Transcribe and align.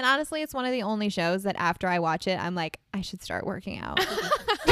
And 0.00 0.06
honestly, 0.06 0.40
it's 0.40 0.54
one 0.54 0.64
of 0.64 0.72
the 0.72 0.82
only 0.82 1.10
shows 1.10 1.42
that 1.42 1.56
after 1.58 1.86
I 1.86 1.98
watch 1.98 2.26
it, 2.26 2.40
I'm 2.40 2.54
like, 2.54 2.80
I 2.94 3.02
should 3.02 3.22
start 3.22 3.44
working 3.44 3.80
out. 3.80 4.00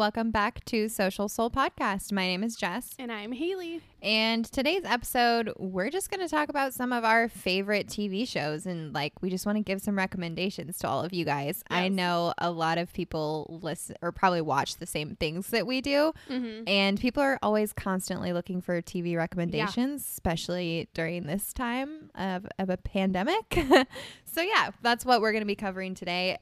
Welcome 0.00 0.30
back 0.30 0.64
to 0.64 0.88
Social 0.88 1.28
Soul 1.28 1.50
Podcast. 1.50 2.10
My 2.10 2.26
name 2.26 2.42
is 2.42 2.56
Jess. 2.56 2.94
And 2.98 3.12
I'm 3.12 3.32
Haley. 3.32 3.82
And 4.00 4.46
today's 4.46 4.82
episode, 4.86 5.52
we're 5.58 5.90
just 5.90 6.10
going 6.10 6.26
to 6.26 6.28
talk 6.28 6.48
about 6.48 6.72
some 6.72 6.90
of 6.90 7.04
our 7.04 7.28
favorite 7.28 7.86
TV 7.86 8.26
shows. 8.26 8.64
And 8.64 8.94
like, 8.94 9.12
we 9.20 9.28
just 9.28 9.44
want 9.44 9.56
to 9.56 9.62
give 9.62 9.82
some 9.82 9.98
recommendations 9.98 10.78
to 10.78 10.88
all 10.88 11.04
of 11.04 11.12
you 11.12 11.26
guys. 11.26 11.62
I 11.68 11.88
know 11.88 12.32
a 12.38 12.50
lot 12.50 12.78
of 12.78 12.90
people 12.94 13.60
listen 13.62 13.96
or 14.00 14.10
probably 14.10 14.40
watch 14.40 14.76
the 14.76 14.86
same 14.86 15.16
things 15.16 15.48
that 15.48 15.66
we 15.66 15.82
do. 15.82 16.14
Mm-hmm. 16.30 16.62
And 16.66 16.98
people 16.98 17.22
are 17.22 17.38
always 17.42 17.74
constantly 17.74 18.32
looking 18.32 18.62
for 18.62 18.80
TV 18.80 19.18
recommendations, 19.18 20.00
especially 20.00 20.88
during 20.94 21.26
this 21.26 21.52
time 21.52 22.10
of, 22.14 22.46
of 22.58 22.70
a 22.70 22.78
pandemic. 22.78 23.52
so, 24.24 24.40
yeah, 24.40 24.70
that's 24.80 25.04
what 25.04 25.20
we're 25.20 25.32
going 25.32 25.42
to 25.42 25.46
be 25.46 25.54
covering 25.54 25.94
today. 25.94 26.38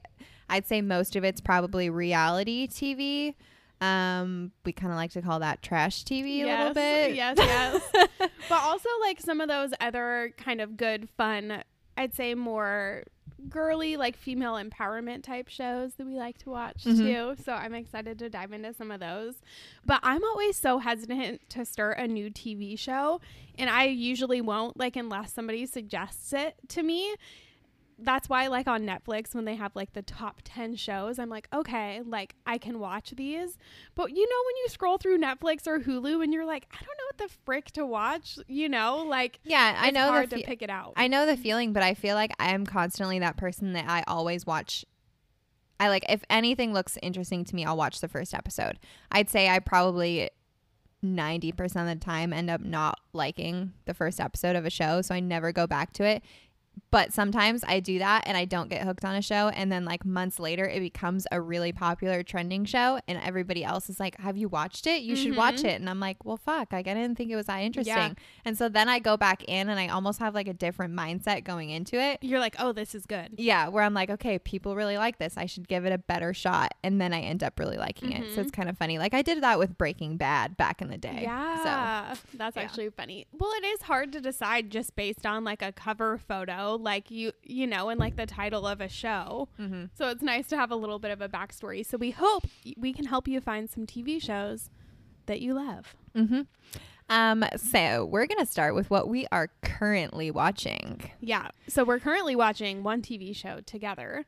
I'd 0.49 0.65
say 0.67 0.81
most 0.81 1.15
of 1.15 1.23
it's 1.23 1.41
probably 1.41 1.89
reality 1.89 2.67
TV. 2.67 3.35
Um, 3.81 4.51
we 4.65 4.73
kind 4.73 4.91
of 4.91 4.97
like 4.97 5.11
to 5.11 5.21
call 5.21 5.39
that 5.39 5.61
trash 5.61 6.03
TV 6.03 6.41
a 6.41 6.45
little 6.59 6.73
bit. 6.73 7.15
Yes, 7.15 7.37
yes. 7.37 7.81
but 8.49 8.61
also 8.61 8.89
like 9.01 9.21
some 9.21 9.39
of 9.39 9.47
those 9.47 9.71
other 9.79 10.33
kind 10.37 10.59
of 10.59 10.75
good, 10.75 11.07
fun, 11.15 11.63
I'd 11.95 12.13
say 12.13 12.33
more 12.35 13.03
girly, 13.47 13.95
like 13.95 14.17
female 14.17 14.55
empowerment 14.55 15.23
type 15.23 15.47
shows 15.47 15.93
that 15.93 16.05
we 16.05 16.15
like 16.15 16.37
to 16.39 16.49
watch 16.49 16.83
Mhm. 16.83 16.97
too. 17.37 17.43
So 17.43 17.53
I'm 17.53 17.73
excited 17.73 18.19
to 18.19 18.29
dive 18.29 18.51
into 18.51 18.73
some 18.73 18.91
of 18.91 18.99
those. 18.99 19.35
But 19.85 20.01
I'm 20.03 20.25
always 20.25 20.57
so 20.57 20.79
hesitant 20.79 21.49
to 21.51 21.63
start 21.63 21.99
a 21.99 22.07
new 22.07 22.29
TV 22.29 22.77
show. 22.77 23.21
And 23.57 23.69
I 23.69 23.85
usually 23.85 24.41
won't, 24.41 24.77
like, 24.77 24.97
unless 24.97 25.31
somebody 25.31 25.65
suggests 25.65 26.33
it 26.33 26.55
to 26.69 26.83
me. 26.83 27.15
That's 28.01 28.29
why, 28.29 28.47
like, 28.47 28.67
on 28.67 28.83
Netflix, 28.83 29.35
when 29.35 29.45
they 29.45 29.55
have 29.55 29.75
like 29.75 29.93
the 29.93 30.01
top 30.01 30.41
10 30.43 30.75
shows, 30.75 31.19
I'm 31.19 31.29
like, 31.29 31.47
okay, 31.53 32.01
like, 32.05 32.35
I 32.45 32.57
can 32.57 32.79
watch 32.79 33.11
these. 33.15 33.57
But 33.95 34.11
you 34.11 34.27
know, 34.27 34.43
when 34.45 34.55
you 34.57 34.69
scroll 34.69 34.97
through 34.97 35.19
Netflix 35.19 35.67
or 35.67 35.79
Hulu 35.79 36.23
and 36.23 36.33
you're 36.33 36.45
like, 36.45 36.67
I 36.71 36.77
don't 36.77 36.97
know 36.97 37.05
what 37.09 37.29
the 37.29 37.35
frick 37.45 37.71
to 37.71 37.85
watch, 37.85 38.39
you 38.47 38.69
know, 38.69 39.05
like, 39.07 39.39
Yeah, 39.43 39.77
I 39.79 39.91
know 39.91 40.07
hard 40.07 40.29
the 40.29 40.37
to 40.37 40.43
pick 40.43 40.61
it 40.61 40.69
out. 40.69 40.93
I 40.95 41.07
know 41.07 41.25
the 41.25 41.37
feeling, 41.37 41.73
but 41.73 41.83
I 41.83 41.93
feel 41.93 42.15
like 42.15 42.31
I 42.39 42.53
am 42.53 42.65
constantly 42.65 43.19
that 43.19 43.37
person 43.37 43.73
that 43.73 43.89
I 43.89 44.03
always 44.07 44.45
watch. 44.45 44.85
I 45.79 45.89
like 45.89 46.05
if 46.09 46.23
anything 46.29 46.73
looks 46.73 46.97
interesting 47.01 47.45
to 47.45 47.55
me, 47.55 47.65
I'll 47.65 47.77
watch 47.77 48.01
the 48.01 48.09
first 48.09 48.33
episode. 48.33 48.79
I'd 49.11 49.29
say 49.29 49.49
I 49.49 49.59
probably 49.59 50.29
90% 51.03 51.59
of 51.63 51.87
the 51.87 51.95
time 51.95 52.33
end 52.33 52.49
up 52.49 52.61
not 52.61 52.99
liking 53.13 53.73
the 53.85 53.93
first 53.93 54.19
episode 54.19 54.55
of 54.55 54.65
a 54.65 54.69
show, 54.69 55.01
so 55.01 55.15
I 55.15 55.19
never 55.19 55.51
go 55.51 55.67
back 55.67 55.93
to 55.93 56.03
it. 56.03 56.23
But 56.91 57.13
sometimes 57.13 57.63
I 57.67 57.79
do 57.79 57.99
that 57.99 58.23
and 58.25 58.37
I 58.37 58.45
don't 58.45 58.69
get 58.69 58.81
hooked 58.83 59.05
on 59.05 59.15
a 59.15 59.21
show 59.21 59.49
and 59.49 59.71
then 59.71 59.85
like 59.85 60.05
months 60.05 60.39
later 60.39 60.65
it 60.65 60.79
becomes 60.79 61.25
a 61.31 61.39
really 61.41 61.71
popular 61.71 62.23
trending 62.23 62.65
show 62.65 62.99
and 63.07 63.19
everybody 63.23 63.63
else 63.63 63.89
is 63.89 63.99
like, 63.99 64.17
"Have 64.19 64.37
you 64.37 64.47
watched 64.49 64.87
it? 64.87 65.01
You 65.01 65.15
should 65.15 65.35
watch 65.35 65.57
Mhm. 65.57 65.65
it." 65.65 65.79
And 65.81 65.89
I'm 65.89 65.99
like, 65.99 66.23
"Well, 66.25 66.37
fuck, 66.37 66.71
like 66.73 66.87
I 66.87 66.93
didn't 66.93 67.15
think 67.15 67.31
it 67.31 67.35
was 67.35 67.47
that 67.47 67.59
interesting." 67.59 67.95
Yeah. 67.95 68.13
And 68.45 68.57
so 68.57 68.69
then 68.69 68.89
I 68.89 68.99
go 68.99 69.17
back 69.17 69.43
in 69.45 69.69
and 69.69 69.79
I 69.79 69.87
almost 69.87 70.19
have 70.19 70.33
like 70.35 70.47
a 70.47 70.53
different 70.53 70.93
mindset 70.95 71.43
going 71.43 71.69
into 71.69 71.99
it. 71.99 72.19
you're 72.21 72.39
like, 72.39 72.55
oh, 72.59 72.71
this 72.71 72.93
is 72.93 73.05
good. 73.05 73.29
Yeah, 73.37 73.67
where 73.69 73.83
I'm 73.83 73.93
like, 73.93 74.09
okay, 74.09 74.37
people 74.39 74.75
really 74.75 74.97
like 74.97 75.17
this. 75.19 75.37
I 75.37 75.45
should 75.45 75.67
give 75.67 75.85
it 75.85 75.91
a 75.91 75.97
better 75.97 76.33
shot. 76.33 76.73
And 76.83 76.99
then 77.01 77.13
I 77.13 77.21
end 77.21 77.43
up 77.43 77.57
really 77.59 77.77
liking 77.77 78.11
it. 78.11 78.33
So 78.35 78.41
it's 78.41 78.51
kind 78.51 78.69
of 78.69 78.77
funny. 78.77 78.97
Like 78.99 79.13
I 79.13 79.21
did 79.21 79.41
that 79.41 79.57
with 79.57 79.77
Breaking 79.77 80.17
Bad 80.17 80.57
back 80.57 80.81
in 80.81 80.89
the 80.89 80.97
day. 80.97 81.21
Yeah, 81.23 82.15
that's 82.33 82.55
yeah. 82.55 82.61
actually 82.61 82.89
funny. 82.89 83.25
Well, 83.37 83.51
it 83.57 83.65
is 83.65 83.81
hard 83.83 84.11
to 84.13 84.21
decide 84.21 84.69
just 84.69 84.95
based 84.95 85.25
on 85.25 85.43
like 85.43 85.61
a 85.61 85.71
cover 85.71 86.17
photo, 86.17 86.68
like 86.77 87.09
you, 87.09 87.31
you 87.43 87.65
know, 87.67 87.89
and 87.89 87.99
like 87.99 88.15
the 88.15 88.25
title 88.25 88.67
of 88.67 88.81
a 88.81 88.89
show. 88.89 89.47
So, 89.57 89.63
hmm 89.63 89.83
So 89.97 90.09
it's 90.09 90.21
nice 90.21 90.47
to 90.47 90.57
have 90.57 90.71
a 90.71 90.75
little 90.75 90.99
bit 90.99 91.11
of 91.11 91.21
a 91.21 91.29
backstory. 91.29 91.85
So 91.85 91.97
we 91.97 92.11
hope 92.11 92.43
we 92.77 92.93
can 92.93 93.05
help 93.05 93.27
you 93.27 93.39
find 93.41 93.69
some 93.69 93.85
TV 93.85 94.21
shows 94.21 94.69
that 95.25 95.41
you 95.41 95.53
love. 95.53 95.95
hmm 96.15 96.41
Um, 97.09 97.43
so 97.57 98.05
we're 98.05 98.27
going 98.27 98.39
to 98.39 98.45
start 98.45 98.75
with 98.75 98.89
what 98.89 99.07
we 99.07 99.25
are 99.31 99.49
currently 99.61 100.29
watching. 100.31 101.09
Yeah. 101.19 101.47
So 101.67 101.83
we're 101.83 101.99
currently 101.99 102.35
watching 102.35 102.83
one 102.83 103.01
TV 103.01 103.35
show 103.35 103.61
together, 103.65 104.25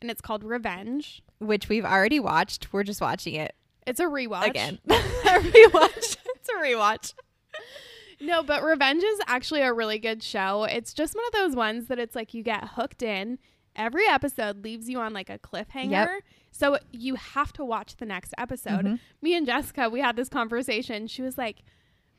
and 0.00 0.10
it's 0.10 0.20
called 0.20 0.44
Revenge. 0.44 1.22
Which 1.38 1.68
we've 1.68 1.84
already 1.86 2.20
watched. 2.20 2.72
We're 2.72 2.82
just 2.84 3.00
watching 3.00 3.34
it 3.34 3.54
It's 3.86 4.00
a 4.00 4.04
rewatch 4.04 4.46
again. 4.48 4.78
a 4.88 4.92
rewatch. 4.94 6.16
it's 6.34 6.48
a 6.48 6.62
rewatch. 6.62 7.14
No, 8.20 8.42
but 8.42 8.62
Revenge 8.62 9.02
is 9.02 9.20
actually 9.26 9.62
a 9.62 9.72
really 9.72 9.98
good 9.98 10.22
show. 10.22 10.64
It's 10.64 10.92
just 10.92 11.14
one 11.14 11.24
of 11.26 11.32
those 11.32 11.54
ones 11.56 11.86
that 11.88 11.98
it's 11.98 12.14
like 12.16 12.34
you 12.34 12.42
get 12.42 12.70
hooked 12.74 13.02
in. 13.02 13.38
Every 13.76 14.06
episode 14.08 14.64
leaves 14.64 14.88
you 14.88 14.98
on 14.98 15.12
like 15.12 15.30
a 15.30 15.38
cliffhanger. 15.38 15.90
So 16.50 16.78
you 16.90 17.14
have 17.14 17.52
to 17.54 17.64
watch 17.64 17.96
the 17.96 18.06
next 18.06 18.34
episode. 18.36 18.84
Mhm. 18.84 19.00
Me 19.22 19.34
and 19.36 19.46
Jessica, 19.46 19.88
we 19.88 20.00
had 20.00 20.16
this 20.16 20.28
conversation. 20.28 21.06
She 21.06 21.22
was 21.22 21.38
like, 21.38 21.62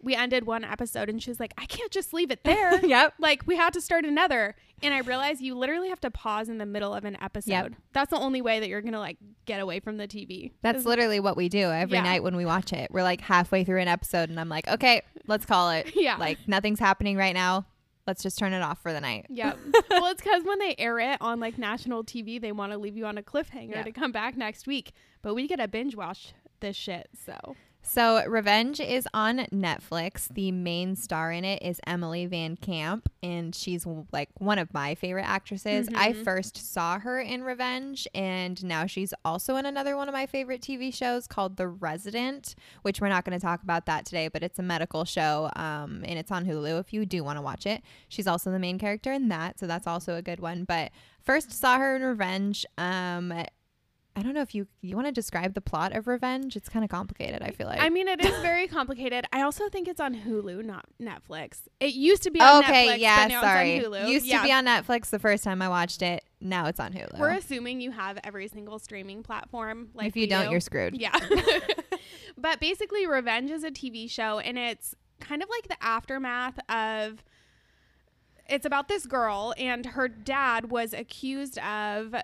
we 0.01 0.15
ended 0.15 0.45
one 0.45 0.63
episode 0.63 1.09
and 1.09 1.21
she 1.21 1.29
was 1.29 1.39
like, 1.39 1.53
I 1.57 1.65
can't 1.65 1.91
just 1.91 2.13
leave 2.13 2.31
it 2.31 2.43
there. 2.43 2.79
Yep. 2.85 3.13
like 3.19 3.43
we 3.45 3.55
had 3.57 3.73
to 3.73 3.81
start 3.81 4.05
another. 4.05 4.55
And 4.81 4.93
I 4.93 4.99
realized 4.99 5.41
you 5.41 5.55
literally 5.55 5.89
have 5.89 5.99
to 6.01 6.11
pause 6.11 6.47
in 6.47 6.57
the 6.57 6.65
middle 6.65 6.93
of 6.93 7.03
an 7.03 7.17
episode. 7.21 7.49
Yep. 7.51 7.71
That's 7.93 8.09
the 8.09 8.17
only 8.17 8.41
way 8.41 8.61
that 8.61 8.69
you're 8.69 8.81
going 8.81 8.93
to 8.93 8.99
like 8.99 9.17
get 9.45 9.59
away 9.59 9.81
from 9.81 9.97
the 9.97 10.07
TV. 10.07 10.53
That's 10.61 10.85
literally 10.85 11.19
what 11.19 11.35
we 11.35 11.49
do 11.49 11.69
every 11.69 11.97
Yeah. 11.97 12.03
night 12.03 12.23
when 12.23 12.37
we 12.37 12.45
watch 12.45 12.71
it. 12.71 12.89
We're 12.91 13.03
like 13.03 13.19
halfway 13.21 13.63
through 13.65 13.81
an 13.81 13.89
episode 13.89 14.29
and 14.29 14.39
I'm 14.39 14.47
like, 14.49 14.67
okay, 14.69 15.01
let's 15.27 15.45
call 15.45 15.71
it. 15.71 15.91
Yeah. 15.95 16.15
Like 16.15 16.37
nothing's 16.47 16.79
happening 16.79 17.17
right 17.17 17.33
now. 17.33 17.65
Let's 18.07 18.23
just 18.23 18.39
turn 18.39 18.53
it 18.53 18.61
off 18.61 18.81
for 18.81 18.93
the 18.93 19.01
night. 19.01 19.25
Yep. 19.29 19.59
well, 19.91 20.05
it's 20.11 20.21
because 20.23 20.43
when 20.45 20.57
they 20.59 20.75
air 20.79 20.97
it 20.99 21.17
on 21.21 21.39
like 21.41 21.57
national 21.57 22.03
TV, 22.05 22.39
they 22.41 22.51
want 22.53 22.71
to 22.71 22.77
leave 22.77 22.95
you 22.95 23.05
on 23.05 23.17
a 23.17 23.21
cliffhanger 23.21 23.71
Yeah. 23.71 23.83
to 23.83 23.91
come 23.91 24.11
back 24.13 24.37
next 24.37 24.65
week. 24.65 24.93
But 25.21 25.35
we 25.35 25.45
get 25.47 25.57
to 25.57 25.67
binge 25.67 25.95
watch 25.95 26.33
this 26.61 26.75
shit. 26.77 27.09
So 27.25 27.55
So, 27.91 28.23
Revenge 28.27 28.79
is 28.79 29.07
on 29.15 29.39
Netflix. 29.51 30.27
The 30.27 30.51
main 30.51 30.95
star 30.95 31.31
in 31.31 31.43
it 31.43 31.63
is 31.63 31.81
Emily 31.87 32.27
VanCamp, 32.27 33.05
and 33.23 33.55
she's 33.55 33.83
like 34.11 34.29
one 34.37 34.59
of 34.59 34.71
my 34.75 34.93
favorite 34.93 35.27
actresses. 35.27 35.89
I 35.95 36.13
Mhm. 36.13 36.23
first 36.23 36.55
saw 36.71 36.99
her 36.99 37.19
in 37.19 37.43
Revenge, 37.43 38.07
and 38.13 38.63
now 38.63 38.85
she's 38.85 39.11
also 39.25 39.55
in 39.55 39.65
another 39.65 39.97
one 39.97 40.07
of 40.07 40.13
my 40.13 40.27
favorite 40.27 40.61
TV 40.61 40.91
shows 40.91 41.25
called 41.25 41.57
The 41.57 41.67
Resident, 41.67 42.53
which 42.83 43.01
we're 43.01 43.09
not 43.09 43.25
going 43.25 43.37
to 43.37 43.43
talk 43.43 43.63
about 43.63 43.87
that 43.87 44.05
today, 44.05 44.27
but 44.27 44.43
it's 44.43 44.59
a 44.59 44.63
medical 44.63 45.03
show, 45.03 45.49
um, 45.55 46.03
and 46.05 46.19
it's 46.19 46.31
on 46.31 46.45
Hulu 46.45 46.79
if 46.79 46.93
you 46.93 47.07
do 47.07 47.23
want 47.23 47.37
to 47.37 47.41
watch 47.41 47.65
it. 47.65 47.81
She's 48.07 48.27
also 48.27 48.51
the 48.51 48.59
main 48.59 48.77
character 48.77 49.11
in 49.11 49.29
that, 49.29 49.59
so 49.59 49.65
that's 49.65 49.87
also 49.87 50.15
a 50.15 50.21
good 50.21 50.41
one. 50.41 50.63
But 50.63 50.91
first 51.23 51.51
saw 51.51 51.79
her 51.79 51.95
in 51.95 52.03
Revenge. 52.03 52.67
Um, 52.77 53.33
I 54.19 54.21
don't 54.21 54.33
know 54.33 54.41
if 54.41 54.53
you 54.53 54.67
you 54.81 54.97
want 54.97 55.07
to 55.07 55.13
describe 55.13 55.53
the 55.53 55.61
plot 55.61 55.95
of 55.95 56.05
Revenge. 56.05 56.57
It's 56.57 56.67
kind 56.67 56.83
of 56.83 56.91
complicated. 56.91 57.41
I 57.41 57.51
feel 57.51 57.67
like. 57.67 57.79
I 57.79 57.87
mean, 57.87 58.09
it 58.09 58.19
is 58.19 58.37
very 58.41 58.67
complicated. 58.77 59.25
I 59.31 59.43
also 59.43 59.69
think 59.69 59.87
it's 59.87 60.01
on 60.01 60.13
Hulu, 60.13 60.65
not 60.65 60.83
Netflix. 61.01 61.61
It 61.79 61.93
used 61.93 62.23
to 62.23 62.31
be 62.31 62.41
on 62.41 62.65
okay, 62.65 62.87
Netflix, 62.87 62.99
yeah, 62.99 63.23
but 63.23 63.27
now 63.29 63.41
sorry. 63.41 63.75
it's 63.75 63.85
on 63.85 63.93
Hulu. 63.93 64.09
Used 64.09 64.25
yeah. 64.25 64.41
to 64.41 64.43
be 64.43 64.51
on 64.51 64.65
Netflix 64.65 65.09
the 65.09 65.19
first 65.19 65.45
time 65.45 65.61
I 65.61 65.69
watched 65.69 66.01
it. 66.01 66.25
Now 66.41 66.65
it's 66.65 66.81
on 66.81 66.91
Hulu. 66.91 67.17
We're 67.17 67.29
assuming 67.29 67.79
you 67.79 67.91
have 67.91 68.19
every 68.25 68.49
single 68.49 68.77
streaming 68.77 69.23
platform. 69.23 69.87
Like 69.93 70.07
if 70.07 70.17
you 70.17 70.27
don't, 70.27 70.45
do. 70.47 70.51
you're 70.51 70.59
screwed. 70.59 70.99
Yeah. 70.99 71.17
but 72.37 72.59
basically, 72.59 73.07
Revenge 73.07 73.51
is 73.51 73.63
a 73.63 73.71
TV 73.71 74.11
show, 74.11 74.39
and 74.39 74.57
it's 74.57 74.95
kind 75.21 75.41
of 75.41 75.47
like 75.49 75.69
the 75.69 75.81
aftermath 75.81 76.59
of. 76.67 77.23
It's 78.49 78.65
about 78.65 78.89
this 78.89 79.05
girl, 79.05 79.53
and 79.57 79.85
her 79.85 80.07
dad 80.07 80.71
was 80.71 80.91
accused 80.91 81.59
of, 81.59 82.15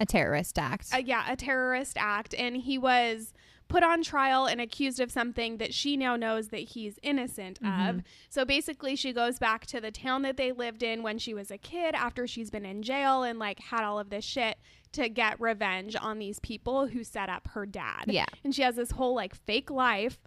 A 0.00 0.06
terrorist 0.06 0.58
act. 0.58 0.88
yeah, 1.04 1.24
a 1.30 1.36
terrorist 1.36 1.96
act, 1.98 2.34
and 2.34 2.56
he 2.56 2.78
was 2.78 3.32
put 3.68 3.82
on 3.82 4.02
trial 4.02 4.46
and 4.46 4.60
accused 4.60 4.98
of 4.98 5.12
something 5.12 5.58
that 5.58 5.74
she 5.74 5.96
now 5.96 6.16
knows 6.16 6.48
that 6.48 6.60
he's 6.60 6.98
innocent 7.02 7.58
of. 7.58 7.96
Mhm. 7.96 8.04
So 8.30 8.46
basically, 8.46 8.96
she 8.96 9.12
goes 9.12 9.38
back 9.38 9.66
to 9.66 9.80
the 9.80 9.90
town 9.90 10.22
that 10.22 10.38
they 10.38 10.52
lived 10.52 10.82
in 10.82 11.02
when 11.02 11.18
she 11.18 11.34
was 11.34 11.50
a 11.50 11.58
kid 11.58 11.94
after 11.94 12.26
she's 12.26 12.50
been 12.50 12.64
in 12.64 12.82
jail 12.82 13.22
and 13.22 13.38
like 13.38 13.60
had 13.60 13.84
all 13.84 13.98
of 13.98 14.08
this 14.08 14.24
shit 14.24 14.58
to 14.92 15.10
get 15.10 15.38
revenge 15.38 15.96
on 16.00 16.18
these 16.18 16.38
people 16.40 16.86
who 16.86 17.04
set 17.04 17.28
up 17.28 17.48
her 17.48 17.66
dad 17.66 18.04
yeah. 18.06 18.24
and 18.42 18.54
she 18.54 18.62
has 18.62 18.74
this 18.76 18.92
whole 18.92 19.14
like 19.14 19.34
fake 19.34 19.70
life 19.70 20.18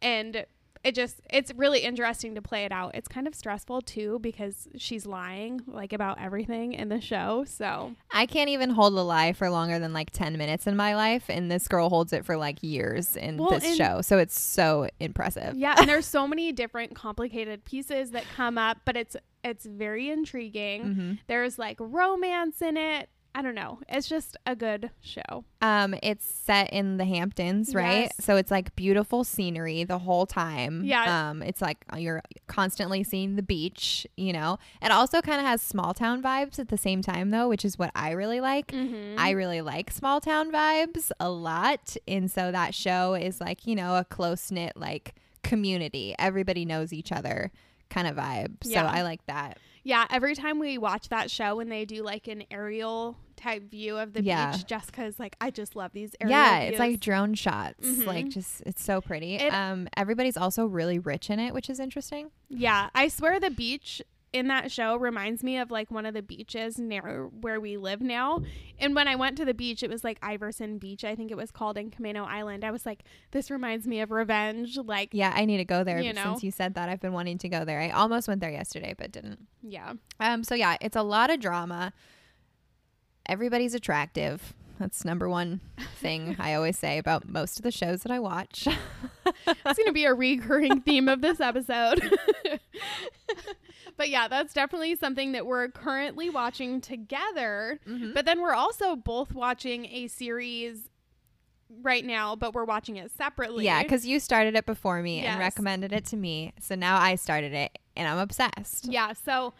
and 0.00 0.46
it 0.84 0.94
just 0.94 1.20
it's 1.30 1.52
really 1.54 1.80
interesting 1.80 2.34
to 2.34 2.42
play 2.42 2.64
it 2.64 2.72
out 2.72 2.94
it's 2.94 3.08
kind 3.08 3.26
of 3.26 3.34
stressful 3.34 3.80
too 3.82 4.18
because 4.20 4.68
she's 4.76 5.06
lying 5.06 5.60
like 5.66 5.92
about 5.92 6.20
everything 6.20 6.72
in 6.72 6.88
the 6.88 7.00
show 7.00 7.44
so 7.46 7.94
I 8.12 8.26
can't 8.26 8.48
even 8.50 8.70
hold 8.70 8.94
a 8.94 9.02
lie 9.02 9.32
for 9.32 9.50
longer 9.50 9.78
than 9.78 9.92
like 9.92 10.10
10 10.10 10.38
minutes 10.38 10.66
in 10.66 10.74
my 10.76 10.96
life. 10.96 11.24
And 11.28 11.50
this 11.50 11.68
girl 11.68 11.88
holds 11.90 12.12
it 12.12 12.24
for 12.24 12.36
like 12.36 12.62
years 12.62 13.16
in 13.16 13.36
Well, 13.36 13.50
this 13.58 13.76
show. 13.76 14.00
So 14.00 14.18
it's 14.18 14.38
so 14.40 14.88
impressive. 14.98 15.54
yeah 15.56 15.74
and 15.78 15.88
there's 15.88 16.06
so 16.06 16.26
many 16.32 16.52
different 16.52 16.94
complicated 16.94 17.64
pieces 17.64 18.12
that 18.12 18.24
come 18.34 18.56
up 18.58 18.78
but 18.84 18.96
it's 18.96 19.16
it's 19.44 19.64
very 19.66 20.08
intriguing 20.10 20.82
hmm 20.94 21.12
there's 21.26 21.58
like 21.58 21.76
romance 21.80 22.60
in 22.62 22.76
it 22.76 23.08
I 23.34 23.42
don't 23.42 23.54
know. 23.54 23.78
It's 23.88 24.08
just 24.08 24.36
a 24.46 24.56
good 24.56 24.90
show. 25.00 25.44
Um, 25.62 25.94
it's 26.02 26.26
set 26.26 26.72
in 26.72 26.96
the 26.96 27.04
Hamptons, 27.04 27.74
right? 27.74 28.02
Yes. 28.02 28.12
So 28.20 28.36
it's 28.36 28.50
like 28.50 28.74
beautiful 28.74 29.22
scenery 29.22 29.84
the 29.84 29.98
whole 29.98 30.26
time. 30.26 30.82
Yeah. 30.84 31.30
Um, 31.30 31.42
it's 31.42 31.62
like 31.62 31.78
you're 31.96 32.22
constantly 32.48 33.04
seeing 33.04 33.36
the 33.36 33.42
beach. 33.42 34.06
You 34.16 34.32
know, 34.32 34.58
it 34.82 34.90
also 34.90 35.20
kind 35.20 35.40
of 35.40 35.46
has 35.46 35.62
small 35.62 35.94
town 35.94 36.22
vibes 36.22 36.58
at 36.58 36.68
the 36.68 36.78
same 36.78 37.00
time, 37.00 37.30
though, 37.30 37.48
which 37.48 37.64
is 37.64 37.78
what 37.78 37.92
I 37.94 38.10
really 38.12 38.40
like. 38.40 38.72
Mm-hmm. 38.72 39.18
I 39.18 39.30
really 39.30 39.60
like 39.60 39.90
small 39.90 40.20
town 40.20 40.50
vibes 40.50 41.12
a 41.20 41.30
lot, 41.30 41.96
and 42.08 42.30
so 42.30 42.50
that 42.50 42.74
show 42.74 43.14
is 43.14 43.40
like 43.40 43.66
you 43.66 43.76
know 43.76 43.96
a 43.96 44.04
close 44.04 44.50
knit 44.50 44.72
like 44.76 45.14
community. 45.42 46.14
Everybody 46.18 46.64
knows 46.64 46.92
each 46.92 47.12
other 47.12 47.52
kind 47.88 48.08
of 48.08 48.16
vibe. 48.16 48.56
Yeah. 48.64 48.82
So 48.82 48.88
I 48.88 49.02
like 49.02 49.24
that. 49.26 49.58
Yeah, 49.84 50.06
every 50.10 50.34
time 50.34 50.58
we 50.58 50.78
watch 50.78 51.08
that 51.08 51.30
show 51.30 51.56
when 51.56 51.68
they 51.68 51.84
do 51.84 52.02
like 52.02 52.28
an 52.28 52.44
aerial 52.50 53.16
type 53.36 53.70
view 53.70 53.96
of 53.96 54.12
the 54.12 54.22
Yeah. 54.22 54.52
beach, 54.52 54.66
Jessica's 54.66 55.18
like, 55.18 55.36
I 55.40 55.50
just 55.50 55.76
love 55.76 55.92
these 55.92 56.14
aerial 56.20 56.36
yeah, 56.38 56.60
views. 56.60 56.70
it's 56.72 56.78
like 56.80 57.00
drone 57.00 57.34
shots. 57.34 57.86
Mhm. 57.86 58.06
Like 58.06 58.28
just 58.28 58.62
it's 58.66 58.82
so 58.82 59.00
pretty. 59.00 59.36
It- 59.36 59.52
um 59.54 59.88
everybody's 59.96 60.36
also 60.36 60.66
really 60.66 60.98
rich 60.98 61.30
in 61.30 61.38
it, 61.38 61.54
which 61.54 61.70
is 61.70 61.78
interesting. 61.78 62.30
Yeah, 62.48 62.90
I 62.94 63.08
swear 63.08 63.38
the 63.38 63.50
beach 63.50 64.02
in 64.32 64.48
that 64.48 64.70
show 64.70 64.96
reminds 64.96 65.42
me 65.42 65.56
of 65.58 65.70
like 65.70 65.90
one 65.90 66.04
of 66.04 66.12
the 66.14 66.22
beaches 66.22 66.78
near 66.78 67.28
where 67.40 67.58
we 67.60 67.76
live 67.76 68.00
now. 68.02 68.42
And 68.78 68.94
when 68.94 69.08
I 69.08 69.16
went 69.16 69.36
to 69.38 69.44
the 69.44 69.54
beach, 69.54 69.82
it 69.82 69.88
was 69.90 70.04
like 70.04 70.18
Iverson 70.22 70.78
Beach, 70.78 71.02
I 71.04 71.14
think 71.16 71.30
it 71.30 71.36
was 71.36 71.50
called 71.50 71.78
in 71.78 71.90
Camano 71.90 72.26
Island. 72.26 72.62
I 72.64 72.70
was 72.70 72.84
like, 72.84 73.04
this 73.30 73.50
reminds 73.50 73.86
me 73.86 74.00
of 74.00 74.10
Revenge. 74.10 74.76
Like, 74.76 75.10
Yeah, 75.12 75.32
I 75.34 75.44
need 75.46 75.56
to 75.58 75.64
go 75.64 75.82
there 75.84 76.00
You 76.00 76.12
know? 76.12 76.22
since 76.24 76.42
you 76.42 76.50
said 76.50 76.74
that. 76.74 76.88
I've 76.88 77.00
been 77.00 77.12
wanting 77.14 77.38
to 77.38 77.48
go 77.48 77.64
there. 77.64 77.80
I 77.80 77.90
almost 77.90 78.28
went 78.28 78.40
there 78.40 78.50
yesterday 78.50 78.94
but 78.96 79.12
didn't. 79.12 79.46
yeah. 79.62 79.94
Um 80.20 80.44
so 80.44 80.54
yeah, 80.54 80.76
it's 80.80 80.96
a 80.96 81.02
lot 81.02 81.30
of 81.30 81.40
drama. 81.40 81.92
Everybody's 83.26 83.74
attractive. 83.74 84.54
That's 84.78 85.04
number 85.04 85.28
one 85.28 85.60
thing 85.96 86.36
I 86.38 86.54
always 86.54 86.78
say 86.78 86.98
about 86.98 87.28
most 87.28 87.58
of 87.58 87.62
the 87.64 87.70
shows 87.72 88.02
that 88.02 88.12
I 88.12 88.20
watch. 88.20 88.68
It's 89.46 89.78
going 89.78 89.86
to 89.86 89.92
be 89.92 90.04
a 90.04 90.14
recurring 90.14 90.80
theme 90.82 91.08
of 91.08 91.20
this 91.20 91.40
episode. 91.40 92.00
but 93.98 94.08
yeah, 94.08 94.28
that's 94.28 94.54
definitely 94.54 94.96
something 94.96 95.32
that 95.32 95.44
we're 95.44 95.68
currently 95.68 96.30
watching 96.30 96.80
together. 96.80 97.78
Mhm. 97.86 98.14
But 98.14 98.24
then 98.24 98.40
we're 98.40 98.54
also 98.54 98.96
both 98.96 99.34
watching 99.34 99.84
a 99.86 100.06
series 100.08 100.88
right 101.82 102.04
now, 102.04 102.34
but 102.34 102.54
we're 102.54 102.64
watching 102.64 102.96
it 102.96 103.10
separately. 103.10 103.66
Yeah, 103.66 103.82
because 103.82 104.06
you 104.06 104.18
started 104.20 104.54
it 104.56 104.64
before 104.64 105.02
me 105.02 105.16
Yes. 105.20 105.32
and 105.32 105.38
recommended 105.38 105.92
it 105.92 106.06
to 106.06 106.16
me. 106.16 106.54
So 106.60 106.74
now 106.74 106.98
I 106.98 107.16
started 107.16 107.52
it 107.52 107.76
and 107.94 108.08
I'm 108.08 108.16
obsessed. 108.18 108.86
Yeah, 108.86 109.12
so 109.12 109.52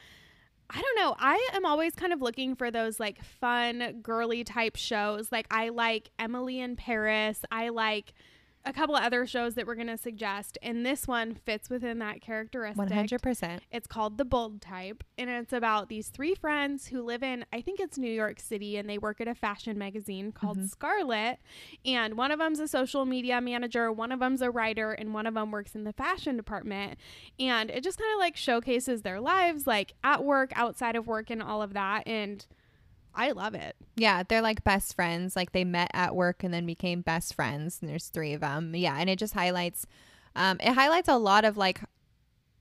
I 0.71 0.81
don't 0.81 0.97
know. 0.97 1.17
I 1.19 1.49
am 1.55 1.65
always 1.67 1.95
kind 1.95 2.13
of 2.13 2.21
looking 2.23 2.55
for 2.55 2.71
those 2.71 2.99
like 3.01 3.23
fun, 3.23 4.01
girly 4.03 4.45
type 4.45 4.77
shows. 4.77 5.31
Like 5.33 5.47
I 5.51 5.69
like 5.71 6.11
Emily 6.19 6.61
in 6.61 6.77
Paris. 6.77 7.43
I 7.51 7.69
like 7.71 8.15
a 8.69 8.73
couple 8.73 8.95
of 8.95 9.03
other 9.03 9.27
shows 9.27 9.55
that 9.55 9.67
we're 9.67 9.75
going 9.75 9.87
to 9.87 9.97
suggest, 9.97 10.59
and 10.63 10.85
this 10.85 11.09
one 11.09 11.35
fits 11.35 11.71
within 11.71 11.99
that 12.01 12.21
characteristic. 12.21 12.87
100%. 12.89 13.61
It's 13.73 13.87
called 13.87 14.19
The 14.19 14.25
Bold 14.27 14.61
Type, 14.61 15.03
and 15.17 15.31
it's 15.31 15.53
about 15.55 15.89
these 15.89 16.09
three 16.09 16.35
friends 16.35 16.89
who 16.89 17.03
live 17.03 17.23
in, 17.23 17.47
I 17.53 17.63
think 17.63 17.81
it's 17.81 17.97
New 17.97 18.13
York 18.13 18.41
City, 18.41 18.77
and 18.77 18.89
they 18.89 18.99
work 18.99 19.21
at 19.23 19.29
a 19.29 19.35
fashion 19.35 19.79
magazine 19.79 20.33
called 20.33 20.59
Mhm. 20.59 20.69
Scarlet. 20.69 21.39
And 21.87 22.17
one 22.19 22.31
of 22.31 22.39
them's 22.39 22.61
a 22.61 22.69
social 22.69 23.07
media 23.07 23.41
manager, 23.41 23.91
one 23.91 24.13
of 24.13 24.21
them's 24.21 24.43
a 24.43 24.51
writer, 24.51 24.93
and 24.93 25.15
one 25.15 25.27
of 25.27 25.33
them 25.35 25.51
works 25.51 25.75
in 25.75 25.85
the 25.85 25.93
fashion 25.95 26.37
department. 26.37 26.99
And 27.41 27.71
it 27.71 27.83
just 27.83 27.99
kind 27.99 28.13
of 28.13 28.19
like 28.19 28.37
showcases 28.37 29.01
their 29.01 29.21
lives, 29.21 29.67
like 29.67 29.95
at 30.05 30.25
work, 30.25 30.53
outside 30.55 30.95
of 30.95 31.07
work, 31.07 31.31
and 31.31 31.43
all 31.43 31.63
of 31.63 31.73
that. 31.73 32.07
And 32.07 32.47
I 33.15 33.33
love 33.33 33.55
it. 33.55 33.75
Yeah, 33.97 34.23
they're 34.23 34.43
like 34.43 34.63
best 34.65 34.95
friends. 34.95 35.35
Like 35.35 35.53
they 35.53 35.65
met 35.65 35.91
at 35.93 36.15
work 36.15 36.45
and 36.45 36.55
then 36.55 36.67
became 36.67 37.01
best 37.01 37.35
friends. 37.35 37.79
And 37.81 37.91
there's 37.91 38.07
three 38.09 38.33
of 38.33 38.41
them. 38.41 38.75
Yeah, 38.75 38.97
and 38.97 39.11
it 39.11 39.19
just 39.19 39.35
highlights, 39.35 39.87
um, 40.37 40.59
it 40.61 40.73
highlights 40.73 41.09
a 41.09 41.17
lot 41.17 41.45
of 41.45 41.57
like 41.57 41.81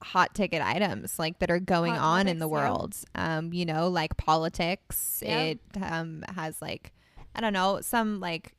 hot 0.02 0.34
ticket 0.36 0.62
items 0.62 1.18
like 1.18 1.40
that 1.40 1.50
are 1.50 1.60
going 1.60 1.96
Hot 1.96 2.20
on 2.20 2.28
in 2.28 2.40
the 2.40 2.46
topics, 2.48 2.62
yeah. 2.62 2.70
world. 2.70 2.96
Um, 3.16 3.54
you 3.54 3.66
know, 3.66 3.88
like 3.88 4.18
politics. 4.18 5.24
Yeah. 5.26 5.40
It 5.40 5.60
um 5.82 6.24
has 6.36 6.62
like, 6.62 6.94
I 7.36 7.42
don't 7.42 7.54
know, 7.54 7.80
some 7.82 8.20
like. 8.20 8.54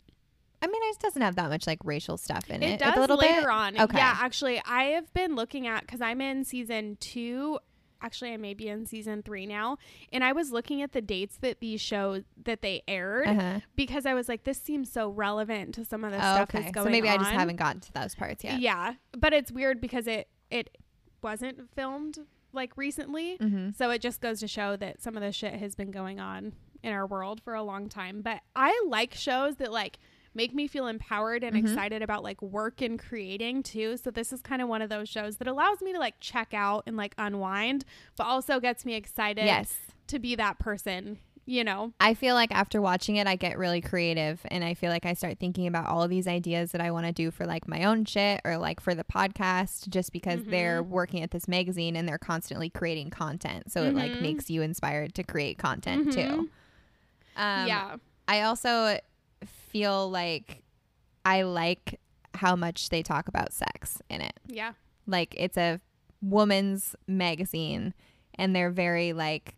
I 0.61 0.67
mean, 0.67 0.83
it 0.87 0.99
doesn't 0.99 1.23
have 1.23 1.37
that 1.37 1.51
much 1.51 1.69
like 1.69 1.79
racial 1.85 2.17
stuff 2.17 2.51
in 2.51 2.65
it. 2.65 2.71
It 2.75 2.81
does 2.81 2.97
a 2.97 3.01
little 3.01 3.17
later 3.17 3.43
bit. 3.43 3.49
on. 3.49 3.81
Okay. 3.81 3.97
Yeah, 3.97 4.17
actually, 4.21 4.61
I 4.67 4.87
have 4.95 5.15
been 5.15 5.37
looking 5.37 5.69
at 5.69 5.83
because 5.83 6.01
I'm 6.01 6.21
in 6.21 6.45
season 6.45 6.97
two. 6.99 7.61
Actually, 8.01 8.33
I 8.33 8.37
may 8.37 8.55
be 8.55 8.69
in 8.69 8.87
season 8.87 9.23
three 9.23 9.45
now, 9.47 9.77
and 10.13 10.23
I 10.23 10.33
was 10.33 10.53
looking 10.53 10.83
at 10.83 10.93
the 10.93 11.01
dates 11.01 11.37
that 11.39 11.61
these 11.61 11.81
shows 11.81 12.23
that 12.45 12.63
they 12.63 12.83
aired 12.87 13.27
Uh-huh. 13.27 13.61
because 13.75 14.07
I 14.07 14.15
was 14.15 14.29
like, 14.29 14.45
this 14.45 14.61
seems 14.61 14.91
so 14.91 15.09
relevant 15.11 15.75
to 15.75 15.85
some 15.85 16.05
of 16.05 16.13
the 16.13 16.19
Oh, 16.19 16.21
stuff 16.21 16.51
okay. 16.51 16.61
that's 16.61 16.73
going 16.73 16.87
on. 16.87 16.89
So 16.89 16.91
maybe 16.93 17.09
I 17.09 17.17
just 17.17 17.31
haven't 17.31 17.57
gotten 17.57 17.81
to 17.81 17.93
those 17.93 18.15
parts 18.15 18.45
yet. 18.45 18.61
Yeah, 18.61 18.95
but 19.19 19.33
it's 19.33 19.51
weird 19.51 19.81
because 19.81 20.07
it 20.07 20.29
it 20.51 20.79
wasn't 21.23 21.69
filmed 21.75 22.21
like 22.53 22.77
recently, 22.77 23.37
Mm-hmm. 23.39 23.71
so 23.77 23.91
it 23.91 24.01
just 24.01 24.21
goes 24.21 24.41
to 24.41 24.49
show 24.49 24.77
that 24.77 25.03
some 25.03 25.17
of 25.17 25.23
this 25.23 25.35
shit 25.35 25.55
has 25.55 25.75
been 25.75 25.91
going 25.91 26.21
on 26.21 26.53
in 26.83 26.93
our 26.93 27.07
world 27.07 27.41
for 27.43 27.55
a 27.55 27.63
long 27.63 27.89
time. 27.89 28.23
But 28.23 28.41
I 28.55 28.81
like 28.87 29.13
shows 29.15 29.57
that 29.57 29.73
like 29.73 29.99
make 30.39 30.55
me 30.55 30.67
feel 30.67 30.87
empowered 30.87 31.43
and 31.45 31.55
Mhm. 31.55 31.61
excited 31.65 32.01
about 32.01 32.23
like 32.23 32.41
work 32.41 32.81
and 32.81 32.99
creating 32.99 33.63
too. 33.63 33.97
So 33.99 34.11
this 34.11 34.33
is 34.33 34.41
kind 34.41 34.63
of 34.63 34.69
one 34.69 34.81
of 34.81 34.89
those 34.89 35.09
shows 35.09 35.37
that 35.37 35.49
allows 35.49 35.83
me 35.83 35.93
to 35.93 35.99
like 35.99 36.15
check 36.21 36.55
out 36.55 36.85
and 36.87 36.97
like 36.97 37.15
unwind, 37.19 37.85
but 38.17 38.25
also 38.25 38.61
gets 38.61 38.87
me 38.87 38.95
excited 38.95 39.45
Yes. 39.45 39.75
to 40.07 40.19
be 40.19 40.35
that 40.37 40.59
person, 40.61 41.19
you 41.45 41.65
know. 41.65 41.93
I 42.01 42.15
feel 42.15 42.35
like 42.37 42.53
after 42.53 42.81
watching 42.81 43.17
it, 43.17 43.27
I 43.27 43.35
get 43.37 43.59
really 43.59 43.81
creative 43.81 44.41
and 44.47 44.63
I 44.63 44.75
feel 44.75 44.91
like 44.91 45.05
I 45.05 45.15
start 45.15 45.39
thinking 45.41 45.67
about 45.67 45.87
all 45.89 46.03
of 46.03 46.11
these 46.11 46.29
ideas 46.29 46.71
that 46.73 46.81
I 46.81 46.91
want 46.93 47.07
to 47.07 47.13
do 47.13 47.31
for 47.33 47.45
like 47.45 47.67
my 47.67 47.83
own 47.85 48.05
shit 48.05 48.41
or 48.45 48.57
like 48.59 48.79
for 48.81 48.95
the 48.95 49.05
podcast 49.05 49.89
just 49.89 50.13
because 50.13 50.41
they're 50.45 50.83
Mm-hmm. 50.83 50.93
working 50.93 51.23
at 51.25 51.33
this 51.33 51.49
magazine 51.49 51.97
and 51.97 52.09
they're 52.09 52.17
constantly 52.17 52.71
creating 52.71 53.11
content. 53.11 53.73
So 53.73 53.83
it 53.83 53.95
like 53.95 54.13
Mhm. 54.13 54.23
makes 54.23 54.49
you 54.49 54.63
inspired 54.63 55.15
to 55.17 55.25
create 55.25 55.59
content 55.59 56.13
too. 56.13 56.21
Mhm. 56.21 56.49
Um, 57.37 57.67
yeah. 57.67 57.97
I 58.29 58.43
also 58.43 58.99
feel 59.71 60.11
like 60.11 60.63
I 61.25 61.43
like 61.43 62.01
how 62.35 62.57
much 62.57 62.89
they 62.89 63.03
talk 63.03 63.29
about 63.29 63.53
sex 63.53 64.01
in 64.09 64.21
it. 64.21 64.39
Yeah. 64.47 64.73
Like 65.07 65.35
it's 65.37 65.57
a 65.57 65.81
woman's 66.21 66.95
magazine 67.07 67.95
and 68.35 68.55
they're 68.55 68.71
very 68.71 69.13
like 69.13 69.57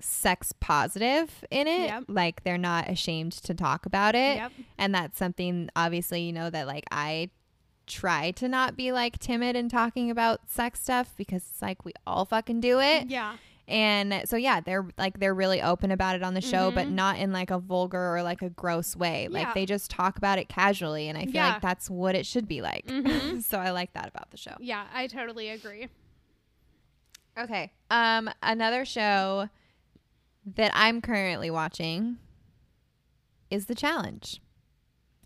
sex 0.00 0.52
positive 0.60 1.44
in 1.50 1.66
it. 1.66 1.88
Yep. 1.88 2.04
Like 2.08 2.44
they're 2.44 2.58
not 2.58 2.88
ashamed 2.88 3.32
to 3.32 3.54
talk 3.54 3.86
about 3.86 4.14
it. 4.14 4.36
Yep. 4.36 4.52
And 4.78 4.94
that's 4.94 5.18
something 5.18 5.68
obviously, 5.76 6.22
you 6.22 6.32
know, 6.32 6.50
that 6.50 6.66
like 6.66 6.84
I 6.90 7.30
try 7.86 8.30
to 8.32 8.48
not 8.48 8.76
be 8.76 8.92
like 8.92 9.18
timid 9.18 9.56
in 9.56 9.68
talking 9.68 10.10
about 10.10 10.48
sex 10.48 10.80
stuff 10.80 11.14
because 11.16 11.42
it's 11.50 11.62
like 11.62 11.84
we 11.84 11.92
all 12.06 12.24
fucking 12.24 12.60
do 12.60 12.80
it. 12.80 13.08
Yeah. 13.08 13.36
And 13.68 14.22
so 14.24 14.36
yeah, 14.36 14.60
they're 14.60 14.88
like 14.96 15.20
they're 15.20 15.34
really 15.34 15.60
open 15.60 15.90
about 15.90 16.16
it 16.16 16.22
on 16.22 16.32
the 16.32 16.40
show, 16.40 16.70
but 16.70 16.86
Mhm. 16.88 16.92
not 16.92 17.18
in 17.18 17.32
like 17.32 17.50
a 17.50 17.58
vulgar 17.58 18.16
or 18.16 18.22
like 18.22 18.40
a 18.40 18.48
gross 18.48 18.96
way. 18.96 19.24
Yeah. 19.30 19.38
Like 19.38 19.54
they 19.54 19.66
just 19.66 19.90
talk 19.90 20.16
about 20.16 20.38
it 20.38 20.48
casually 20.48 21.08
and 21.08 21.18
I 21.18 21.26
feel 21.26 21.34
Yeah. 21.34 21.52
like 21.52 21.60
that's 21.60 21.90
what 21.90 22.14
it 22.14 22.24
should 22.24 22.48
be 22.48 22.62
like. 22.62 22.86
Mhm. 22.86 23.42
so 23.44 23.58
I 23.58 23.70
like 23.70 23.92
that 23.92 24.08
about 24.08 24.30
the 24.30 24.38
show. 24.38 24.56
Yeah, 24.58 24.86
I 24.92 25.06
totally 25.06 25.50
agree. 25.50 25.88
Okay. 27.38 27.70
Um 27.90 28.30
another 28.42 28.86
show 28.86 29.50
that 30.56 30.72
I'm 30.74 31.02
currently 31.02 31.50
watching 31.50 32.16
is 33.50 33.66
The 33.66 33.74
Challenge. 33.74 34.40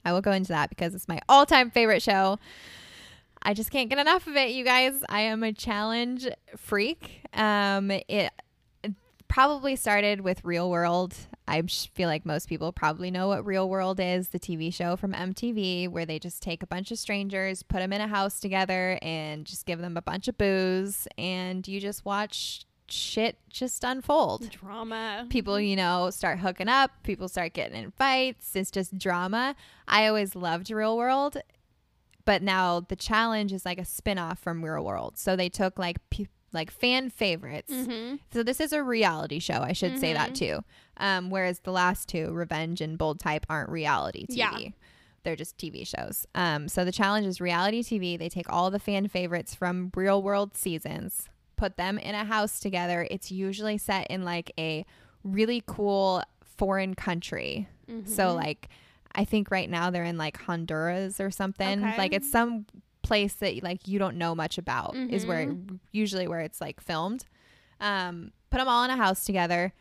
I 0.05 0.13
will 0.13 0.21
go 0.21 0.33
into 0.33 0.49
that 0.49 0.69
because 0.69 0.97
it's 0.97 1.07
my 1.07 1.21
all-time 1.29 1.71
favorite 1.71 2.03
show. 2.03 2.41
I 3.43 3.55
just 3.55 3.71
can't 3.71 3.91
get 3.91 3.99
enough 3.99 4.27
of 4.27 4.37
it, 4.37 4.51
you 4.51 4.65
guys. 4.65 5.03
I 5.09 5.23
am 5.23 5.43
a 5.43 5.53
challenge 5.53 6.29
freak. 6.57 7.23
Um 7.35 7.91
it 7.91 8.31
probably 9.29 9.77
started 9.77 10.21
with 10.21 10.45
Real 10.45 10.71
World. 10.71 11.15
I 11.49 11.63
feel 11.63 12.07
like 12.07 12.27
most 12.27 12.51
people 12.51 12.71
probably 12.71 13.11
know 13.11 13.29
what 13.29 13.47
Real 13.47 13.67
World 13.67 13.99
is, 13.99 14.29
the 14.29 14.39
TV 14.39 14.73
show 14.73 14.95
from 14.95 15.15
MTV 15.15 15.89
where 15.89 16.05
they 16.05 16.19
just 16.19 16.43
take 16.43 16.63
a 16.63 16.67
bunch 16.67 16.91
of 16.91 16.99
strangers, 16.99 17.63
put 17.63 17.79
them 17.79 17.95
in 17.95 18.03
a 18.03 18.09
house 18.09 18.41
together 18.41 18.99
and 19.01 19.47
just 19.47 19.65
give 19.65 19.81
them 19.81 19.97
a 19.97 20.03
bunch 20.03 20.29
of 20.29 20.37
booze 20.37 21.09
and 21.17 21.67
you 21.67 21.81
just 21.81 22.05
watch 22.05 22.67
shit 22.89 23.39
just 23.49 23.85
unfold 23.85 24.51
Drama. 24.51 25.27
people 25.31 25.59
you 25.59 25.77
know 25.77 26.11
start 26.11 26.39
hooking 26.39 26.69
up 26.69 26.91
people 27.03 27.27
start 27.27 27.55
getting 27.55 27.83
in 27.83 27.91
fights 27.93 28.55
it's 28.55 28.71
just 28.71 28.99
drama 28.99 29.57
i 29.89 30.07
always 30.07 30.37
loved 30.37 30.71
real 30.71 30.95
world 30.95 31.39
but 32.25 32.43
now 32.43 32.81
the 32.81 32.97
challenge 32.97 33.52
is 33.52 33.64
like 33.64 33.79
a 33.79 33.85
spin-off 33.85 34.38
from 34.38 34.64
real 34.64 34.85
world 34.85 35.17
so 35.19 35.37
they 35.37 35.49
took 35.49 35.79
like 35.79 35.99
pe- 36.11 36.26
like 36.52 36.71
fan 36.71 37.09
favorites 37.11 37.73
Mm-hmm. 37.73 38.17
so 38.33 38.43
this 38.43 38.61
is 38.61 38.73
a 38.73 38.83
reality 38.83 39.38
show 39.38 39.61
i 39.62 39.73
should 39.73 39.99
say 39.99 40.12
that 40.12 40.31
Mhm. 40.31 40.35
too 40.35 40.64
um, 40.99 41.31
whereas 41.31 41.61
the 41.61 41.73
last 41.73 42.09
two 42.09 42.31
revenge 42.33 42.81
and 42.81 42.99
bold 42.99 43.19
type 43.19 43.47
aren't 43.49 43.71
reality 43.71 44.26
tv 44.26 44.37
Yeah. 44.37 44.59
they're 45.23 45.37
just 45.37 45.57
tv 45.59 45.87
shows 45.87 46.26
um, 46.35 46.69
so 46.69 46.85
the 46.85 46.93
challenge 46.93 47.26
is 47.26 47.41
reality 47.41 47.83
tv 47.83 48.19
they 48.19 48.29
take 48.29 48.52
all 48.52 48.71
the 48.71 48.79
fan 48.79 49.09
favorites 49.09 49.55
from 49.55 49.91
real 49.97 50.23
world 50.23 50.57
seasons 50.57 51.29
put 51.57 51.76
them 51.76 51.97
in 51.99 52.14
a 52.14 52.25
house 52.25 52.61
together 52.61 53.07
it's 53.11 53.31
usually 53.31 53.79
set 53.79 54.07
in 54.09 54.25
like 54.25 54.52
a 54.59 54.85
really 55.25 55.62
cool 55.67 56.21
foreign 56.59 56.95
country. 56.95 57.69
So 58.05 58.26
Mhm. 58.29 58.35
like 58.35 58.69
I 59.14 59.25
think 59.25 59.50
right 59.50 59.69
now 59.69 59.90
they're 59.90 60.04
in 60.04 60.16
like 60.19 60.37
Honduras 60.40 61.21
or 61.21 61.31
something. 61.31 61.85
Okay. 61.85 61.99
Like 61.99 62.12
it's 62.12 62.31
some 62.31 62.66
place 63.02 63.35
that 63.35 63.62
like 63.62 63.87
you 63.88 63.99
don't 63.99 64.16
know 64.16 64.35
much 64.35 64.59
about 64.59 64.95
is 64.97 65.26
where 65.26 65.47
Mm-hmm. 65.47 65.76
usually 65.90 66.28
where 66.28 66.40
it's 66.40 66.61
like 66.61 66.81
filmed. 66.81 67.25
Um 67.81 68.33
put 68.50 68.59
them 68.59 68.69
all 68.69 68.85
in 68.85 68.90
a 68.90 68.97
house 68.97 69.25
together. 69.25 69.73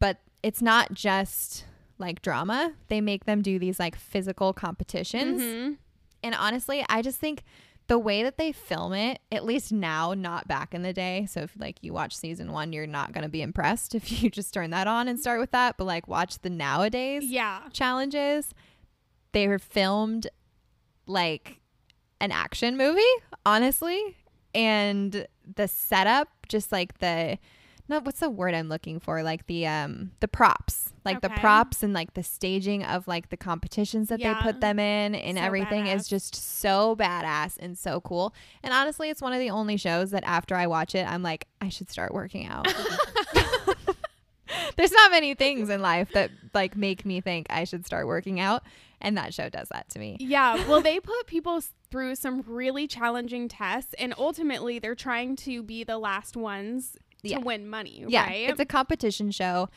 But 0.00 0.18
it's 0.42 0.62
not 0.62 0.92
just 0.94 1.64
like 1.98 2.22
drama. 2.22 2.72
They 2.88 3.00
make 3.00 3.24
them 3.24 3.42
do 3.42 3.58
these 3.58 3.78
like 3.78 3.96
physical 3.96 4.52
competitions. 4.52 5.40
Mhm. 5.40 5.76
And 6.22 6.34
honestly, 6.34 6.84
I 6.88 7.02
just 7.02 7.18
think 7.20 7.44
the 7.88 7.98
way 7.98 8.22
that 8.22 8.36
they 8.36 8.52
film 8.52 8.92
it, 8.92 9.20
at 9.30 9.44
least 9.44 9.72
now, 9.72 10.12
not 10.14 10.48
back 10.48 10.74
in 10.74 10.82
the 10.82 10.92
day. 10.92 11.26
So 11.26 11.42
if 11.42 11.52
like 11.58 11.82
you 11.82 11.92
watch 11.92 12.16
season 12.16 12.52
one, 12.52 12.72
you're 12.72 12.86
not 12.86 13.12
gonna 13.12 13.28
be 13.28 13.42
impressed 13.42 13.94
if 13.94 14.22
you 14.22 14.30
just 14.30 14.52
turn 14.52 14.70
that 14.70 14.86
on 14.86 15.08
and 15.08 15.18
start 15.18 15.40
with 15.40 15.52
that. 15.52 15.76
But 15.76 15.84
like 15.84 16.08
watch 16.08 16.38
the 16.40 16.50
nowadays 16.50 17.24
yeah 17.24 17.62
challenges, 17.72 18.52
they 19.32 19.48
were 19.48 19.58
filmed 19.58 20.28
like 21.06 21.60
an 22.20 22.32
action 22.32 22.76
movie, 22.76 23.02
honestly. 23.44 24.16
And 24.54 25.26
the 25.54 25.68
setup, 25.68 26.28
just 26.48 26.72
like 26.72 26.98
the 26.98 27.38
no, 27.88 28.00
what's 28.00 28.20
the 28.20 28.30
word 28.30 28.54
I'm 28.54 28.68
looking 28.68 28.98
for? 29.00 29.22
Like 29.22 29.46
the 29.46 29.66
um 29.66 30.12
the 30.20 30.28
props. 30.28 30.92
Like 31.04 31.20
the 31.20 31.30
props 31.30 31.84
and 31.84 31.92
like 31.92 32.14
the 32.14 32.24
staging 32.24 32.82
of 32.82 33.06
like 33.06 33.28
the 33.28 33.36
competitions 33.36 34.08
that 34.08 34.18
Yeah. 34.18 34.34
they 34.34 34.40
put 34.40 34.60
them 34.60 34.80
in 34.80 35.14
and 35.14 35.38
So 35.38 35.44
everything 35.44 35.86
is 35.86 36.08
just 36.08 36.34
so 36.34 36.96
badass 36.96 37.58
and 37.60 37.78
so 37.78 38.00
cool. 38.00 38.34
And 38.64 38.74
honestly, 38.74 39.08
it's 39.08 39.22
one 39.22 39.32
of 39.32 39.38
the 39.38 39.50
only 39.50 39.76
shows 39.76 40.10
that 40.10 40.24
after 40.24 40.56
I 40.56 40.66
watch 40.66 40.96
it, 40.96 41.06
I'm 41.08 41.22
like, 41.22 41.46
I 41.60 41.68
should 41.68 41.88
start 41.90 42.12
working 42.12 42.46
out. 42.46 42.66
There's 44.76 44.92
not 44.92 45.10
many 45.10 45.34
things 45.34 45.68
in 45.70 45.80
life 45.80 46.10
that 46.12 46.30
like 46.54 46.76
make 46.76 47.04
me 47.04 47.20
think 47.20 47.46
I 47.50 47.64
should 47.64 47.84
start 47.86 48.06
working 48.06 48.38
out, 48.40 48.62
and 49.00 49.16
that 49.16 49.32
show 49.34 49.48
does 49.48 49.68
that 49.70 49.88
to 49.90 49.98
me. 49.98 50.16
Yeah, 50.20 50.56
well, 50.68 50.80
they 50.80 51.00
put 51.00 51.26
people 51.26 51.60
through 51.90 52.14
some 52.16 52.42
really 52.46 52.86
challenging 52.86 53.48
tests, 53.48 53.94
and 53.98 54.14
ultimately, 54.18 54.78
they're 54.78 54.94
trying 54.94 55.34
to 55.36 55.62
be 55.62 55.82
the 55.84 55.98
last 55.98 56.36
ones 56.36 56.96
Yeah. 57.30 57.38
to 57.38 57.44
win 57.44 57.68
money. 57.68 58.04
Yeah, 58.08 58.26
right? 58.26 58.48
it's 58.50 58.60
a 58.60 58.66
competition 58.66 59.30
show. 59.30 59.68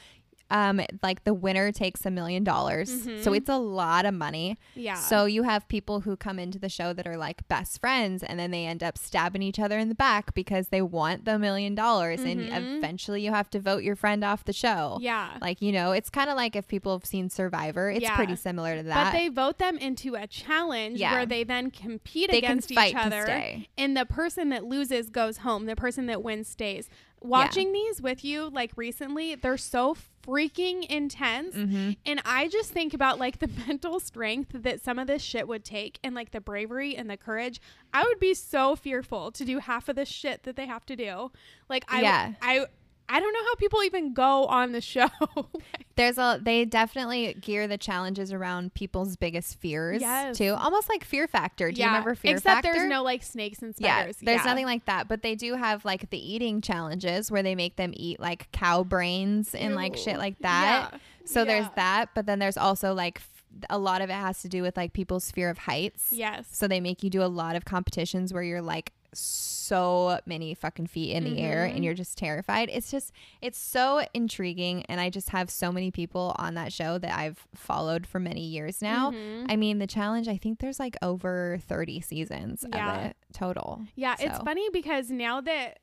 Um, 0.52 0.82
like 1.04 1.26
the 1.26 1.34
winner 1.36 1.72
takes 1.72 2.08
a 2.08 2.10
million 2.10 2.44
dollars, 2.44 2.90
so 3.04 3.30
Mhm. 3.32 3.38
it's 3.38 3.50
a 3.50 3.58
lot 3.60 4.08
of 4.08 4.16
money. 4.16 4.58
yeah. 4.74 4.96
So 4.96 5.26
you 5.26 5.44
have 5.44 5.68
people 5.68 6.00
who 6.00 6.18
come 6.18 6.40
into 6.40 6.58
the 6.58 6.70
show 6.70 6.92
that 6.92 7.06
are 7.06 7.18
like 7.18 7.48
best 7.48 7.80
friends, 7.80 8.24
and 8.24 8.40
then 8.40 8.50
they 8.50 8.66
end 8.66 8.82
up 8.82 8.98
stabbing 8.98 9.44
each 9.44 9.60
other 9.60 9.78
in 9.78 9.90
the 9.90 9.94
back 9.96 10.34
because 10.34 10.70
they 10.70 10.82
want 10.82 11.26
the 11.26 11.38
million 11.38 11.76
dollars, 11.76 12.22
and 12.22 12.42
Mhm. 12.50 12.78
eventually 12.80 13.24
you 13.24 13.30
have 13.30 13.48
to 13.52 13.60
vote 13.60 13.84
your 13.84 13.96
friend 13.96 14.24
off 14.24 14.44
the 14.44 14.52
show. 14.52 14.98
yeah. 15.02 15.38
Like 15.40 15.62
you 15.62 15.72
know, 15.72 15.92
it's 15.92 16.10
kind 16.10 16.32
of 16.32 16.36
like 16.36 16.56
if 16.56 16.68
people 16.68 16.94
have 16.94 17.06
seen 17.06 17.30
Survivor, 17.30 17.92
it's 17.92 18.02
Yeah. 18.02 18.16
pretty 18.16 18.36
similar 18.36 18.76
to 18.76 18.82
that. 18.82 19.12
but 19.14 19.20
they 19.20 19.28
vote 19.30 19.60
them 19.60 19.78
into 19.78 20.16
a 20.16 20.26
challenge 20.26 21.00
Yeah. 21.00 21.12
where 21.14 21.28
they 21.28 21.44
then 21.44 21.70
compete 21.70 22.32
They 22.32 22.40
against 22.40 22.72
each 22.72 22.96
other, 22.96 23.62
and 23.78 23.96
the 23.96 24.06
person 24.08 24.50
that 24.50 24.66
loses 24.66 25.12
goes 25.12 25.38
home. 25.38 25.68
The 25.68 25.76
person 25.76 26.08
that 26.08 26.24
wins 26.24 26.48
stays. 26.48 26.90
Watching 27.22 27.74
these 27.74 28.02
with 28.02 28.24
you, 28.24 28.50
like 28.50 28.72
recently, 28.76 29.36
they're 29.36 29.58
so 29.58 29.96
freaking 30.26 30.86
intense. 30.86 31.56
Mhm. 31.56 31.98
And 32.06 32.22
I 32.24 32.48
just 32.48 32.72
think 32.72 32.94
about 32.94 33.20
like 33.20 33.40
the 33.40 33.48
mental 33.68 34.00
strength 34.00 34.52
that 34.54 34.82
some 34.82 35.00
of 35.00 35.08
this 35.08 35.22
shit 35.22 35.48
would 35.48 35.66
take 35.66 36.00
and 36.04 36.14
like 36.16 36.32
the 36.32 36.42
bravery 36.42 36.96
and 36.96 37.10
the 37.10 37.18
courage. 37.18 37.60
I 37.94 38.04
would 38.04 38.20
be 38.20 38.34
so 38.34 38.76
fearful 38.76 39.32
to 39.32 39.44
do 39.46 39.60
half 39.60 39.90
of 39.90 39.96
the 39.96 40.06
shit 40.06 40.44
that 40.44 40.56
they 40.56 40.68
have 40.68 40.86
to 40.88 40.96
do. 40.96 41.32
Like 41.68 41.84
I 41.88 42.02
Yeah. 42.02 42.34
I 42.42 42.66
I 43.10 43.20
don't 43.20 43.34
know 43.34 43.44
how 43.44 43.56
people 43.56 43.84
even 43.84 44.14
go 44.14 44.46
on 44.46 44.72
the 44.72 44.82
show. 44.82 45.10
There's 45.96 46.18
a 46.18 46.40
they 46.42 46.64
definitely 46.64 47.34
gear 47.34 47.68
the 47.68 47.78
challenges 47.78 48.32
around 48.32 48.74
people's 48.74 49.18
biggest 49.18 49.60
fears 49.60 50.02
Yes. 50.02 50.38
too, 50.38 50.54
almost 50.58 50.88
like 50.88 51.04
Fear 51.04 51.28
Factor. 51.28 51.72
Do 51.72 51.82
you 51.82 51.88
remember 51.88 52.16
Fear 52.16 52.34
Except 52.38 52.44
Factor? 52.44 52.70
Except 52.70 52.80
there's 52.82 52.90
no 52.90 53.04
like 53.04 53.24
snakes 53.24 53.62
and 53.62 53.76
spiders. 53.76 54.18
yeah, 54.22 54.26
there's 54.34 54.46
nothing 54.46 54.66
like 54.66 54.86
that, 54.86 55.08
but 55.10 55.24
they 55.24 55.36
do 55.36 55.56
have 55.56 55.84
like 55.84 56.10
the 56.10 56.34
eating 56.34 56.62
challenges 56.62 57.30
where 57.32 57.44
they 57.44 57.56
make 57.56 57.76
them 57.76 57.92
eat 57.96 58.20
like 58.20 58.50
cow 58.54 58.84
brains 58.84 59.54
and 59.54 59.76
like 59.76 59.98
shit 59.98 60.18
like 60.18 60.40
that. 60.40 60.90
Yeah. 60.94 61.00
So 61.26 61.44
there's 61.46 61.68
that, 61.76 62.10
but 62.16 62.26
then 62.26 62.40
there's 62.40 62.58
also 62.58 62.94
like 62.94 63.22
a 63.70 63.78
lot 63.80 64.02
of 64.02 64.10
it 64.10 64.14
has 64.14 64.42
to 64.44 64.48
do 64.48 64.62
with 64.62 64.78
like 64.78 64.94
people's 64.94 65.30
fear 65.32 65.50
of 65.50 65.58
heights. 65.58 66.14
Yes. 66.14 66.48
So 66.52 66.68
they 66.68 66.80
make 66.80 67.04
you 67.04 67.10
do 67.10 67.22
a 67.24 67.28
lot 67.28 67.56
of 67.56 67.66
competitions 67.66 68.32
where 68.34 68.44
you're 68.44 68.62
like 68.62 68.94
so 69.14 70.20
many 70.26 70.54
fucking 70.54 70.88
feet 70.88 71.12
in 71.14 71.24
the 71.24 71.40
air 71.40 71.68
Mhm. 71.68 71.76
and 71.76 71.86
you're 71.86 71.94
just 71.94 72.18
terrified. 72.18 72.70
It's 72.72 72.90
just 72.92 73.12
it's 73.42 73.58
so 73.58 74.04
intriguing 74.14 74.84
and 74.88 75.00
I 75.00 75.10
just 75.10 75.30
have 75.30 75.50
so 75.50 75.72
many 75.72 75.92
people 75.92 76.36
on 76.40 76.56
that 76.56 76.74
show 76.74 76.98
that 76.98 77.18
I've 77.18 77.48
followed 77.54 78.08
for 78.08 78.20
many 78.20 78.42
years 78.42 78.82
now. 78.82 79.12
Mhm. 79.12 79.46
I 79.50 79.56
mean, 79.56 79.80
the 79.80 79.88
challenge, 79.88 80.28
I 80.28 80.38
think 80.38 80.60
there's 80.60 80.80
like 80.80 80.98
over 81.02 81.60
30 81.68 82.02
seasons 82.02 82.66
Yeah. 82.72 82.98
of 83.00 83.06
it 83.06 83.18
total. 83.34 83.82
Yeah, 83.96 84.16
it's 84.20 84.40
funny 84.40 84.68
because 84.72 85.12
now 85.12 85.42
that 85.42 85.80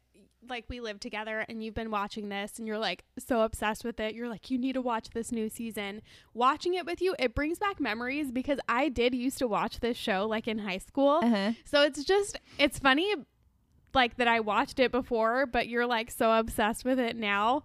like 0.50 0.64
we 0.68 0.80
live 0.80 1.00
together 1.00 1.44
and 1.48 1.62
you've 1.62 1.74
been 1.74 1.90
watching 1.90 2.28
this 2.28 2.58
and 2.58 2.66
you're 2.66 2.78
like 2.78 3.04
so 3.18 3.42
obsessed 3.42 3.84
with 3.84 4.00
it, 4.00 4.14
you're 4.14 4.28
like 4.28 4.50
you 4.50 4.58
need 4.58 4.74
to 4.74 4.80
watch 4.80 5.10
this 5.10 5.32
new 5.32 5.48
season. 5.48 6.02
Watching 6.34 6.74
it 6.74 6.86
with 6.86 7.00
you, 7.00 7.14
it 7.18 7.34
brings 7.34 7.58
back 7.58 7.80
memories 7.80 8.30
because 8.30 8.58
I 8.68 8.88
did 8.88 9.14
used 9.14 9.38
to 9.38 9.48
watch 9.48 9.80
this 9.80 9.96
show 9.96 10.26
like 10.26 10.48
in 10.48 10.58
high 10.58 10.78
school. 10.78 11.20
Uh-huh. 11.22 11.52
So 11.64 11.82
it's 11.82 12.04
just 12.04 12.38
it's 12.58 12.78
funny 12.78 13.14
like 13.94 14.16
that 14.16 14.28
I 14.28 14.40
watched 14.40 14.78
it 14.78 14.92
before, 14.92 15.46
but 15.46 15.68
you're 15.68 15.86
like 15.86 16.10
so 16.10 16.32
obsessed 16.32 16.84
with 16.84 16.98
it 16.98 17.16
now. 17.16 17.64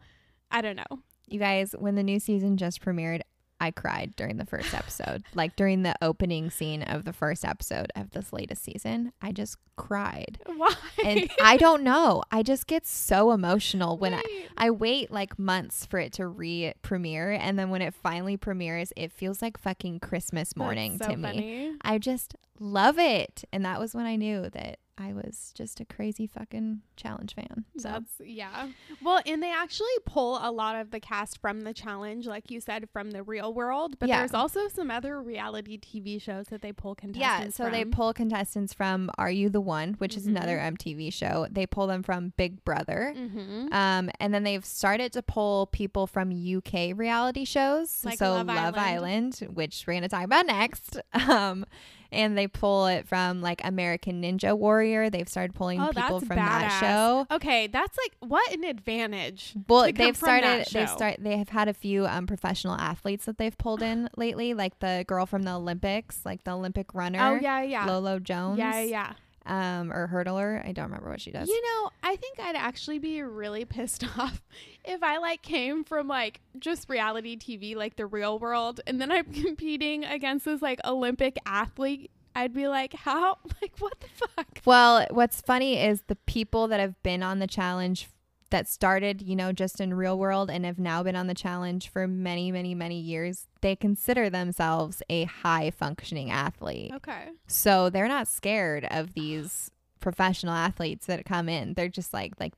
I 0.49 0.61
don't 0.61 0.75
know. 0.75 0.99
You 1.27 1.39
guys, 1.39 1.73
when 1.77 1.95
the 1.95 2.03
new 2.03 2.19
season 2.19 2.57
just 2.57 2.83
premiered, 2.83 3.21
I 3.61 3.71
cried 3.71 4.15
during 4.15 4.37
the 4.37 4.45
first 4.45 4.73
episode. 4.73 5.23
like 5.35 5.55
during 5.55 5.83
the 5.83 5.95
opening 6.01 6.49
scene 6.49 6.81
of 6.81 7.05
the 7.05 7.13
first 7.13 7.45
episode 7.45 7.91
of 7.95 8.09
this 8.09 8.33
latest 8.33 8.63
season, 8.63 9.13
I 9.21 9.31
just 9.31 9.57
cried. 9.77 10.39
Why? 10.45 10.73
And 11.05 11.29
I 11.41 11.57
don't 11.65 11.83
know. 11.83 12.23
I 12.31 12.41
just 12.43 12.65
get 12.65 12.87
so 12.87 13.31
emotional 13.31 13.97
when 13.97 14.13
I 14.13 14.17
Right. 14.17 14.47
I 14.57 14.69
wait 14.71 15.11
like 15.11 15.39
months 15.39 15.85
for 15.85 15.99
it 15.99 16.13
to 16.13 16.27
re 16.27 16.73
premiere 16.81 17.31
and 17.31 17.57
then 17.57 17.69
when 17.69 17.81
it 17.81 17.93
finally 17.93 18.37
premieres, 18.37 18.91
it 18.95 19.11
feels 19.11 19.41
like 19.41 19.57
fucking 19.57 19.99
Christmas 19.99 20.55
morning 20.55 20.97
so 20.97 21.09
to 21.09 21.17
me. 21.17 21.73
I 21.81 21.97
just 21.97 22.35
love 22.59 22.99
it. 22.99 23.43
And 23.51 23.65
that 23.65 23.79
was 23.79 23.93
when 23.95 24.05
I 24.05 24.15
knew 24.15 24.49
that 24.49 24.79
I 24.97 25.13
was 25.13 25.51
just 25.55 25.79
a 25.79 25.85
crazy 25.85 26.27
fucking 26.27 26.81
challenge 26.95 27.33
fan. 27.33 27.65
So 27.77 27.89
That's 27.89 28.11
yeah. 28.23 28.67
Well, 29.01 29.21
and 29.25 29.41
they 29.41 29.51
actually 29.51 29.87
pull 30.05 30.37
a 30.41 30.51
lot 30.51 30.75
of 30.75 30.91
the 30.91 30.99
cast 30.99 31.39
from 31.41 31.61
the 31.61 31.73
challenge, 31.73 32.27
like 32.27 32.51
you 32.51 32.59
said, 32.61 32.87
from 32.93 33.11
the 33.11 33.23
real 33.23 33.53
world. 33.53 33.97
But 33.99 34.09
Yeah. 34.09 34.19
there's 34.19 34.33
also 34.33 34.67
some 34.67 34.91
other 34.91 35.21
reality 35.21 35.79
TV 35.79 36.19
shows 36.21 36.47
that 36.47 36.61
they 36.61 36.71
pull 36.71 36.93
contestants. 36.95 37.57
yeah, 37.59 37.65
so 37.65 37.71
they 37.71 37.81
from. 37.83 37.91
pull 37.91 38.13
contestants 38.13 38.73
from 38.73 39.09
Are 39.17 39.31
You 39.31 39.49
the 39.49 39.61
One, 39.61 39.93
which 39.95 40.15
is 40.15 40.25
Mhm. 40.27 40.31
another 40.37 40.59
MTV 40.59 41.09
show. 41.11 41.47
They 41.49 41.65
pull 41.65 41.87
them 41.87 42.03
from 42.03 42.33
Big 42.37 42.63
Brother. 42.63 43.13
Mhm. 43.15 43.73
Um, 43.73 44.09
and 44.19 44.33
then 44.33 44.43
they've 44.43 44.65
started 44.65 45.11
to 45.13 45.23
pull 45.23 45.67
people 45.67 46.05
from 46.05 46.31
UK 46.31 46.93
reality 46.93 47.45
shows. 47.45 48.03
Like 48.05 48.19
so 48.19 48.31
Love 48.33 48.47
Love, 48.47 48.75
Island. 48.77 49.37
Island. 49.41 49.55
which 49.55 49.85
we're 49.87 49.93
going 49.93 50.03
to 50.03 50.09
talk 50.09 50.25
about 50.25 50.45
next. 50.45 50.99
Um, 51.29 51.65
and 52.11 52.37
they 52.37 52.47
pull 52.47 52.87
it 52.87 53.07
from 53.07 53.41
like 53.41 53.61
American 53.63 54.21
Ninja 54.21 54.57
Warrior. 54.57 55.09
They've 55.09 55.27
started 55.29 55.53
pulling 55.55 55.79
Oh, 55.79 55.89
people 55.93 56.19
from 56.19 56.35
that 56.37 56.79
show. 56.79 57.27
Okay, 57.35 57.67
that's 57.67 57.97
like 57.97 58.13
what 58.19 58.51
an 58.53 58.63
advantage. 58.63 59.53
Well, 59.67 59.91
they've 59.91 60.15
started. 60.15 60.65
They've 60.71 60.89
start. 60.89 61.17
They 61.19 61.37
have 61.37 61.49
had 61.49 61.67
a 61.67 61.73
few 61.73 62.05
um, 62.07 62.27
professional 62.27 62.75
athletes 62.75 63.25
that 63.25 63.37
they've 63.37 63.57
pulled 63.57 63.81
in 63.81 64.09
lately, 64.17 64.53
like 64.53 64.79
the 64.79 65.05
girl 65.07 65.25
from 65.25 65.43
the 65.43 65.53
Olympics, 65.53 66.25
like 66.25 66.43
the 66.43 66.51
Olympic 66.51 66.93
runner, 66.93 67.19
Oh 67.21 67.39
yeah, 67.41 67.61
yeah. 67.61 67.85
Lolo 67.85 68.19
Jones, 68.19 68.57
Yeah, 68.57 68.81
yeah. 68.81 69.13
Um, 69.45 69.91
or 69.91 70.07
hurdler. 70.07 70.65
I 70.67 70.71
don't 70.71 70.85
remember 70.85 71.09
what 71.09 71.21
she 71.21 71.31
does. 71.31 71.47
You 71.47 71.61
know, 71.61 71.89
I 72.03 72.15
think 72.15 72.39
I'd 72.39 72.55
actually 72.55 72.99
be 72.99 73.21
really 73.21 73.65
pissed 73.65 74.05
off 74.17 74.41
if 74.83 75.03
I 75.03 75.17
like 75.17 75.41
came 75.41 75.83
from 75.83 76.07
like 76.07 76.41
just 76.59 76.89
reality 76.89 77.37
TV, 77.37 77.75
like 77.75 77.95
the 77.95 78.05
real 78.05 78.39
world, 78.39 78.81
and 78.87 78.99
then 78.99 79.11
I'm 79.11 79.25
competing 79.33 80.03
against 80.05 80.45
this 80.45 80.61
like 80.61 80.79
Olympic 80.85 81.37
athlete. 81.45 82.11
I'd 82.33 82.53
be 82.53 82.67
like, 82.67 82.93
how? 82.93 83.37
Like, 83.61 83.73
what 83.79 83.99
the 83.99 84.07
fuck? 84.07 84.61
Well, 84.65 85.05
what's 85.11 85.41
funny 85.41 85.79
is 85.79 86.03
the 86.07 86.15
people 86.15 86.67
that 86.69 86.79
have 86.79 87.01
been 87.03 87.21
on 87.21 87.39
the 87.39 87.45
challenge 87.45 88.07
that 88.51 88.67
started, 88.69 89.21
you 89.21 89.35
know, 89.35 89.51
just 89.51 89.81
in 89.81 89.93
real 89.93 90.17
world 90.19 90.49
and 90.51 90.63
have 90.65 90.77
now 90.77 91.01
been 91.03 91.15
on 91.15 91.27
the 91.27 91.33
challenge 91.33 91.89
for 91.89 92.07
many, 92.07 92.51
many, 92.51 92.75
many 92.75 92.99
years, 92.99 93.47
they 93.61 93.75
consider 93.75 94.29
themselves 94.29 95.01
a 95.09 95.23
high 95.23 95.71
functioning 95.71 96.29
athlete. 96.29 96.91
Okay. 96.93 97.29
So 97.47 97.89
they're 97.89 98.07
not 98.07 98.27
scared 98.27 98.85
of 98.91 99.13
these 99.13 99.71
professional 99.99 100.53
athletes 100.53 101.05
that 101.07 101.25
come 101.25 101.47
in. 101.49 101.73
They're 101.75 101.87
just 101.89 102.13
like 102.13 102.33
like 102.39 102.53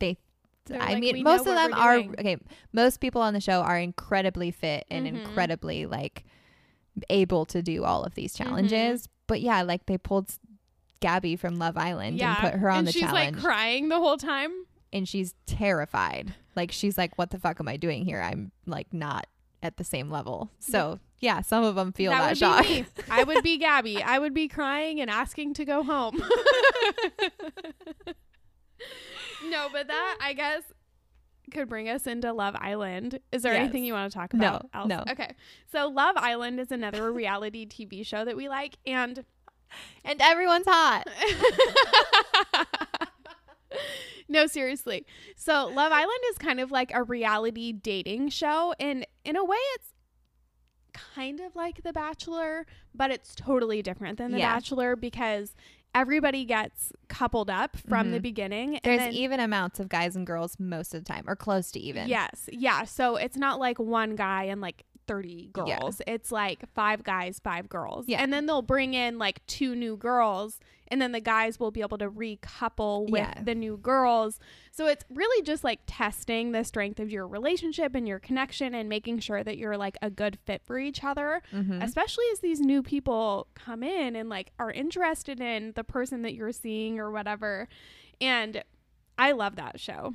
they 0.00 0.16
They're 0.66 0.80
I 0.82 0.92
like, 0.94 0.98
mean 1.00 1.22
most 1.22 1.40
of 1.46 1.54
them 1.54 1.72
doing." 1.72 2.14
okay, 2.18 2.36
most 2.72 2.98
people 3.00 3.20
on 3.22 3.34
the 3.34 3.40
show 3.40 3.60
are 3.60 3.78
incredibly 3.78 4.50
fit 4.50 4.86
and 4.90 5.06
Mhm. 5.06 5.20
incredibly 5.26 5.86
like 5.86 6.24
able 7.10 7.44
to 7.46 7.62
do 7.62 7.84
all 7.84 8.02
of 8.04 8.14
these 8.14 8.34
Mm-hmm. 8.34 8.44
challenges. 8.48 9.08
But 9.26 9.40
yeah, 9.40 9.62
like 9.62 9.86
they 9.86 9.98
pulled 9.98 10.30
Gabby 11.00 11.36
from 11.36 11.56
Love 11.58 11.76
Island 11.76 12.16
yeah. 12.18 12.36
and 12.42 12.50
put 12.52 12.60
her 12.60 12.70
on 12.70 12.78
and 12.78 12.88
the 12.88 12.92
she's 12.92 13.02
challenge 13.02 13.36
like 13.36 13.44
crying 13.44 13.88
the 13.88 13.96
whole 13.98 14.16
time. 14.16 14.50
And 14.92 15.08
she's 15.08 15.34
terrified. 15.46 16.34
Like 16.56 16.72
she's 16.72 16.98
like 16.98 17.16
what 17.16 17.30
the 17.30 17.38
fuck 17.38 17.60
am 17.60 17.68
I 17.68 17.76
doing 17.76 18.04
here? 18.04 18.20
I'm 18.20 18.50
like 18.66 18.92
not 18.92 19.26
at 19.62 19.76
the 19.76 19.84
same 19.84 20.10
level. 20.10 20.50
So 20.60 20.98
yeah, 21.20 21.40
some 21.42 21.64
of 21.64 21.74
them 21.74 21.92
feel 21.92 22.10
that 22.12 22.38
that, 22.38 22.38
shock. 22.38 22.66
I 23.10 23.24
would 23.24 23.42
be 23.42 23.58
Gabby. 23.58 24.02
I 24.02 24.18
would 24.18 24.34
be 24.34 24.48
crying 24.48 25.00
and 25.00 25.10
asking 25.10 25.54
to 25.54 25.64
go 25.64 25.82
home. 25.82 26.16
no, 29.50 29.68
but 29.72 29.88
that 29.88 30.18
I 30.20 30.32
guess 30.32 30.62
could 31.50 31.68
bring 31.68 31.88
us 31.88 32.06
into 32.06 32.32
Love 32.32 32.54
Island. 32.58 33.18
Is 33.32 33.42
there 33.42 33.54
Yes. 33.54 33.62
anything 33.62 33.84
you 33.84 33.94
want 33.94 34.12
to 34.12 34.18
talk 34.18 34.32
No, 34.34 34.48
about? 34.48 34.66
else? 34.74 34.88
no. 34.88 35.02
Okay. 35.10 35.32
So 35.72 35.88
Love 35.88 36.16
Island 36.18 36.60
is 36.60 36.70
another 36.70 37.10
reality 37.12 37.66
TV 37.66 38.04
show 38.06 38.24
that 38.24 38.36
we 38.36 38.48
like 38.48 38.76
and 38.86 39.24
and 40.04 40.20
everyone's 40.20 40.66
hot. 40.68 41.08
no, 44.28 44.46
seriously. 44.46 45.06
So 45.36 45.66
Love 45.68 45.92
Island 45.92 46.20
is 46.30 46.38
kind 46.38 46.60
of 46.60 46.70
like 46.70 46.90
a 46.94 47.02
reality 47.02 47.72
dating 47.72 48.30
show 48.30 48.74
and 48.80 49.06
in 49.24 49.36
a 49.36 49.44
way 49.44 49.58
it's 49.74 49.92
kind 50.92 51.40
of 51.40 51.54
like 51.54 51.82
The 51.82 51.92
Bachelor, 51.92 52.66
but 52.94 53.10
it's 53.10 53.34
totally 53.34 53.82
different 53.82 54.18
than 54.18 54.32
The 54.32 54.38
Yeah. 54.38 54.54
Bachelor 54.54 54.96
because 54.96 55.54
everybody 55.94 56.44
gets 56.44 56.92
coupled 57.08 57.48
up 57.50 57.76
from 57.76 58.10
the 58.10 58.18
Mhm. 58.18 58.22
beginning. 58.22 58.74
and 58.76 58.82
There's 58.84 58.98
then- 58.98 59.12
even 59.14 59.40
amounts 59.40 59.80
of 59.80 59.88
guys 59.88 60.16
and 60.16 60.26
girls 60.26 60.58
most 60.60 60.94
of 60.94 61.02
the 61.04 61.08
time, 61.10 61.24
or 61.26 61.34
close 61.34 61.70
to 61.72 61.80
even. 61.80 62.08
Yes. 62.08 62.48
Yeah. 62.52 62.84
So 62.84 63.16
it's 63.16 63.36
not 63.36 63.58
like 63.58 63.78
one 63.78 64.14
guy 64.16 64.44
and 64.44 64.60
like 64.60 64.84
30 65.08 65.50
Yeah. 65.66 65.78
girls. 65.78 66.00
It's 66.06 66.30
like 66.30 66.62
five 66.74 67.02
guys, 67.02 67.40
five 67.42 67.68
girls. 67.68 68.04
Yeah. 68.06 68.22
And 68.22 68.32
then 68.32 68.46
they'll 68.46 68.62
bring 68.62 68.94
in 68.94 69.18
like 69.18 69.44
two 69.46 69.74
new 69.74 69.96
girls 69.96 70.60
and 70.90 71.02
then 71.02 71.12
the 71.12 71.20
guys 71.20 71.58
will 71.60 71.70
be 71.70 71.80
able 71.82 71.98
to 71.98 72.08
recouple 72.10 73.10
with 73.10 73.20
Yeah. 73.20 73.42
the 73.42 73.54
new 73.54 73.76
girls. 73.76 74.38
So 74.70 74.86
it's 74.86 75.04
really 75.10 75.42
just 75.42 75.64
like 75.64 75.80
testing 75.86 76.52
the 76.52 76.64
strength 76.64 76.98
of 77.00 77.10
your 77.10 77.26
relationship 77.26 77.94
and 77.94 78.06
your 78.08 78.18
connection 78.18 78.74
and 78.74 78.88
making 78.88 79.18
sure 79.18 79.42
that 79.44 79.58
you're 79.58 79.76
like 79.76 79.98
a 80.00 80.08
good 80.10 80.38
fit 80.46 80.62
for 80.64 80.78
each 80.78 81.02
other, 81.04 81.42
Mhm. 81.52 81.82
especially 81.82 82.24
as 82.32 82.40
these 82.40 82.60
new 82.60 82.82
people 82.82 83.48
come 83.54 83.82
in 83.82 84.16
and 84.16 84.28
like 84.28 84.52
are 84.58 84.70
interested 84.70 85.40
in 85.40 85.72
the 85.72 85.84
person 85.84 86.22
that 86.22 86.34
you're 86.34 86.52
seeing 86.52 86.98
or 86.98 87.10
whatever. 87.10 87.68
And 88.20 88.62
I 89.18 89.32
love 89.32 89.56
that 89.56 89.80
show. 89.80 90.14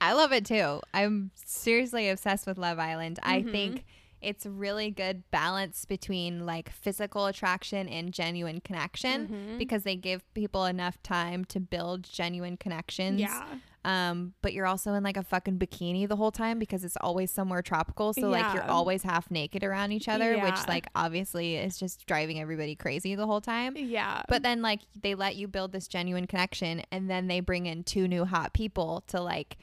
I 0.00 0.12
love 0.12 0.32
it 0.32 0.44
too. 0.44 0.80
I'm 0.92 1.30
seriously 1.36 2.08
obsessed 2.08 2.46
with 2.48 2.58
Love 2.58 2.80
Island. 2.80 3.20
I 3.22 3.42
Mhm. 3.42 3.50
think 3.52 3.84
it's 4.24 4.46
really 4.46 4.90
good 4.90 5.22
balance 5.30 5.84
between 5.84 6.46
like 6.46 6.70
physical 6.70 7.26
attraction 7.26 7.88
and 7.88 8.12
genuine 8.12 8.60
connection 8.60 9.28
Mhm. 9.28 9.58
because 9.58 9.82
they 9.84 9.96
give 9.96 10.22
people 10.34 10.64
enough 10.64 11.02
time 11.02 11.44
to 11.46 11.60
build 11.60 12.04
genuine 12.04 12.56
connections. 12.56 13.20
Yeah. 13.20 13.44
Um, 13.86 14.32
but 14.40 14.54
you're 14.54 14.66
also 14.66 14.94
in 14.94 15.02
like 15.02 15.18
a 15.18 15.22
fucking 15.22 15.58
bikini 15.58 16.08
the 16.08 16.16
whole 16.16 16.30
time 16.32 16.58
because 16.58 16.84
it's 16.84 16.96
always 17.02 17.30
somewhere 17.30 17.60
tropical. 17.60 18.14
So 18.14 18.30
like 18.30 18.54
you're 18.54 18.62
always 18.70 19.02
half 19.02 19.30
naked 19.30 19.62
around 19.62 19.92
each 19.92 20.08
other, 20.08 20.34
Yeah. 20.34 20.44
which 20.50 20.66
like 20.66 20.86
obviously 20.94 21.56
is 21.56 21.76
just 21.78 22.06
driving 22.06 22.40
everybody 22.40 22.76
crazy 22.76 23.14
the 23.14 23.26
whole 23.26 23.42
time. 23.42 23.76
Yeah. 23.76 24.22
But 24.26 24.42
then 24.42 24.62
like 24.62 24.80
they 25.00 25.14
let 25.14 25.36
you 25.36 25.48
build 25.48 25.72
this 25.72 25.86
genuine 25.86 26.26
connection 26.26 26.82
and 26.90 27.10
then 27.10 27.26
they 27.26 27.40
bring 27.40 27.66
in 27.66 27.84
two 27.84 28.08
new 28.08 28.24
hot 28.24 28.54
people 28.54 29.04
to 29.08 29.20
like 29.20 29.58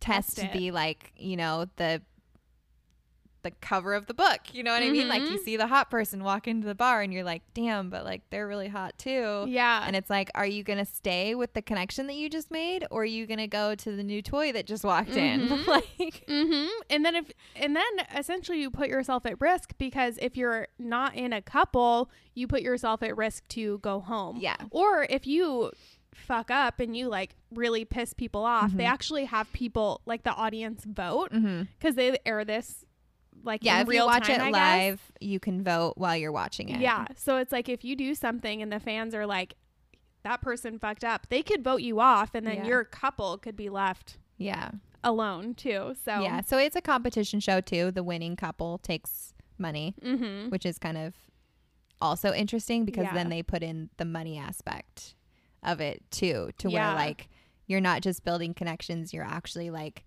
test, 0.00 0.36
Test 0.36 0.52
to 0.52 0.58
be 0.58 0.70
like, 0.70 1.12
you 1.16 1.36
know, 1.36 1.64
the 1.76 2.02
the 3.42 3.50
cover 3.50 3.94
of 3.94 4.06
the 4.06 4.14
book. 4.14 4.40
You 4.52 4.62
know 4.62 4.72
what 4.72 4.82
I 4.82 4.90
mean? 4.90 5.08
Like 5.08 5.22
you 5.22 5.38
Mhm. 5.38 5.44
see 5.44 5.56
the 5.56 5.66
hot 5.66 5.90
person 5.90 6.22
walk 6.22 6.46
into 6.46 6.66
the 6.66 6.74
bar 6.74 7.02
and 7.02 7.12
you're 7.12 7.24
like, 7.24 7.42
"Damn, 7.54 7.90
but 7.90 8.04
like 8.04 8.22
they're 8.30 8.46
really 8.46 8.68
hot 8.68 8.96
too." 8.98 9.44
yeah. 9.48 9.84
And 9.86 9.96
it's 9.96 10.08
like, 10.10 10.30
are 10.34 10.46
you 10.46 10.62
going 10.62 10.78
to 10.78 10.84
stay 10.84 11.34
with 11.34 11.52
the 11.54 11.62
connection 11.62 12.06
that 12.06 12.14
you 12.14 12.28
just 12.28 12.50
made 12.50 12.86
or 12.90 13.02
are 13.02 13.04
you 13.04 13.26
going 13.26 13.38
to 13.38 13.46
go 13.48 13.74
to 13.74 13.96
the 13.96 14.02
new 14.04 14.22
toy 14.22 14.52
that 14.52 14.66
just 14.66 14.84
walked 14.84 15.16
in? 15.16 15.48
Mhm. 15.48 15.66
like 15.66 16.24
Mhm. 16.28 16.68
And 16.90 17.04
then 17.04 17.14
if 17.16 17.30
and 17.56 17.74
then 17.74 17.92
essentially 18.16 18.60
you 18.60 18.70
put 18.70 18.88
yourself 18.88 19.26
at 19.26 19.40
risk 19.40 19.72
because 19.78 20.18
if 20.22 20.36
you're 20.36 20.68
not 20.78 21.14
in 21.14 21.32
a 21.32 21.42
couple, 21.42 22.10
you 22.34 22.46
put 22.46 22.62
yourself 22.62 23.02
at 23.02 23.16
risk 23.16 23.46
to 23.48 23.78
go 23.78 24.00
home. 24.00 24.38
Yeah. 24.40 24.56
Or 24.70 25.06
if 25.10 25.26
you 25.26 25.72
fuck 26.14 26.50
up 26.50 26.78
and 26.78 26.94
you 26.96 27.08
like 27.08 27.34
really 27.52 27.84
piss 27.84 28.12
people 28.12 28.44
off, 28.44 28.70
they 28.72 28.84
Mhm. 28.84 28.88
actually 28.88 29.24
have 29.24 29.50
people 29.52 30.02
like 30.06 30.22
the 30.24 30.32
audience 30.34 30.84
vote 30.84 31.30
because 31.32 31.94
they 31.96 32.16
air 32.26 32.44
this 32.44 32.84
like 33.44 33.64
Yeah, 33.64 33.80
if 33.80 33.88
you 33.88 34.04
watch 34.04 34.26
time, 34.28 34.48
it 34.48 34.52
live, 34.52 35.00
you 35.20 35.38
can 35.40 35.62
vote 35.62 35.94
while 35.96 36.16
you're 36.16 36.32
watching 36.32 36.68
it. 36.68 36.80
Yeah. 36.80 37.06
So 37.16 37.36
it's 37.36 37.52
like 37.52 37.68
if 37.68 37.84
you 37.84 37.96
do 37.96 38.14
something 38.14 38.62
and 38.62 38.72
the 38.72 38.80
fans 38.80 39.14
are 39.14 39.26
like 39.26 39.54
that 40.22 40.40
person 40.40 40.78
fucked 40.78 41.04
up, 41.04 41.26
they 41.30 41.42
could 41.42 41.64
vote 41.64 41.80
you 41.82 42.00
off 42.00 42.34
and 42.34 42.46
then 42.46 42.56
Yeah. 42.58 42.66
your 42.66 42.84
couple 42.84 43.38
could 43.38 43.56
be 43.56 43.68
left 43.68 44.18
Yeah. 44.38 44.70
alone 45.02 45.54
too. 45.54 45.94
So 46.04 46.20
Yeah. 46.20 46.42
So 46.42 46.58
it's 46.58 46.76
a 46.76 46.80
competition 46.80 47.40
show 47.40 47.60
too. 47.60 47.90
The 47.90 48.04
winning 48.04 48.36
couple 48.36 48.78
takes 48.78 49.34
money, 49.58 49.94
Mhm. 50.02 50.50
which 50.50 50.64
is 50.64 50.78
kind 50.78 50.96
of 50.98 51.14
also 52.00 52.32
interesting 52.32 52.84
because 52.84 53.04
Yeah. 53.04 53.14
then 53.14 53.28
they 53.28 53.42
put 53.42 53.62
in 53.62 53.90
the 53.96 54.04
money 54.04 54.38
aspect 54.38 55.14
of 55.62 55.80
it 55.80 56.02
too, 56.10 56.50
to 56.58 56.70
Yeah. 56.70 56.88
where 56.94 56.96
like 57.06 57.28
you're 57.66 57.80
not 57.80 58.02
just 58.02 58.24
building 58.24 58.54
connections, 58.54 59.12
you're 59.14 59.24
actually 59.24 59.70
like 59.70 60.04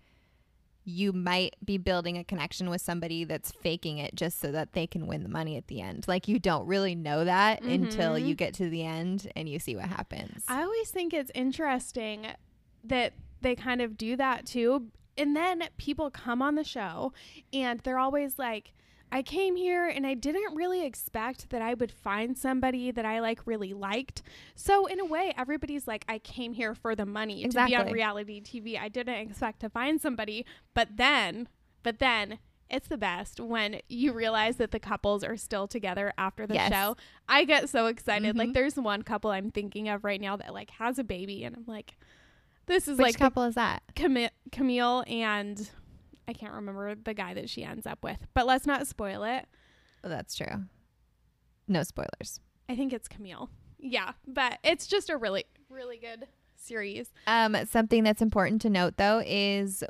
you 0.88 1.12
might 1.12 1.56
be 1.66 1.78
building 1.80 2.16
a 2.18 2.24
connection 2.24 2.70
with 2.70 2.80
somebody 2.80 3.24
that's 3.24 3.52
faking 3.52 3.98
it 3.98 4.14
just 4.16 4.40
so 4.40 4.52
that 4.52 4.74
they 4.74 4.86
can 4.86 5.08
win 5.08 5.24
the 5.24 5.30
money 5.30 5.58
at 5.58 5.68
the 5.68 5.82
end. 5.82 6.08
Like 6.08 6.28
you 6.28 6.38
don't 6.40 6.68
really 6.68 6.94
know 6.94 7.26
that 7.26 7.64
until 7.64 8.14
Mhm. 8.14 8.28
you 8.28 8.36
get 8.36 8.54
to 8.56 8.70
the 8.70 8.84
end 8.84 9.32
and 9.36 9.50
you 9.50 9.58
see 9.58 9.76
what 9.76 9.86
happens. 9.86 10.44
I 10.48 10.62
always 10.62 10.92
think 10.92 11.12
it's 11.14 11.32
interesting 11.34 12.28
that 12.84 13.14
they 13.42 13.56
kind 13.56 13.82
of 13.82 13.98
do 13.98 14.16
that 14.16 14.46
too. 14.46 14.88
And 15.18 15.36
then 15.36 15.64
people 15.78 16.12
come 16.12 16.42
on 16.42 16.54
the 16.56 16.64
show 16.64 17.14
and 17.52 17.80
they're 17.80 17.98
always 18.00 18.38
like, 18.38 18.74
I 19.12 19.22
came 19.22 19.56
here 19.56 19.88
and 19.88 20.06
I 20.06 20.14
didn't 20.14 20.56
really 20.56 20.86
expect 20.86 21.50
that 21.52 21.62
I 21.62 21.74
would 21.74 21.92
find 21.92 22.38
somebody 22.38 22.92
that 22.92 23.06
I 23.06 23.20
like 23.20 23.40
really 23.46 23.74
liked. 23.74 24.22
So 24.56 24.88
in 24.88 25.00
a 25.00 25.06
way, 25.06 25.34
everybody's 25.38 25.88
like, 25.88 26.04
I 26.10 26.20
came 26.20 26.54
here 26.54 26.76
for 26.76 26.96
the 26.96 27.06
money 27.06 27.48
to 27.48 27.66
be 27.66 27.76
on 27.76 27.92
reality 27.92 28.42
TV. 28.42 28.78
I 28.80 28.90
didn't 28.90 29.16
expect 29.16 29.62
to 29.62 29.70
find 29.70 30.02
somebody, 30.02 30.46
but 30.74 30.98
then, 30.98 31.48
but 31.84 32.00
then 32.00 32.40
it's 32.70 32.88
the 32.88 32.98
best 32.98 33.40
when 33.40 33.80
you 33.88 34.12
realize 34.12 34.58
that 34.58 34.72
the 34.72 34.80
couples 34.80 35.24
are 35.24 35.38
still 35.38 35.68
together 35.68 36.12
after 36.18 36.48
the 36.48 36.56
Yes. 36.56 36.72
show. 36.74 36.98
I 37.30 37.46
get 37.46 37.70
so 37.70 37.86
excited. 37.86 38.36
Like 38.36 38.50
Mhm. 38.50 38.54
there's 38.54 38.76
one 38.76 39.04
couple 39.04 39.30
I'm 39.30 39.52
thinking 39.52 39.88
of 39.88 40.04
right 40.04 40.20
now 40.20 40.36
that 40.36 40.52
like 40.54 40.72
has 40.72 40.98
a 41.00 41.04
baby 41.04 41.44
and 41.44 41.56
I'm 41.56 41.66
like 41.68 41.96
this 42.66 42.88
is 42.88 42.98
like 42.98 43.06
Which 43.10 43.14
like 43.14 43.20
couple 43.20 43.44
is 43.44 43.54
that? 43.54 43.84
Cami- 43.96 44.32
Camille 44.52 45.04
and 45.06 45.70
I 46.28 46.34
can't 46.34 46.54
remember 46.54 46.96
the 46.96 47.14
guy 47.14 47.34
that 47.34 47.50
she 47.50 47.64
ends 47.64 47.86
up 47.86 48.04
with. 48.04 48.18
But 48.34 48.46
let's 48.48 48.66
not 48.66 48.88
spoil 48.88 49.24
it. 49.24 49.46
Oh, 50.04 50.10
that's 50.10 50.36
true. 50.36 50.64
No 51.68 51.84
spoilers. 51.84 52.40
I 52.70 52.76
think 52.76 52.94
it's 52.94 53.08
Camille. 53.08 53.50
Yeah, 53.80 54.14
but 54.28 54.60
it's 54.64 54.88
just 54.88 55.10
a 55.10 55.18
really 55.18 55.46
really 55.70 55.98
good 55.98 56.28
series. 56.56 57.12
Um, 57.28 57.56
something 57.70 58.04
that's 58.04 58.22
important 58.22 58.62
to 58.64 58.70
note 58.70 58.98
though 58.98 59.22
is 59.26 59.84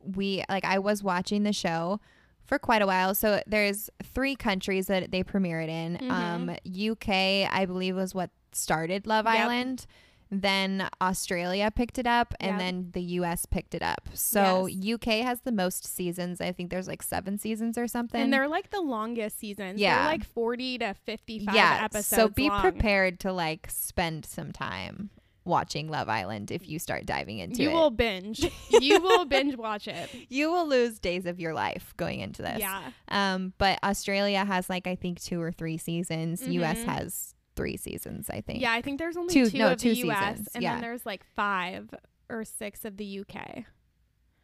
we 0.00 0.44
like 0.48 0.64
I 0.64 0.78
was 0.78 1.02
watching 1.02 1.42
the 1.42 1.52
show 1.52 2.00
for 2.44 2.58
quite 2.58 2.82
a 2.82 2.86
while. 2.86 3.14
So 3.14 3.42
there's 3.46 3.88
three 4.02 4.34
countries 4.36 4.86
that 4.88 5.10
they 5.10 5.22
premiered 5.22 5.68
in. 5.68 5.98
Mhm. 5.98 6.10
Um, 6.10 6.56
UK, 6.90 7.46
I 7.50 7.64
believe, 7.66 7.96
was 7.96 8.14
what 8.14 8.30
started 8.52 9.06
Love 9.06 9.26
Yep. 9.26 9.34
Island. 9.34 9.86
Then 10.34 10.88
Australia 11.02 11.70
picked 11.70 11.98
it 11.98 12.06
up, 12.06 12.34
and 12.40 12.58
then 12.58 12.88
the 12.92 13.02
US 13.20 13.44
picked 13.44 13.74
it 13.74 13.82
up. 13.82 14.08
So 14.14 14.66
UK 14.66 15.20
has 15.22 15.40
the 15.42 15.52
most 15.52 15.84
seasons. 15.84 16.40
I 16.40 16.52
think 16.52 16.70
there's 16.70 16.88
like 16.88 17.02
seven 17.02 17.36
seasons 17.38 17.76
or 17.76 17.86
something. 17.86 18.18
and 18.18 18.32
they're 18.32 18.48
like 18.48 18.70
the 18.70 18.80
longest 18.80 19.38
seasons. 19.38 19.78
Yeah. 19.78 19.96
They're 19.98 20.06
like 20.12 20.24
40 20.24 20.78
to 20.78 20.94
55 20.94 21.54
yeah. 21.54 21.80
episodes. 21.84 22.06
So 22.06 22.28
be 22.30 22.48
long. 22.48 22.62
prepared 22.62 23.20
to 23.20 23.32
like 23.32 23.66
spend 23.70 24.24
some 24.24 24.52
time 24.52 25.10
watching 25.44 25.88
Love 25.88 26.08
Island 26.08 26.50
if 26.50 26.66
you 26.66 26.78
start 26.78 27.04
diving 27.04 27.38
into 27.38 27.62
You 27.62 27.68
it. 27.68 27.72
You 27.72 27.76
will 27.76 27.90
binge. 27.90 28.46
you 28.70 29.00
will 29.02 29.24
binge 29.26 29.56
watch 29.56 29.86
it. 29.86 30.08
you 30.30 30.50
will 30.50 30.66
lose 30.66 30.98
days 30.98 31.26
of 31.26 31.40
your 31.40 31.52
life 31.52 31.92
going 31.98 32.20
into 32.20 32.40
this. 32.40 32.58
Yeah. 32.60 32.80
Um, 33.08 33.52
but 33.58 33.78
Australia 33.84 34.46
has 34.46 34.70
like 34.70 34.86
I 34.86 34.94
think 34.94 35.20
two 35.20 35.42
or 35.42 35.52
three 35.52 35.76
seasons. 35.76 36.40
US 36.48 36.78
Mhm. 36.78 36.84
has 36.86 37.34
three 37.56 37.76
seasons, 37.76 38.28
I 38.30 38.40
think. 38.40 38.60
Yeah, 38.60 38.72
I 38.72 38.82
think 38.82 38.98
there's 38.98 39.16
only 39.16 39.32
Two- 39.32 39.50
two, 39.50 39.58
no, 39.58 39.72
of 39.72 39.78
two 39.78 39.94
the 39.94 40.08
US 40.10 40.28
seasons, 40.38 40.48
and 40.54 40.62
yeah. 40.62 40.72
then 40.74 40.82
there's 40.82 41.04
like 41.06 41.24
5 41.36 41.94
or 42.30 42.44
6 42.44 42.84
of 42.84 42.96
the 42.96 43.20
UK. 43.20 43.64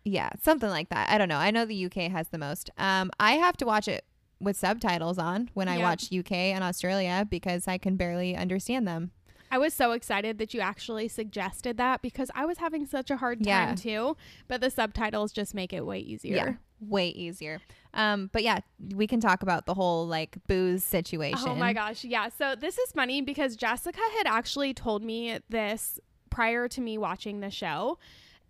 Yeah, 0.05 0.31
something 0.43 0.71
like 0.71 0.89
that. 0.91 1.11
I 1.11 1.19
don't 1.19 1.29
know. 1.29 1.37
I 1.39 1.51
know 1.51 1.65
the 1.65 1.87
UK 1.87 2.11
has 2.11 2.29
the 2.29 2.39
most. 2.39 2.71
Um, 2.79 3.11
I 3.21 3.33
have 3.33 3.57
to 3.59 3.67
watch 3.67 3.89
it 3.89 4.05
with 4.41 4.57
subtitles 4.57 5.19
on 5.19 5.51
when 5.55 5.69
I 5.69 5.79
watch 5.79 6.13
UK 6.13 6.33
and 6.33 6.63
Australia 6.63 7.27
because 7.29 7.67
I 7.67 7.77
can 7.79 7.97
barely 7.97 8.37
understand 8.37 8.87
them. 8.87 9.11
I 9.51 9.59
was 9.59 9.73
so 9.75 9.93
excited 9.93 10.39
that 10.39 10.53
you 10.55 10.61
actually 10.61 11.09
suggested 11.09 11.77
that 11.79 12.03
because 12.03 12.31
I 12.35 12.45
was 12.45 12.59
having 12.59 12.87
such 12.87 13.11
a 13.11 13.17
hard 13.17 13.45
Yeah. 13.45 13.67
time 13.67 13.77
too. 13.77 14.17
But 14.47 14.61
the 14.61 14.71
subtitles 14.71 15.33
just 15.33 15.55
make 15.55 15.73
it 15.73 15.85
way 15.85 15.99
easier. 15.99 16.37
Yeah, 16.37 16.53
way 16.81 17.09
easier. 17.09 17.61
Um, 17.95 18.31
but 18.33 18.43
yeah, 18.43 18.61
we 18.95 19.07
can 19.07 19.21
talk 19.21 19.43
about 19.43 19.67
the 19.67 19.75
whole 19.75 20.07
like 20.07 20.37
booze 20.47 20.85
situation. 20.85 21.49
Oh 21.49 21.55
my 21.55 21.73
gosh. 21.73 22.05
Yeah. 22.05 22.29
So 22.37 22.55
this 22.55 22.79
is 22.79 22.93
funny 22.93 23.23
because 23.23 23.57
Jessica 23.57 24.01
had 24.19 24.27
actually 24.27 24.75
told 24.75 25.03
me 25.03 25.39
this 25.49 25.99
prior 26.31 26.69
to 26.69 26.81
me 26.81 26.99
watching 26.99 27.41
the 27.41 27.51
show. 27.51 27.99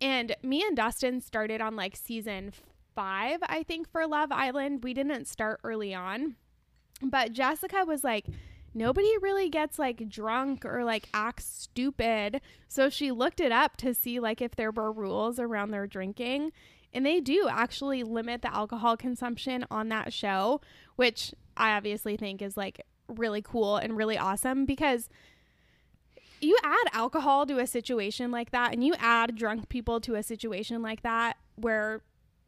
And 0.01 0.35
me 0.43 0.63
and 0.63 0.77
Dustin 0.77 1.21
started 1.21 1.61
on 1.61 1.75
like 1.75 1.95
season 1.95 2.53
five, 2.95 3.39
I 3.43 3.63
think, 3.63 3.89
for 3.91 4.05
Love 4.07 4.31
Island. 4.31 4.83
We 4.83 4.93
didn't 4.93 5.27
start 5.27 5.59
early 5.63 5.93
on. 5.93 6.35
But 7.01 7.31
Jessica 7.31 7.85
was 7.85 8.03
like, 8.03 8.25
nobody 8.73 9.11
really 9.21 9.49
gets 9.49 9.79
like 9.79 10.09
drunk 10.09 10.65
or 10.65 10.83
like 10.83 11.07
acts 11.13 11.45
stupid. 11.45 12.41
So 12.67 12.89
she 12.89 13.11
looked 13.11 13.39
it 13.39 13.51
up 13.51 13.77
to 13.77 13.93
see 13.93 14.19
like 14.19 14.41
if 14.41 14.55
there 14.55 14.71
were 14.71 14.91
rules 14.91 15.39
around 15.39 15.71
their 15.71 15.87
drinking. 15.87 16.51
And 16.93 17.05
they 17.05 17.19
do 17.19 17.47
actually 17.49 18.03
limit 18.03 18.41
the 18.41 18.53
alcohol 18.53 18.97
consumption 18.97 19.65
on 19.69 19.89
that 19.89 20.11
show, 20.11 20.61
which 20.95 21.33
I 21.55 21.75
obviously 21.75 22.17
think 22.17 22.41
is 22.41 22.57
like 22.57 22.81
really 23.07 23.41
cool 23.41 23.77
and 23.77 23.95
really 23.95 24.17
awesome 24.17 24.65
because 24.65 25.09
you 26.41 26.57
add 26.63 26.85
alcohol 26.93 27.45
to 27.45 27.59
a 27.59 27.67
situation 27.67 28.31
like 28.31 28.51
that 28.51 28.73
and 28.73 28.83
you 28.83 28.93
add 28.97 29.35
drunk 29.35 29.69
people 29.69 29.99
to 30.01 30.15
a 30.15 30.23
situation 30.23 30.81
like 30.81 31.03
that 31.03 31.37
where 31.55 32.01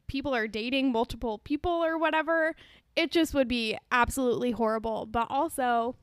people 0.08 0.34
are 0.34 0.48
dating 0.48 0.92
multiple 0.92 1.38
people 1.40 1.72
or 1.72 1.98
whatever, 1.98 2.56
it 2.96 3.12
just 3.12 3.34
would 3.34 3.48
be 3.48 3.78
absolutely 3.92 4.52
horrible. 4.52 5.06
But 5.06 5.28
also, 5.30 5.96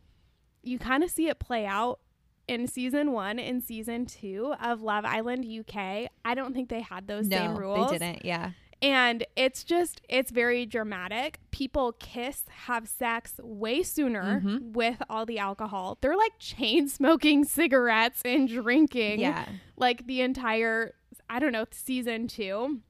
you 0.62 0.78
kind 0.78 1.02
of 1.02 1.10
see 1.10 1.28
it 1.28 1.38
play 1.38 1.66
out 1.66 2.00
in 2.48 2.66
season 2.66 3.12
one 3.12 3.38
and 3.38 3.62
season 3.62 4.06
two 4.06 4.54
of 4.60 4.82
Love 4.82 5.04
Island 5.04 5.44
UK. 5.46 6.08
I 6.24 6.34
don't 6.34 6.54
think 6.54 6.68
they 6.68 6.80
had 6.80 7.06
those 7.06 7.28
same 7.28 7.54
no, 7.54 7.58
rules. 7.60 7.90
they 7.90 7.98
didn't. 7.98 8.24
Yeah. 8.24 8.50
And 8.80 9.26
it's 9.34 9.64
just, 9.64 10.00
it's 10.08 10.30
very 10.30 10.64
dramatic. 10.64 11.40
People 11.50 11.92
kiss, 11.98 12.44
have 12.66 12.88
sex 12.88 13.34
way 13.42 13.82
sooner 13.82 14.40
Mhm. 14.40 14.72
with 14.72 15.02
all 15.10 15.26
the 15.26 15.38
alcohol. 15.40 15.98
They're 16.00 16.16
like 16.16 16.38
chain 16.38 16.88
smoking 16.88 17.44
cigarettes 17.44 18.22
and 18.24 18.48
drinking 18.48 19.18
Yeah. 19.20 19.46
like 19.76 20.06
the 20.06 20.20
entire, 20.20 20.94
I 21.28 21.40
don't 21.40 21.52
know, 21.52 21.66
season 21.72 22.28
two. 22.28 22.80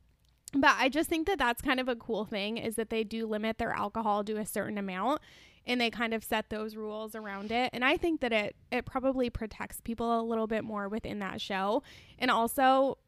But 0.54 0.76
I 0.78 0.88
just 0.88 1.08
think 1.10 1.26
that 1.26 1.38
that's 1.38 1.60
kind 1.62 1.80
of 1.80 1.88
a 1.88 1.96
cool 1.96 2.24
thing 2.24 2.56
is 2.58 2.76
that 2.76 2.90
they 2.90 3.04
do 3.04 3.26
limit 3.26 3.58
their 3.58 3.72
alcohol 3.72 4.24
to 4.24 4.36
a 4.38 4.46
certain 4.46 4.78
amount 4.78 5.20
and 5.68 5.80
they 5.80 5.90
kind 5.90 6.12
of 6.14 6.24
set 6.24 6.50
those 6.50 6.74
rules 6.74 7.14
around 7.14 7.52
it. 7.52 7.70
And 7.72 7.84
I 7.84 7.96
think 7.96 8.20
that 8.22 8.32
it 8.32 8.56
it 8.72 8.84
probably 8.86 9.30
protects 9.30 9.80
people 9.80 10.20
a 10.20 10.22
little 10.22 10.46
bit 10.48 10.64
more 10.64 10.88
within 10.88 11.20
that 11.20 11.40
show. 11.40 11.82
And 12.18 12.30
also 12.30 12.98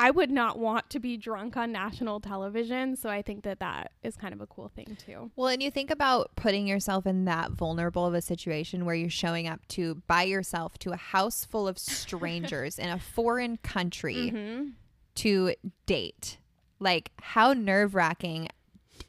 I 0.00 0.12
would 0.12 0.30
not 0.30 0.60
want 0.60 0.90
to 0.90 1.00
be 1.00 1.16
drunk 1.16 1.56
on 1.56 1.72
national 1.72 2.20
television, 2.20 2.94
so 2.94 3.08
I 3.10 3.20
think 3.20 3.42
that 3.42 3.58
that 3.58 3.90
is 4.04 4.14
kind 4.16 4.32
of 4.32 4.40
a 4.40 4.46
cool 4.46 4.68
thing 4.68 4.96
too. 5.04 5.32
Well, 5.34 5.48
and 5.48 5.60
you 5.60 5.72
think 5.72 5.90
about 5.90 6.36
putting 6.36 6.68
yourself 6.68 7.04
in 7.04 7.24
that 7.24 7.50
vulnerable 7.50 8.06
of 8.06 8.14
a 8.14 8.22
situation 8.22 8.84
where 8.84 8.94
you're 8.94 9.10
showing 9.10 9.48
up 9.48 9.66
to 9.70 9.96
by 10.06 10.22
yourself 10.22 10.78
to 10.78 10.92
a 10.92 10.96
house 10.96 11.44
full 11.44 11.66
of 11.66 11.78
strangers 11.80 12.78
in 12.78 12.88
a 12.88 12.98
foreign 13.14 13.56
country 13.56 14.30
Mm-hmm. 14.32 14.68
to 15.16 15.54
date. 15.86 16.38
Like, 16.78 17.10
how 17.20 17.52
nerve 17.52 17.96
wracking. 17.96 18.50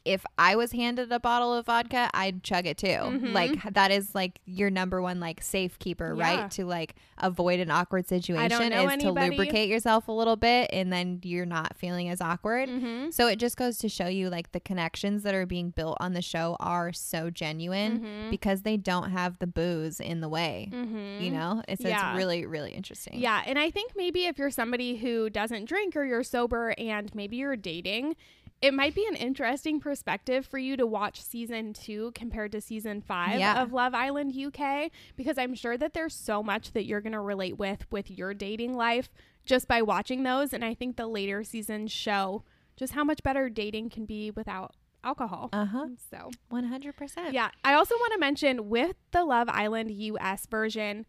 If 0.04 0.24
I 0.38 0.56
was 0.56 0.72
handed 0.72 1.12
a 1.12 1.20
bottle 1.20 1.52
of 1.54 1.66
vodka, 1.66 2.08
I'd 2.14 2.42
chug 2.42 2.66
it 2.66 2.78
too. 2.78 2.86
Mhm. 2.86 3.32
Like 3.34 3.74
that 3.74 3.90
is 3.90 4.14
like 4.14 4.40
your 4.46 4.70
number 4.70 5.02
one 5.02 5.20
like 5.20 5.42
safekeeper, 5.42 6.14
Yeah. 6.16 6.22
right? 6.42 6.50
To 6.52 6.64
like 6.64 6.94
avoid 7.18 7.60
an 7.60 7.70
awkward 7.70 8.08
situation 8.08 8.72
is 8.72 9.02
to 9.02 9.12
lubricate 9.12 9.68
yourself 9.68 10.08
a 10.08 10.12
little 10.12 10.36
bit 10.36 10.70
and 10.72 10.90
then 10.90 11.20
you're 11.22 11.44
not 11.44 11.76
feeling 11.76 12.08
as 12.08 12.20
awkward. 12.22 12.70
Mm-hmm. 12.70 13.10
So 13.10 13.26
it 13.26 13.36
just 13.38 13.58
goes 13.58 13.76
to 13.78 13.90
show 13.90 14.06
you 14.06 14.30
like 14.30 14.52
the 14.52 14.60
connections 14.60 15.22
that 15.24 15.34
are 15.34 15.44
being 15.44 15.68
built 15.70 15.98
on 16.00 16.14
the 16.14 16.22
show 16.22 16.56
are 16.60 16.92
so 16.94 17.28
genuine 17.28 18.00
Mhm. 18.00 18.30
because 18.30 18.62
they 18.62 18.78
don't 18.78 19.10
have 19.10 19.38
the 19.38 19.46
booze 19.46 20.00
in 20.00 20.20
the 20.22 20.28
way. 20.30 20.70
Mm-hmm. 20.72 21.22
You 21.22 21.30
know, 21.30 21.62
it's, 21.68 21.82
Yeah. 21.84 22.12
it's 22.12 22.16
really 22.16 22.46
really 22.46 22.72
interesting. 22.72 23.18
Yeah, 23.20 23.42
and 23.44 23.58
I 23.58 23.70
think 23.70 23.92
maybe 23.96 24.24
if 24.24 24.38
you're 24.38 24.50
somebody 24.50 24.96
who 24.96 25.28
doesn't 25.28 25.66
drink 25.66 25.94
or 25.94 26.04
you're 26.04 26.24
sober 26.24 26.74
and 26.78 27.14
maybe 27.14 27.36
you're 27.36 27.56
dating, 27.56 28.16
it 28.62 28.74
might 28.74 28.94
be 28.94 29.06
an 29.06 29.16
interesting 29.16 29.80
perspective 29.80 30.44
for 30.46 30.58
you 30.58 30.76
to 30.76 30.86
watch 30.86 31.22
season 31.22 31.72
two 31.72 32.12
compared 32.14 32.52
to 32.52 32.60
season 32.60 33.00
five 33.00 33.38
Yeah. 33.38 33.62
of 33.62 33.72
Love 33.72 33.94
Island 33.94 34.34
UK 34.36 34.90
because 35.16 35.38
I'm 35.38 35.54
sure 35.54 35.78
that 35.78 35.94
there's 35.94 36.14
so 36.14 36.42
much 36.42 36.72
that 36.72 36.84
you're 36.84 37.00
going 37.00 37.12
to 37.14 37.20
relate 37.20 37.56
with 37.58 37.90
with 37.90 38.10
your 38.10 38.34
dating 38.34 38.74
life 38.76 39.08
just 39.46 39.66
by 39.66 39.80
watching 39.82 40.22
those. 40.24 40.52
And 40.52 40.62
I 40.64 40.74
think 40.74 40.96
the 40.96 41.06
later 41.06 41.42
seasons 41.42 41.90
show 41.90 42.44
just 42.76 42.92
how 42.92 43.04
much 43.04 43.22
better 43.22 43.48
dating 43.48 43.90
can 43.90 44.04
be 44.04 44.30
without 44.30 44.74
alcohol. 45.02 45.48
Uh 45.52 45.64
huh. 45.64 45.86
So, 46.10 46.30
One 46.50 46.64
hundred 46.64 46.96
percent. 46.96 47.32
yeah. 47.32 47.48
I 47.64 47.72
also 47.72 47.94
want 47.96 48.12
to 48.12 48.18
mention 48.18 48.68
with 48.68 48.96
the 49.12 49.24
Love 49.24 49.48
Island 49.48 49.90
US 49.90 50.44
version, 50.46 51.06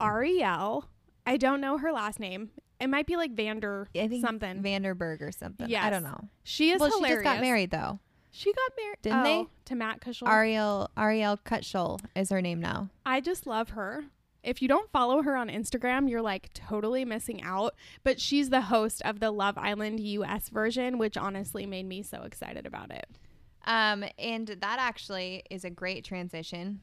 Arielle, 0.00 0.84
I 1.26 1.36
don't 1.36 1.60
know 1.60 1.78
her 1.78 1.92
last 1.92 2.18
name. 2.20 2.50
It 2.80 2.88
might 2.88 3.06
be 3.06 3.16
like 3.16 3.32
Vander 3.32 3.88
I 3.94 4.08
think 4.08 4.24
something. 4.24 4.62
Vanderberg 4.62 5.22
or 5.22 5.32
something. 5.32 5.68
Yeah, 5.68 5.86
I 5.86 5.90
don't 5.90 6.02
know. 6.02 6.28
she 6.42 6.70
is 6.70 6.80
well, 6.80 6.90
hilarious. 6.90 7.20
she 7.20 7.24
just 7.24 7.34
got 7.36 7.40
married 7.40 7.70
though. 7.70 8.00
She 8.30 8.52
got 8.52 8.72
married, 8.76 8.98
Didn't 9.02 9.22
they? 9.22 9.34
oh, 9.36 9.50
To 9.66 9.74
Matt 9.76 10.00
Kushel. 10.00 10.26
Arielle 10.26 10.88
Arielle 10.96 11.38
Kutschel 11.44 12.00
is 12.16 12.30
her 12.30 12.42
name 12.42 12.60
now. 12.60 12.88
I 13.06 13.20
just 13.20 13.46
love 13.46 13.70
her. 13.70 14.06
If 14.42 14.60
you 14.60 14.66
don't 14.66 14.90
follow 14.90 15.22
her 15.22 15.36
on 15.36 15.48
Instagram, 15.48 16.10
you're 16.10 16.20
like 16.20 16.52
totally 16.52 17.04
missing 17.04 17.42
out. 17.42 17.74
But 18.02 18.20
she's 18.20 18.50
the 18.50 18.62
host 18.62 19.02
of 19.04 19.20
the 19.20 19.30
Love 19.30 19.56
Island 19.56 20.00
US 20.00 20.48
version, 20.48 20.98
which 20.98 21.16
honestly 21.16 21.64
made 21.64 21.86
me 21.86 22.02
so 22.02 22.22
excited 22.22 22.66
about 22.66 22.90
it. 22.90 23.06
Um, 23.66 24.04
and 24.18 24.48
that 24.48 24.78
actually 24.80 25.44
is 25.48 25.64
a 25.64 25.70
great 25.70 26.04
transition 26.04 26.80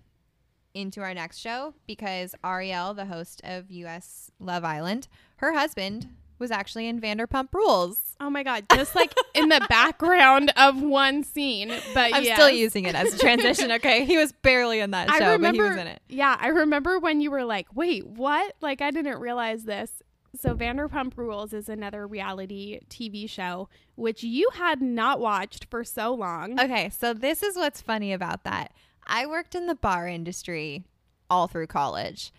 into 0.74 1.02
our 1.02 1.14
next 1.14 1.40
show 1.40 1.74
because 1.86 2.34
Arielle, 2.44 2.96
the 2.96 3.06
host 3.06 3.42
of 3.44 3.70
US 3.70 4.32
Love 4.40 4.64
Island, 4.64 5.08
her 5.42 5.54
husband 5.54 6.08
was 6.40 6.52
actually 6.52 6.88
in 6.88 7.00
Vanderpump 7.02 7.54
Rules. 7.54 8.16
Oh 8.20 8.30
my 8.30 8.44
god, 8.44 8.66
just 8.74 8.96
like 8.96 9.14
in 9.34 9.50
the 9.50 9.66
background 9.70 10.54
of 10.56 10.82
one 10.82 11.24
scene. 11.24 11.70
But 11.94 12.14
I'm 12.14 12.24
yes. 12.24 12.38
still 12.38 12.50
using 12.50 12.86
it 12.86 12.96
as 12.96 13.14
a 13.14 13.18
transition. 13.18 13.72
Okay, 13.82 14.06
he 14.06 14.18
was 14.18 14.32
barely 14.32 14.80
in 14.80 14.92
that 14.92 15.10
show, 15.12 15.32
remember, 15.32 15.64
but 15.64 15.70
he 15.70 15.70
was 15.70 15.82
in 15.82 15.88
it. 15.88 16.02
Yeah, 16.10 16.38
I 16.40 16.48
remember 16.48 17.00
when 17.00 17.22
you 17.22 17.32
were 17.32 17.44
like, 17.44 17.68
"Wait, 17.74 18.06
what?" 18.06 18.54
Like 18.62 18.82
I 18.82 18.92
didn't 18.92 19.20
realize 19.20 19.64
this. 19.64 20.04
So 20.40 20.56
Vanderpump 20.56 21.18
Rules 21.18 21.54
is 21.54 21.68
another 21.70 22.08
reality 22.08 22.80
TV 22.90 23.30
show 23.30 23.68
which 23.96 24.24
you 24.24 24.50
had 24.54 24.82
not 24.82 25.20
watched 25.20 25.66
for 25.70 25.84
so 25.84 26.14
long. 26.14 26.60
Okay, 26.60 26.90
so 26.90 27.14
this 27.14 27.44
is 27.44 27.56
what's 27.56 27.82
funny 27.82 28.14
about 28.14 28.44
that. 28.44 28.72
I 29.06 29.26
worked 29.26 29.56
in 29.56 29.68
the 29.68 29.76
bar 29.76 30.08
industry 30.08 30.86
all 31.30 31.48
through 31.48 31.68
college, 31.68 32.32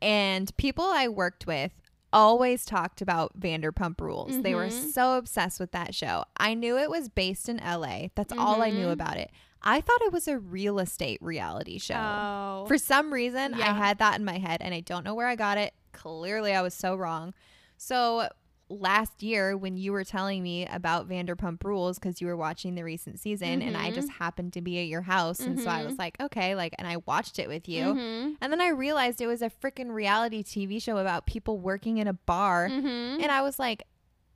and 0.00 0.54
people 0.56 0.84
I 0.84 1.08
worked 1.08 1.46
with 1.46 1.72
always 2.14 2.64
talked 2.64 3.02
about 3.02 3.38
Vanderpump 3.38 4.00
Rules. 4.00 4.40
They 4.40 4.54
were 4.54 4.68
Mhm. 4.68 4.92
so 4.92 5.18
obsessed 5.18 5.58
with 5.60 5.72
that 5.72 5.94
show. 5.94 6.24
I 6.36 6.54
knew 6.54 6.78
it 6.78 6.88
was 6.88 7.08
based 7.10 7.48
in 7.48 7.58
LA. 7.60 8.08
That's 8.14 8.32
all 8.38 8.62
I 8.62 8.70
knew 8.70 8.86
Mhm. 8.86 8.92
about 8.92 9.16
it. 9.18 9.30
I 9.66 9.80
thought 9.80 10.00
it 10.02 10.12
was 10.12 10.28
a 10.28 10.38
real 10.38 10.78
estate 10.78 11.18
reality 11.20 11.78
show. 11.78 11.94
Oh, 11.96 12.64
For 12.68 12.78
some 12.78 13.12
reason, 13.12 13.54
I 13.54 13.72
had 13.72 13.98
that 13.98 14.18
in 14.18 14.24
my 14.24 14.38
head 14.38 14.62
and 14.62 14.72
I 14.74 14.80
don't 14.80 15.04
know 15.04 15.14
where 15.14 15.26
I 15.26 15.36
got 15.36 15.58
it. 15.58 15.74
Clearly, 15.92 16.54
I 16.54 16.62
was 16.62 16.74
so 16.74 16.94
wrong. 16.94 17.34
So, 17.76 18.28
last 18.74 19.22
year, 19.22 19.56
when 19.56 19.76
you 19.76 19.92
were 19.92 20.04
telling 20.04 20.42
me 20.42 20.66
about 20.66 21.08
Vanderpump 21.08 21.62
Rules 21.64 21.98
because 21.98 22.20
you 22.20 22.26
were 22.26 22.36
watching 22.36 22.74
the 22.74 22.82
recent 22.84 23.20
season 23.20 23.62
and 23.62 23.76
I 23.76 23.90
just 23.90 24.10
happened 24.10 24.52
to 24.54 24.60
be 24.60 24.78
at 24.80 24.86
your 24.86 25.02
house, 25.02 25.40
and 25.40 25.58
so 25.60 25.68
I 25.70 25.84
was 25.84 25.96
like, 25.96 26.16
okay, 26.20 26.54
like, 26.54 26.74
and 26.78 26.86
I 26.86 26.98
watched 27.06 27.38
it 27.38 27.48
with 27.48 27.68
you. 27.68 27.84
Mhm. 27.84 28.36
And 28.40 28.52
then 28.52 28.60
I 28.60 28.68
realized 28.68 29.20
it 29.20 29.26
was 29.26 29.42
a 29.42 29.50
freaking 29.50 29.90
reality 29.92 30.42
TV 30.42 30.80
show 30.80 30.98
about 30.98 31.26
people 31.26 31.58
working 31.58 31.98
in 31.98 32.06
a 32.06 32.12
bar. 32.14 32.68
Mhm. 32.68 33.22
And 33.22 33.26
I 33.30 33.42
was 33.42 33.58
like, 33.58 33.84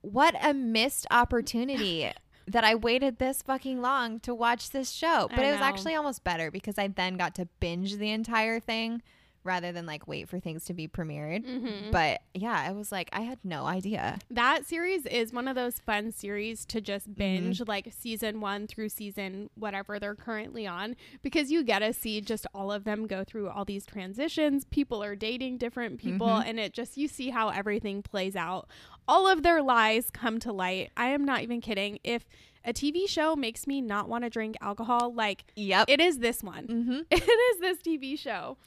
what 0.01 0.35
a 0.43 0.53
missed 0.53 1.05
opportunity 1.11 2.09
that 2.47 2.63
I 2.63 2.73
waited 2.75 3.19
this 3.19 3.41
fucking 3.41 3.81
long 3.81 4.19
to 4.21 4.33
watch 4.33 4.71
this 4.71 4.89
show. 4.91 5.27
But 5.29 5.45
it 5.45 5.51
was 5.51 5.61
actually 5.61 5.93
almost 5.95 6.23
better 6.23 6.49
because 6.49 6.77
I 6.79 6.87
then 6.87 7.15
got 7.17 7.35
to 7.35 7.45
binge 7.59 7.97
the 7.97 8.09
entire 8.09 8.59
thing 8.59 9.01
rather 9.43 9.71
than 9.71 9.85
like 9.85 10.07
wait 10.07 10.27
for 10.29 10.39
things 10.39 10.65
to 10.65 10.73
be 10.73 10.87
premiered. 10.87 11.45
Mhm. 11.45 11.91
But 11.91 12.21
yeah, 12.33 12.63
I 12.67 12.71
was 12.71 12.91
like, 12.91 13.09
I 13.13 13.21
had 13.21 13.39
no 13.43 13.65
idea. 13.65 14.19
That 14.29 14.65
series 14.65 15.05
is 15.05 15.31
one 15.33 15.47
of 15.47 15.55
those 15.55 15.79
fun 15.79 16.11
series 16.11 16.65
to 16.65 16.81
just 16.81 17.07
Mm-hmm. 17.09 17.13
binge, 17.17 17.61
like 17.67 17.91
season 17.97 18.41
one 18.41 18.67
through 18.67 18.89
season 18.89 19.49
whatever 19.55 19.99
they're 19.99 20.15
currently 20.15 20.67
on, 20.67 20.95
because 21.21 21.51
you 21.51 21.63
get 21.63 21.79
to 21.79 21.93
see 21.93 22.21
just 22.21 22.45
all 22.53 22.71
of 22.71 22.83
them 22.83 23.07
go 23.07 23.23
through 23.23 23.49
all 23.49 23.65
these 23.65 23.85
transitions. 23.85 24.65
People 24.65 25.01
are 25.03 25.15
dating 25.15 25.57
different 25.57 25.99
people, 25.99 26.27
Mhm. 26.27 26.45
and 26.45 26.59
it 26.59 26.73
just, 26.73 26.97
you 26.97 27.07
see 27.07 27.29
how 27.29 27.49
everything 27.49 28.01
plays 28.01 28.35
out. 28.35 28.67
All 29.07 29.27
of 29.27 29.41
their 29.43 29.61
lies 29.63 30.11
come 30.11 30.39
to 30.41 30.51
light. 30.51 30.91
I 30.95 31.07
am 31.09 31.25
not 31.25 31.41
even 31.41 31.61
kidding. 31.61 31.99
If 32.03 32.27
a 32.65 32.73
TV 32.73 33.07
show 33.07 33.35
makes 33.35 33.65
me 33.67 33.81
not 33.81 34.09
want 34.09 34.23
to 34.23 34.29
drink 34.29 34.55
alcohol, 34.61 35.13
like 35.13 35.45
Yep. 35.55 35.85
it 35.89 35.99
is 36.01 36.19
this 36.19 36.43
one. 36.43 36.67
mm-hmm. 36.67 36.99
It 37.11 37.23
is 37.23 37.59
this 37.61 37.77
TV 37.81 38.17
show. 38.19 38.57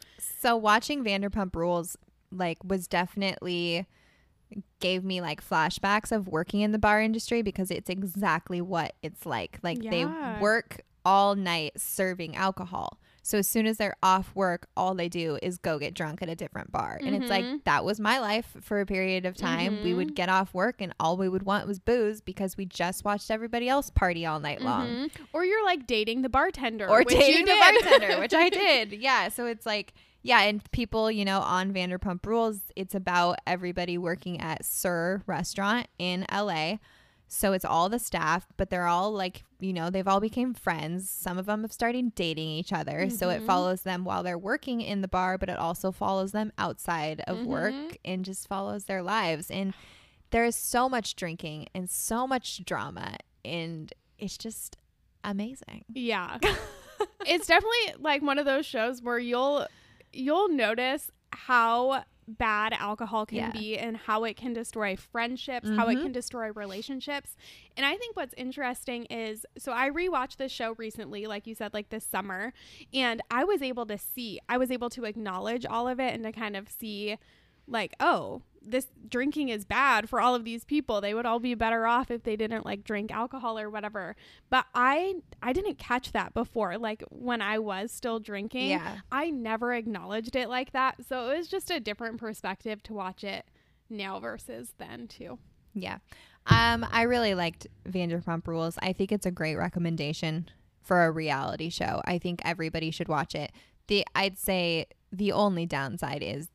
So 0.40 0.56
watching 0.56 1.04
Vanderpump 1.04 1.54
Rules 1.54 1.96
like 2.30 2.58
was 2.64 2.88
definitely 2.88 3.86
gave 4.80 5.02
me 5.04 5.20
like 5.20 5.46
flashbacks 5.46 6.12
of 6.12 6.28
working 6.28 6.60
in 6.60 6.72
the 6.72 6.78
bar 6.78 7.00
industry 7.00 7.42
because 7.42 7.70
it's 7.70 7.88
exactly 7.90 8.60
what 8.60 8.94
it's 9.02 9.24
like. 9.26 9.58
Like 9.62 9.82
Yeah. 9.82 9.90
they 9.90 10.40
work 10.40 10.82
all 11.04 11.34
night 11.34 11.72
serving 11.78 12.36
alcohol. 12.36 12.98
So 13.22 13.38
as 13.38 13.46
soon 13.48 13.66
as 13.66 13.76
they're 13.76 13.94
off 14.02 14.34
work, 14.34 14.66
all 14.76 14.94
they 14.94 15.08
do 15.08 15.38
is 15.42 15.56
go 15.56 15.78
get 15.78 15.94
drunk 15.94 16.22
at 16.22 16.28
a 16.28 16.34
different 16.34 16.72
bar. 16.72 16.98
And 17.00 17.14
it's 17.14 17.30
like 17.30 17.44
Mhm. 17.44 17.62
that 17.64 17.84
was 17.84 18.00
my 18.00 18.18
life 18.18 18.56
for 18.60 18.80
a 18.80 18.86
period 18.86 19.24
of 19.26 19.36
time. 19.36 19.82
We 19.84 19.94
would 19.94 20.08
Mhm. 20.08 20.14
get 20.16 20.28
off 20.28 20.52
work 20.52 20.80
and 20.80 20.92
all 20.98 21.16
we 21.16 21.28
would 21.28 21.44
want 21.44 21.66
was 21.68 21.78
booze 21.78 22.20
because 22.20 22.56
we 22.56 22.66
just 22.66 23.04
watched 23.04 23.30
everybody 23.30 23.68
else 23.68 23.90
party 23.90 24.26
all 24.26 24.40
night 24.40 24.60
long. 24.60 24.86
Mhm. 24.88 25.10
Or 25.32 25.44
you're 25.44 25.64
like 25.64 25.86
dating 25.86 26.22
the 26.22 26.28
bartender. 26.28 26.88
Or 26.88 27.04
dating 27.04 27.44
the 27.44 27.52
bartender, 27.54 28.18
which 28.18 28.34
I 28.34 28.48
did. 28.50 28.92
Yeah. 28.92 29.28
So 29.28 29.46
it's 29.46 29.66
like, 29.66 29.92
yeah, 30.24 30.42
and 30.42 30.62
people, 30.72 31.10
you 31.10 31.24
know, 31.24 31.40
on 31.40 31.72
Vanderpump 31.72 32.26
Rules, 32.26 32.60
it's 32.76 32.94
about 32.94 33.38
everybody 33.46 33.98
working 33.98 34.40
at 34.40 34.64
SUR 34.64 35.22
Restaurant 35.26 35.86
in 35.98 36.24
LA. 36.30 36.78
So 37.34 37.54
it's 37.54 37.64
all 37.64 37.88
the 37.88 37.98
staff, 37.98 38.46
but 38.58 38.68
they're 38.68 38.86
all 38.86 39.10
like, 39.10 39.42
you 39.58 39.72
know, 39.72 39.88
they've 39.88 40.06
all 40.06 40.20
became 40.20 40.52
friends. 40.52 41.08
Some 41.08 41.38
of 41.38 41.46
them 41.46 41.62
have 41.62 41.72
started 41.72 42.14
dating 42.14 42.50
each 42.50 42.74
other. 42.74 43.08
So 43.08 43.30
it 43.30 43.40
Mhm. 43.42 43.46
follows 43.46 43.82
them 43.84 44.04
while 44.04 44.22
they're 44.22 44.36
working 44.36 44.82
in 44.82 45.00
the 45.00 45.08
bar, 45.08 45.38
but 45.38 45.48
it 45.48 45.56
also 45.58 45.92
follows 45.92 46.32
them 46.32 46.52
outside 46.58 47.22
of 47.26 47.46
work 47.46 47.72
Mhm. 47.72 47.96
and 48.04 48.24
just 48.24 48.46
follows 48.48 48.84
their 48.84 49.02
lives. 49.02 49.50
And 49.50 49.72
there 50.30 50.44
is 50.44 50.56
so 50.56 50.90
much 50.90 51.16
drinking 51.16 51.68
and 51.74 51.88
so 51.88 52.26
much 52.26 52.62
drama. 52.66 53.16
And 53.44 53.90
it's 54.18 54.36
just 54.36 54.76
amazing. 55.24 55.86
Yeah. 55.88 56.36
it's 57.26 57.46
definitely 57.46 57.94
like 57.98 58.20
one 58.22 58.38
of 58.38 58.44
those 58.44 58.66
shows 58.66 59.00
where 59.00 59.18
you'll 59.18 59.66
you'll 60.12 60.50
notice 60.50 61.10
how 61.32 62.04
bad 62.28 62.72
alcohol 62.72 63.26
can 63.26 63.36
Yeah. 63.38 63.50
be 63.50 63.76
and 63.76 63.96
how 63.96 64.24
it 64.24 64.36
can 64.36 64.52
destroy 64.52 64.94
friendships, 64.96 65.68
how 65.70 65.88
it 65.88 65.96
Mhm. 65.98 66.02
can 66.02 66.12
destroy 66.12 66.50
relationships. 66.52 67.36
And 67.76 67.84
I 67.84 67.96
think 67.96 68.16
what's 68.16 68.34
interesting 68.34 69.06
is 69.06 69.44
so 69.58 69.72
I 69.72 69.90
rewatched 69.90 70.36
this 70.36 70.52
show 70.52 70.74
recently, 70.78 71.26
like 71.26 71.46
you 71.46 71.54
said, 71.54 71.74
like 71.74 71.88
this 71.88 72.04
summer, 72.04 72.52
and 72.94 73.20
I 73.30 73.44
was 73.44 73.60
able 73.62 73.86
to 73.86 73.98
see, 73.98 74.38
I 74.48 74.56
was 74.58 74.70
able 74.70 74.90
to 74.90 75.04
acknowledge 75.04 75.66
all 75.66 75.88
of 75.88 75.98
it 75.98 76.14
and 76.14 76.22
to 76.24 76.32
kind 76.32 76.56
of 76.56 76.68
see 76.68 77.18
like, 77.66 77.94
oh, 78.00 78.42
this 78.64 78.86
drinking 79.08 79.48
is 79.48 79.64
bad 79.64 80.08
for 80.08 80.20
all 80.20 80.34
of 80.34 80.44
these 80.44 80.64
people. 80.64 81.00
They 81.00 81.14
would 81.14 81.26
all 81.26 81.38
be 81.40 81.54
better 81.54 81.86
off 81.86 82.10
if 82.10 82.22
they 82.22 82.36
didn't 82.36 82.64
like 82.64 82.84
drink 82.84 83.10
alcohol 83.10 83.58
or 83.58 83.68
whatever. 83.70 84.16
But 84.50 84.66
I 84.74 85.16
I 85.42 85.52
didn't 85.52 85.78
catch 85.78 86.12
that 86.12 86.34
before. 86.34 86.78
Like 86.78 87.02
when 87.10 87.42
I 87.42 87.58
was 87.58 87.92
still 87.92 88.20
drinking, 88.20 88.70
Yeah. 88.70 88.98
I 89.10 89.30
never 89.30 89.72
acknowledged 89.74 90.36
it 90.36 90.48
like 90.48 90.72
that. 90.72 90.96
So 91.08 91.30
it 91.30 91.38
was 91.38 91.48
just 91.48 91.70
a 91.70 91.80
different 91.80 92.18
perspective 92.18 92.82
to 92.84 92.94
watch 92.94 93.24
it 93.24 93.44
now 93.90 94.20
versus 94.20 94.72
then 94.78 95.08
too. 95.08 95.38
Yeah. 95.74 95.98
Um, 96.46 96.86
I 96.90 97.02
really 97.02 97.34
liked 97.34 97.66
Vanderpump 97.88 98.46
Rules. 98.46 98.76
I 98.82 98.92
think 98.92 99.12
it's 99.12 99.26
a 99.26 99.30
great 99.30 99.56
recommendation 99.56 100.48
for 100.82 101.04
a 101.04 101.10
reality 101.10 101.70
show. 101.70 102.02
I 102.04 102.18
think 102.18 102.42
everybody 102.44 102.90
should 102.90 103.08
watch 103.08 103.34
it. 103.34 103.52
The 103.86 104.04
I'd 104.14 104.38
say 104.38 104.86
the 105.12 105.32
only 105.32 105.66
downside 105.66 106.22
is 106.22 106.48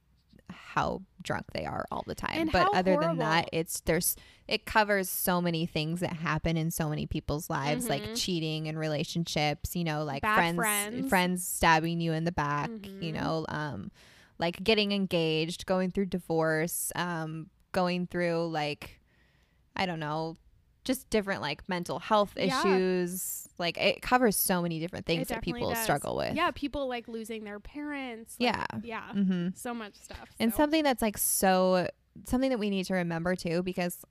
how 0.58 1.02
drunk 1.22 1.46
they 1.54 1.66
are 1.66 1.86
all 1.92 2.04
the 2.08 2.16
time. 2.16 2.32
And 2.42 2.52
but 2.52 2.68
other 2.74 2.98
than 2.98 3.18
that, 3.20 3.50
it's 3.54 3.82
there's 3.82 4.16
it 4.48 4.66
covers 4.66 5.10
so 5.10 5.42
many 5.42 5.66
things 5.66 6.00
that 6.02 6.14
happen 6.14 6.58
in 6.58 6.72
so 6.72 6.90
many 6.90 7.06
people's 7.06 7.50
lives, 7.50 7.90
like 7.90 8.04
Mhm. 8.04 8.16
cheating 8.16 8.68
and 8.68 8.78
relationships, 8.80 9.76
you 9.76 9.84
know, 9.84 10.04
like 10.04 10.24
friends 10.24 10.56
friends. 10.56 11.10
friends 11.10 11.48
stabbing 11.48 12.00
you 12.02 12.14
in 12.14 12.24
the 12.24 12.32
back, 12.32 12.70
you 13.00 13.12
Mhm. 13.12 13.22
know, 13.22 13.46
um 13.50 13.92
like 14.40 14.64
getting 14.64 14.92
engaged, 14.92 15.66
going 15.66 15.92
through 15.92 16.06
divorce, 16.08 16.92
um 16.96 17.50
going 17.72 18.08
through 18.08 18.48
like 18.50 19.00
I 19.76 19.86
don't 19.86 20.00
know, 20.00 20.38
just 20.88 21.10
different 21.10 21.42
like 21.42 21.68
mental 21.70 22.00
health 22.00 22.34
Yeah. 22.36 22.60
issues. 22.60 23.48
Like 23.60 23.78
it 23.78 24.02
covers 24.02 24.36
so 24.36 24.62
many 24.62 24.80
different 24.80 25.06
things 25.06 25.28
that 25.28 25.42
people 25.44 25.70
does. 25.70 25.84
struggle 25.84 26.16
with. 26.18 26.36
Yeah, 26.36 26.52
people 26.52 26.88
like 26.88 27.08
losing 27.08 27.44
their 27.44 27.60
parents. 27.60 28.36
like, 28.40 28.56
Yeah. 28.56 28.66
Yeah. 28.84 29.12
hmm 29.12 29.48
So 29.56 29.74
much 29.74 29.94
stuff. 29.96 30.30
And 30.40 30.52
so. 30.52 30.58
something 30.58 30.84
that's 30.84 31.02
like 31.02 31.18
so 31.18 31.88
something 32.26 32.50
that 32.50 32.58
we 32.60 32.70
need 32.72 32.86
to 32.86 32.94
remember 32.96 33.36
too, 33.36 33.62
because 33.62 34.04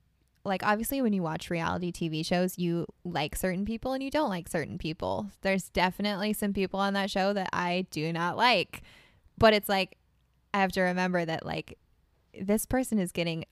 like 0.45 0.63
obviously 0.65 1.01
when 1.01 1.11
you 1.11 1.21
watch 1.21 1.49
reality 1.49 1.91
TV 1.91 2.25
shows, 2.25 2.57
you 2.57 2.85
like 3.03 3.35
certain 3.35 3.65
people 3.65 3.91
and 3.93 4.01
you 4.01 4.09
don't 4.09 4.29
like 4.29 4.47
certain 4.47 4.77
people. 4.77 5.29
There's 5.41 5.67
definitely 5.69 6.31
some 6.33 6.53
people 6.53 6.79
on 6.79 6.93
that 6.93 7.09
show 7.11 7.33
that 7.33 7.49
I 7.51 7.85
do 7.91 8.13
not 8.13 8.37
like. 8.37 8.81
But 9.37 9.53
it's 9.53 9.67
like 9.67 9.97
I 10.53 10.61
have 10.61 10.71
to 10.73 10.81
remember 10.81 11.25
that 11.25 11.45
like 11.45 11.77
this 12.39 12.65
person 12.65 12.97
is 12.99 13.11
getting 13.11 13.43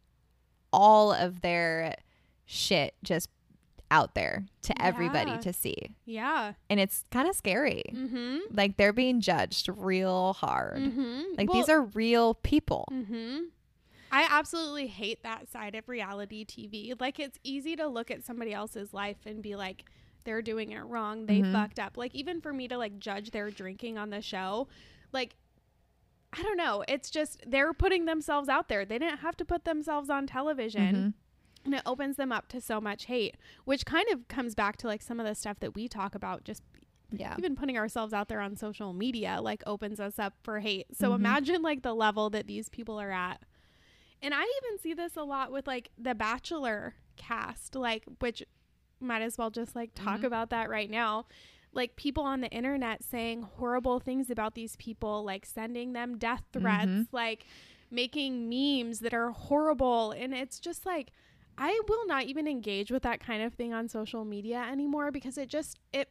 all 0.72 1.12
of 1.14 1.42
their 1.42 1.96
shit 2.46 2.94
just 3.04 3.30
out 3.92 4.16
there 4.16 4.46
to 4.64 4.82
everybody 4.82 5.38
to 5.40 5.54
see. 5.54 5.96
Yeah. 6.06 6.54
And 6.70 6.80
it's 6.80 7.06
kind 7.12 7.28
of 7.30 7.36
scary. 7.36 7.84
Mm-hmm. 7.94 8.38
Like 8.56 8.78
they're 8.78 8.94
being 8.94 9.22
judged 9.22 9.70
real 9.76 10.34
hard. 10.34 10.78
Mm-hmm. 10.78 11.22
Like 11.38 11.52
these 11.52 11.70
are 11.70 11.82
real 11.84 12.34
people. 12.34 12.88
Mm-hmm. 12.92 13.44
I 14.12 14.28
absolutely 14.30 14.88
hate 14.88 15.24
that 15.24 15.50
side 15.50 15.76
of 15.76 15.88
reality 15.88 16.46
TV. 16.46 17.00
Like 17.00 17.20
it's 17.20 17.38
easy 17.44 17.76
to 17.76 17.88
look 17.88 18.10
at 18.10 18.24
somebody 18.24 18.54
else's 18.54 18.94
life 18.94 19.18
and 19.26 19.42
be 19.42 19.56
like, 19.56 19.86
they're 20.24 20.42
doing 20.42 20.72
it 20.72 20.82
wrong. 20.82 21.28
They 21.28 21.42
Mhm. 21.42 21.52
fucked 21.52 21.78
up. 21.80 21.98
Like 21.98 22.16
even 22.16 22.42
for 22.42 22.52
me 22.54 22.68
to 22.68 22.78
like 22.78 22.98
judge 23.00 23.32
their 23.32 23.52
drinking 23.52 23.98
on 24.00 24.10
the 24.10 24.22
show, 24.22 24.68
like 25.14 25.36
I 26.34 26.42
don't 26.44 26.58
know. 26.58 26.84
It's 26.88 27.10
just 27.10 27.44
they're 27.48 27.74
putting 27.74 28.06
themselves 28.06 28.50
out 28.50 28.68
there. 28.68 28.84
They 28.84 28.98
didn't 28.98 29.20
have 29.20 29.38
to 29.38 29.46
put 29.46 29.64
themselves 29.64 30.10
on 30.10 30.28
television. 30.28 31.14
And 31.66 31.74
it 31.74 31.82
opens 31.86 32.16
them 32.16 32.32
up 32.32 32.48
to 32.50 32.62
so 32.62 32.80
much 32.80 33.06
hate, 33.06 33.36
which 33.66 33.86
kind 33.86 34.08
of 34.12 34.28
comes 34.28 34.54
back 34.56 34.78
to 34.78 34.88
like 34.88 35.02
some 35.02 35.20
of 35.20 35.26
the 35.26 35.34
stuff 35.36 35.60
that 35.60 35.74
we 35.76 35.88
talk 35.88 36.14
about 36.16 36.44
just 36.44 36.64
Yeah. 37.12 37.36
even 37.38 37.56
putting 37.56 37.78
ourselves 37.78 38.14
out 38.14 38.28
there 38.30 38.40
on 38.42 38.56
social 38.56 38.94
media 38.94 39.40
like 39.42 39.64
opens 39.66 40.00
us 40.00 40.20
up 40.20 40.34
for 40.44 40.60
hate. 40.60 40.88
So 40.96 41.12
Mhm. 41.12 41.16
imagine 41.16 41.62
like 41.62 41.82
the 41.82 41.94
level 41.96 42.30
that 42.32 42.48
these 42.48 42.70
people 42.70 43.00
are 43.00 43.12
at. 43.12 43.42
And 44.22 44.34
I 44.34 44.42
even 44.42 44.80
see 44.80 44.94
this 44.94 45.16
a 45.18 45.24
lot 45.24 45.52
with 45.52 45.66
like 45.68 45.90
the 45.98 46.16
Bachelor 46.16 46.96
cast, 47.16 47.76
like 47.76 48.06
which 48.20 48.44
might 49.00 49.22
as 49.22 49.38
well 49.38 49.50
just 49.50 49.76
like 49.76 49.92
talk 49.94 50.22
Mhm. 50.22 50.26
about 50.26 50.50
that 50.52 50.70
right 50.70 50.90
now. 50.90 51.26
Like 51.74 51.96
people 51.96 52.24
on 52.24 52.42
the 52.42 52.50
internet 52.50 53.04
saying 53.04 53.42
horrible 53.44 54.00
things 54.00 54.30
about 54.30 54.56
these 54.56 54.76
people, 54.78 55.24
like 55.24 55.46
sending 55.46 55.94
them 55.94 56.18
death 56.18 56.44
threats, 56.54 56.88
Mhm. 56.90 57.08
like 57.12 57.46
making 57.92 58.50
memes 58.50 59.00
that 59.02 59.14
are 59.14 59.30
horrible. 59.32 60.12
And 60.12 60.34
it's 60.34 60.60
just 60.60 60.86
like 60.86 61.12
I 61.58 61.80
will 61.88 62.06
not 62.08 62.24
even 62.26 62.48
engage 62.48 62.92
with 62.92 63.04
that 63.04 63.20
kind 63.20 63.42
of 63.44 63.54
thing 63.54 63.74
on 63.74 63.88
social 63.90 64.26
media 64.26 64.66
anymore 64.70 65.12
because 65.12 65.38
it 65.38 65.50
just 65.50 65.80
it 65.94 66.10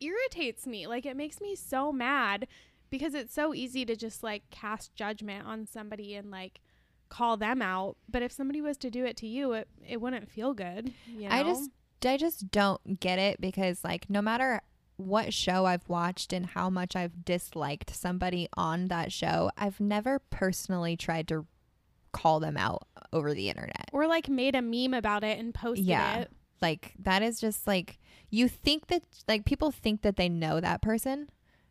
irritates 0.00 0.66
me. 0.66 0.86
Like 0.86 1.06
it 1.06 1.16
makes 1.16 1.40
me 1.40 1.54
so 1.54 1.92
mad 1.92 2.46
because 2.90 3.14
it's 3.14 3.32
so 3.32 3.54
easy 3.54 3.84
to 3.84 3.96
just 3.96 4.22
like 4.22 4.42
cast 4.50 4.94
judgment 4.94 5.46
on 5.46 5.66
somebody 5.66 6.14
and 6.14 6.30
like 6.30 6.60
call 7.08 7.36
them 7.36 7.62
out. 7.62 7.96
But 8.08 8.22
if 8.22 8.32
somebody 8.32 8.60
was 8.60 8.76
to 8.78 8.90
do 8.90 9.04
it 9.04 9.16
to 9.18 9.26
you, 9.26 9.52
it 9.52 9.68
it 9.86 10.00
wouldn't 10.00 10.30
feel 10.30 10.54
good. 10.54 10.92
You 11.06 11.28
know? 11.28 11.34
I 11.34 11.42
just 11.42 11.70
I 12.04 12.16
just 12.16 12.50
don't 12.50 13.00
get 13.00 13.18
it 13.18 13.40
because 13.40 13.84
like 13.84 14.08
no 14.08 14.22
matter 14.22 14.62
what 14.96 15.32
show 15.32 15.64
I've 15.64 15.88
watched 15.88 16.32
and 16.32 16.46
how 16.46 16.68
much 16.68 16.94
I've 16.94 17.24
disliked 17.24 17.94
somebody 17.94 18.48
on 18.54 18.88
that 18.88 19.12
show, 19.12 19.50
I've 19.56 19.80
never 19.80 20.18
personally 20.18 20.96
tried 20.96 21.28
to 21.28 21.46
call 22.12 22.40
them 22.40 22.56
out 22.56 22.86
over 23.12 23.34
the 23.34 23.48
internet. 23.48 23.88
or 23.92 24.06
like 24.06 24.28
made 24.28 24.54
a 24.54 24.62
meme 24.62 24.94
about 24.94 25.24
it 25.24 25.38
and 25.38 25.52
posted 25.54 25.86
Yeah. 25.86 26.18
it. 26.20 26.30
Like 26.62 26.94
that 27.00 27.22
is 27.22 27.40
just 27.40 27.66
like 27.66 27.98
you 28.30 28.48
think 28.48 28.86
that 28.88 29.02
like 29.26 29.44
people 29.44 29.70
think 29.72 30.02
that 30.02 30.16
they 30.16 30.28
know 30.28 30.60
that 30.60 30.80
person 30.82 31.28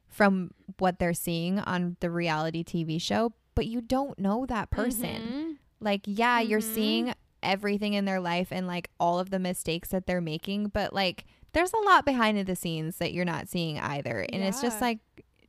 from 0.08 0.52
what 0.80 1.00
they're 1.00 1.14
seeing 1.14 1.60
on 1.60 1.96
the 2.02 2.10
reality 2.10 2.64
TV 2.64 3.00
show, 3.00 3.32
but 3.56 3.68
you 3.68 3.80
don't 3.82 4.18
know 4.20 4.46
that 4.48 4.70
person. 4.72 5.22
Mhm. 5.22 5.58
Like, 5.80 6.02
yeah, 6.06 6.40
you're 6.42 6.60
Mhm. 6.60 6.74
seeing 6.74 7.14
everything 7.42 7.94
in 7.94 8.04
their 8.06 8.20
life 8.20 8.50
and 8.52 8.68
like 8.68 8.90
all 9.00 9.20
of 9.20 9.30
the 9.30 9.40
mistakes 9.40 9.90
that 9.90 10.06
they're 10.08 10.20
making, 10.20 10.68
but 10.70 10.92
like 10.94 11.26
there's 11.54 11.72
a 11.74 11.78
lot 11.78 12.04
behind 12.06 12.38
the 12.46 12.56
scenes 12.56 12.98
that 12.98 13.14
you're 13.14 13.24
not 13.26 13.48
seeing 13.48 13.80
either. 13.80 14.26
And 14.34 14.44
it's 14.44 14.62
just 14.62 14.82
like 14.82 15.00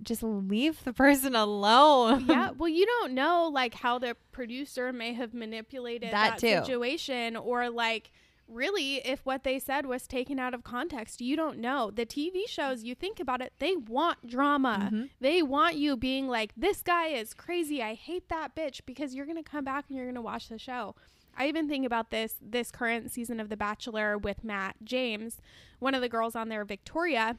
just 0.02 0.22
leave 0.22 0.82
the 0.84 0.92
person 0.92 1.34
alone. 1.36 2.26
yeah, 2.28 2.50
well, 2.56 2.68
you 2.68 2.86
don't 2.86 3.12
know 3.12 3.48
like 3.52 3.74
how 3.74 3.98
the 3.98 4.16
producer 4.32 4.92
may 4.92 5.12
have 5.12 5.34
manipulated 5.34 6.10
That 6.12 6.38
that, 6.38 6.40
situation, 6.40 7.36
or 7.36 7.68
like 7.70 8.10
really 8.48 8.96
if 9.06 9.24
what 9.24 9.44
they 9.44 9.58
said 9.60 9.86
was 9.86 10.06
taken 10.08 10.38
out 10.40 10.54
of 10.54 10.64
context. 10.64 11.20
You 11.20 11.36
don't 11.36 11.58
know. 11.58 11.90
The 11.90 12.04
TV 12.04 12.48
shows, 12.48 12.82
you 12.82 12.94
think 12.96 13.20
about 13.20 13.40
it, 13.40 13.52
they 13.60 13.76
want 13.76 14.26
drama. 14.26 14.90
Mhm. 14.92 15.10
They 15.20 15.40
want 15.42 15.76
you 15.76 15.96
being 15.96 16.26
like, 16.28 16.52
"This 16.56 16.82
guy 16.82 17.08
is 17.08 17.32
crazy. 17.32 17.80
I 17.82 17.94
hate 17.94 18.28
that 18.28 18.56
bitch," 18.56 18.80
because 18.86 19.14
you're 19.14 19.26
gonna 19.26 19.42
come 19.44 19.64
back 19.64 19.84
and 19.88 19.96
you're 19.96 20.06
gonna 20.06 20.20
watch 20.22 20.48
the 20.48 20.58
show. 20.58 20.96
I 21.36 21.46
even 21.46 21.68
think 21.68 21.86
about 21.86 22.10
this 22.10 22.34
this 22.42 22.72
current 22.72 23.12
season 23.12 23.38
of 23.38 23.50
The 23.50 23.56
Bachelor 23.56 24.18
with 24.18 24.42
Matt 24.42 24.76
James. 24.82 25.40
One 25.78 25.94
of 25.94 26.00
the 26.00 26.08
girls 26.08 26.34
on 26.34 26.48
there, 26.48 26.64
Victoria, 26.64 27.36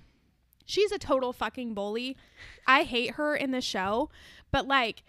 she's 0.66 0.92
a 0.92 0.98
total 1.00 1.34
fucking 1.34 1.74
bully. 1.74 2.16
I 2.68 2.84
hate 2.84 3.12
her 3.12 3.36
in 3.36 3.52
the 3.52 3.62
show, 3.62 4.10
but 4.52 4.68
like 4.68 5.04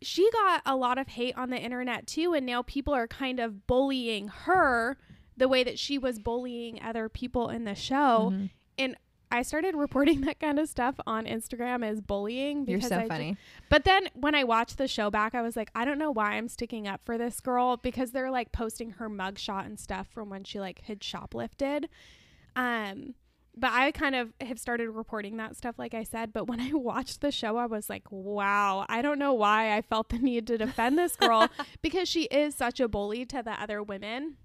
she 0.00 0.30
got 0.30 0.62
a 0.64 0.76
lot 0.76 0.96
of 0.98 1.08
hate 1.08 1.36
on 1.36 1.50
the 1.50 1.58
internet 1.58 2.06
too 2.06 2.32
and 2.32 2.46
now 2.46 2.62
people 2.62 2.94
are 2.94 3.08
kind 3.08 3.40
of 3.40 3.66
bullying 3.66 4.28
her 4.28 4.96
the 5.36 5.48
way 5.48 5.64
that 5.64 5.76
she 5.78 5.98
was 5.98 6.20
bullying 6.20 6.80
other 6.82 7.08
people 7.08 7.48
in 7.48 7.64
the 7.64 7.74
show 7.74 8.30
Mhm. 8.32 8.50
and 8.78 8.96
I 9.30 9.42
started 9.42 9.74
reporting 9.74 10.20
that 10.22 10.38
kind 10.38 10.58
of 10.60 10.68
stuff 10.68 10.94
on 11.06 11.26
Instagram 11.26 11.84
as 11.84 12.00
bullying 12.00 12.64
You're 12.68 12.78
because 12.78 12.90
so 12.90 12.96
I 12.98 13.02
ju- 13.02 13.08
funny. 13.08 13.36
but 13.68 13.84
then 13.84 14.08
when 14.14 14.36
I 14.36 14.44
watched 14.44 14.78
the 14.78 14.86
show 14.88 15.10
back, 15.10 15.34
I 15.34 15.42
was 15.42 15.56
like, 15.56 15.70
I 15.74 15.84
don't 15.84 15.98
know 15.98 16.12
why 16.12 16.34
I'm 16.34 16.48
sticking 16.48 16.86
up 16.86 17.00
for 17.04 17.18
this 17.18 17.40
girl 17.40 17.76
because 17.76 18.12
they're 18.12 18.30
like 18.30 18.52
posting 18.52 18.92
her 18.92 19.10
mugshot 19.10 19.66
and 19.66 19.78
stuff 19.80 20.06
from 20.14 20.30
when 20.30 20.44
she 20.44 20.60
like 20.60 20.82
had 20.82 21.00
shoplifted. 21.00 21.86
Um, 22.56 23.14
but 23.58 23.70
I 23.72 23.90
kind 23.92 24.14
of 24.14 24.32
have 24.40 24.58
started 24.58 24.88
reporting 24.90 25.36
that 25.38 25.56
stuff, 25.56 25.78
like 25.78 25.94
I 25.94 26.02
said. 26.04 26.32
But 26.32 26.46
when 26.46 26.60
I 26.60 26.70
watched 26.74 27.20
the 27.20 27.30
show, 27.30 27.56
I 27.56 27.66
was 27.66 27.88
like, 27.90 28.04
wow, 28.10 28.86
I 28.88 29.02
don't 29.02 29.18
know 29.18 29.32
why 29.34 29.76
I 29.76 29.82
felt 29.82 30.08
the 30.10 30.18
need 30.18 30.46
to 30.48 30.58
defend 30.58 30.98
this 30.98 31.16
girl 31.16 31.48
because 31.82 32.08
she 32.08 32.24
is 32.24 32.54
such 32.54 32.80
a 32.80 32.88
bully 32.88 33.24
to 33.26 33.42
the 33.42 33.52
other 33.60 33.82
women. 33.82 34.36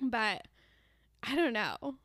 But 0.00 0.46
I 1.22 1.34
don't 1.36 1.52
know. 1.52 1.96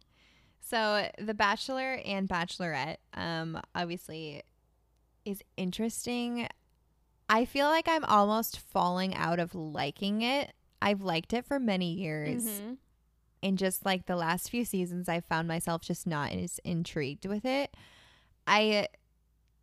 So 0.59 1.09
the 1.17 1.33
Bachelor 1.33 1.93
and 2.05 2.27
Bachelorette, 2.27 2.97
um, 3.13 3.59
obviously, 3.73 4.43
is 5.23 5.41
interesting. 5.55 6.47
I 7.29 7.45
feel 7.45 7.67
like 7.67 7.87
I'm 7.87 8.03
almost 8.05 8.59
falling 8.59 9.15
out 9.15 9.39
of 9.39 9.55
liking 9.55 10.21
it. 10.21 10.51
I've 10.81 11.01
liked 11.01 11.33
it 11.33 11.45
for 11.45 11.59
many 11.59 11.93
years, 11.93 12.43
Mhm. 12.43 12.77
And 13.43 13.57
just 13.57 13.85
like 13.85 14.05
the 14.05 14.15
last 14.15 14.49
few 14.49 14.65
seasons, 14.65 15.07
I 15.07 15.21
found 15.21 15.47
myself 15.47 15.81
just 15.81 16.07
not 16.07 16.31
as 16.31 16.59
intrigued 16.63 17.25
with 17.25 17.45
it. 17.45 17.75
I 18.45 18.87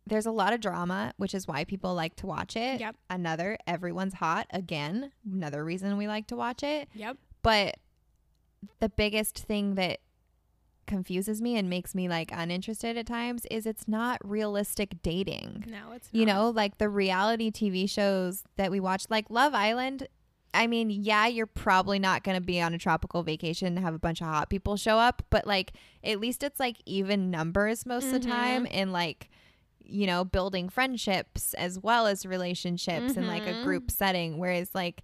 there's 0.07 0.25
a 0.25 0.31
lot 0.31 0.53
of 0.53 0.61
drama, 0.61 1.13
which 1.17 1.33
is 1.33 1.47
why 1.47 1.63
people 1.63 1.95
like 1.95 2.15
to 2.17 2.27
watch 2.27 2.55
it. 2.55 2.79
Yep. 2.79 2.95
Another, 3.09 3.57
everyone's 3.65 4.13
hot 4.15 4.47
again. 4.51 5.11
Another 5.31 5.65
reason 5.65 5.97
we 5.97 6.07
like 6.07 6.27
to 6.27 6.35
watch 6.35 6.61
it. 6.61 6.87
Yep. 6.93 7.17
But 7.41 7.77
the 8.79 8.89
biggest 8.89 9.37
thing 9.39 9.75
that 9.75 9.99
confuses 10.87 11.41
me 11.41 11.57
and 11.57 11.69
makes 11.69 11.95
me 11.95 12.07
like 12.07 12.29
uninterested 12.31 12.97
at 12.97 13.07
times 13.07 13.45
is 13.49 13.65
it's 13.65 13.87
not 13.87 14.19
realistic 14.23 15.01
dating. 15.01 15.65
No, 15.67 15.93
it's 15.93 16.09
You 16.11 16.25
know, 16.25 16.49
like 16.49 16.77
the 16.77 16.89
reality 16.89 17.51
TV 17.51 17.89
shows 17.89 18.43
that 18.57 18.69
we 18.71 18.79
watch, 18.79 19.05
like 19.09 19.29
Love 19.29 19.53
Island. 19.53 20.07
I 20.55 20.67
mean, 20.67 20.89
yeah, 20.89 21.27
you're 21.27 21.45
probably 21.45 21.99
not 21.99 22.23
going 22.23 22.35
to 22.35 22.45
be 22.45 22.61
on 22.61 22.73
a 22.73 22.77
tropical 22.77 23.23
vacation 23.23 23.67
and 23.67 23.79
have 23.79 23.93
a 23.93 23.99
bunch 23.99 24.21
of 24.21 24.27
hot 24.27 24.49
people 24.49 24.77
show 24.77 24.97
up, 24.97 25.23
but 25.29 25.45
like 25.45 25.73
at 26.03 26.19
least 26.19 26.43
it's 26.43 26.59
like 26.59 26.77
even 26.85 27.29
numbers 27.29 27.85
most 27.85 28.05
of 28.05 28.11
the 28.13 28.19
time 28.19 28.65
mm-hmm. 28.65 28.75
and 28.75 28.93
like 28.93 29.29
you 29.87 30.07
know, 30.07 30.25
building 30.25 30.67
friendships 30.67 31.53
as 31.53 31.77
well 31.79 32.07
as 32.07 32.25
relationships 32.25 33.15
in 33.15 33.27
like 33.27 33.45
a 33.45 33.63
group 33.63 33.83
mm-hmm. 33.83 33.95
setting 33.95 34.37
whereas 34.39 34.73
like 34.73 35.03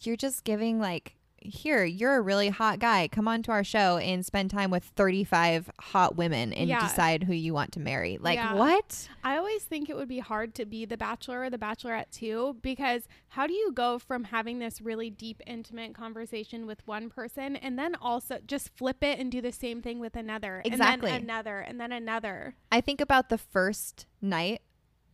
you're 0.00 0.16
just 0.16 0.44
giving 0.44 0.78
like 0.78 1.16
here, 1.44 1.84
you're 1.84 2.16
a 2.16 2.20
really 2.20 2.48
hot 2.48 2.78
guy. 2.78 3.08
Come 3.08 3.28
on 3.28 3.42
to 3.44 3.52
our 3.52 3.64
show 3.64 3.98
and 3.98 4.24
spend 4.24 4.50
time 4.50 4.70
with 4.70 4.84
35 4.84 5.70
hot 5.80 6.16
women 6.16 6.52
and 6.52 6.68
Yeah. 6.68 6.80
decide 6.80 7.24
who 7.24 7.32
you 7.34 7.52
want 7.54 7.72
to 7.72 7.80
marry. 7.80 8.18
Like, 8.18 8.36
Yeah. 8.36 8.54
what? 8.54 9.08
I 9.24 9.36
always 9.36 9.64
think 9.64 9.88
it 9.88 9.96
would 9.96 10.08
be 10.08 10.18
hard 10.20 10.54
to 10.56 10.64
be 10.66 10.84
the 10.84 10.96
bachelor 10.96 11.42
or 11.42 11.50
the 11.50 11.58
bachelorette 11.58 12.10
too, 12.10 12.56
because 12.62 13.08
how 13.28 13.46
do 13.46 13.52
you 13.54 13.72
go 13.72 13.98
from 13.98 14.24
having 14.24 14.58
this 14.58 14.80
really 14.80 15.10
deep, 15.10 15.40
intimate 15.46 15.94
conversation 15.94 16.66
with 16.66 16.86
one 16.86 17.08
person 17.10 17.56
and 17.56 17.78
then 17.78 17.94
also 17.94 18.38
just 18.46 18.68
flip 18.76 19.02
it 19.02 19.18
and 19.18 19.30
do 19.30 19.40
the 19.40 19.52
same 19.52 19.82
thing 19.82 19.98
with 20.00 20.16
another? 20.16 20.62
Exactly. 20.64 21.10
And 21.10 21.28
then 21.28 21.30
another 21.30 21.58
and 21.60 21.80
then 21.80 21.92
another. 21.92 22.54
I 22.70 22.80
think 22.80 23.00
about 23.00 23.28
the 23.28 23.38
first 23.38 24.06
night 24.20 24.62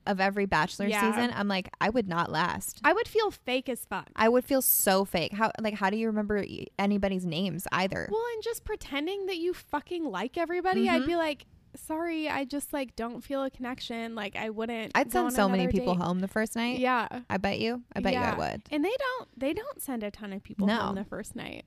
of 0.08 0.20
every 0.20 0.46
Bachelor 0.46 0.86
Yeah. 0.88 1.12
season. 1.12 1.32
I'm 1.34 1.46
like, 1.48 1.68
I 1.80 1.90
would 1.90 2.08
not 2.08 2.30
last. 2.30 2.80
I 2.82 2.92
would 2.92 3.06
feel 3.06 3.30
fake 3.30 3.68
as 3.68 3.84
fuck. 3.84 4.08
I 4.16 4.28
would 4.28 4.44
feel 4.44 4.62
so 4.62 5.04
fake. 5.04 5.32
How 5.32 5.52
like 5.60 5.74
how 5.74 5.90
do 5.90 5.96
you 5.96 6.06
remember 6.08 6.44
anybody's 6.78 7.24
names 7.26 7.66
either? 7.72 8.08
Well, 8.10 8.24
and 8.34 8.42
just 8.42 8.64
pretending 8.64 9.26
that 9.26 9.38
you 9.38 9.54
fucking 9.54 10.04
like 10.04 10.36
everybody, 10.36 10.88
I'd 10.88 11.02
Mhm. 11.02 11.06
be 11.06 11.16
like, 11.16 11.46
sorry, 11.76 12.28
I 12.28 12.44
just 12.44 12.72
like 12.72 12.96
don't 12.96 13.22
feel 13.22 13.44
a 13.44 13.50
connection. 13.50 14.14
Like 14.14 14.34
I 14.34 14.50
wouldn't. 14.50 14.92
I'd 14.94 15.12
send 15.12 15.32
so 15.32 15.48
many 15.48 15.68
people 15.68 15.94
date. 15.94 16.02
home 16.02 16.20
the 16.20 16.28
first 16.28 16.56
night. 16.56 16.78
Yeah. 16.78 17.06
I 17.30 17.36
bet 17.36 17.60
you. 17.60 17.82
I 17.94 18.00
bet 18.00 18.14
you 18.14 18.18
I 18.20 18.34
would. 18.36 18.62
And 18.70 18.84
they 18.84 18.94
don't 18.98 19.28
they 19.38 19.52
don't 19.52 19.80
send 19.80 20.02
a 20.02 20.10
ton 20.10 20.32
of 20.32 20.42
people 20.42 20.66
No. 20.66 20.76
home 20.76 20.94
the 20.96 21.04
first 21.04 21.36
night. 21.36 21.64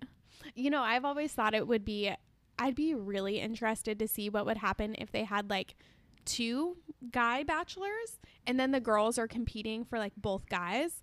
You 0.55 0.69
know, 0.69 0.81
I've 0.81 1.05
always 1.05 1.31
thought 1.33 1.53
it 1.53 1.67
would 1.67 1.85
be 1.85 2.11
I'd 2.59 2.75
be 2.75 2.93
really 2.93 3.39
interested 3.39 3.97
to 3.99 4.07
see 4.07 4.29
what 4.29 4.45
would 4.45 4.57
happen 4.57 4.95
if 4.99 5.11
they 5.11 5.23
had 5.23 5.49
like 5.49 5.75
two 6.25 6.77
guy 7.11 7.43
bachelors 7.43 8.19
and 8.47 8.59
then 8.59 8.71
the 8.71 8.79
girls 8.79 9.17
are 9.17 9.27
competing 9.27 9.83
for 9.85 9.97
like 9.99 10.13
both 10.17 10.47
guys. 10.49 11.01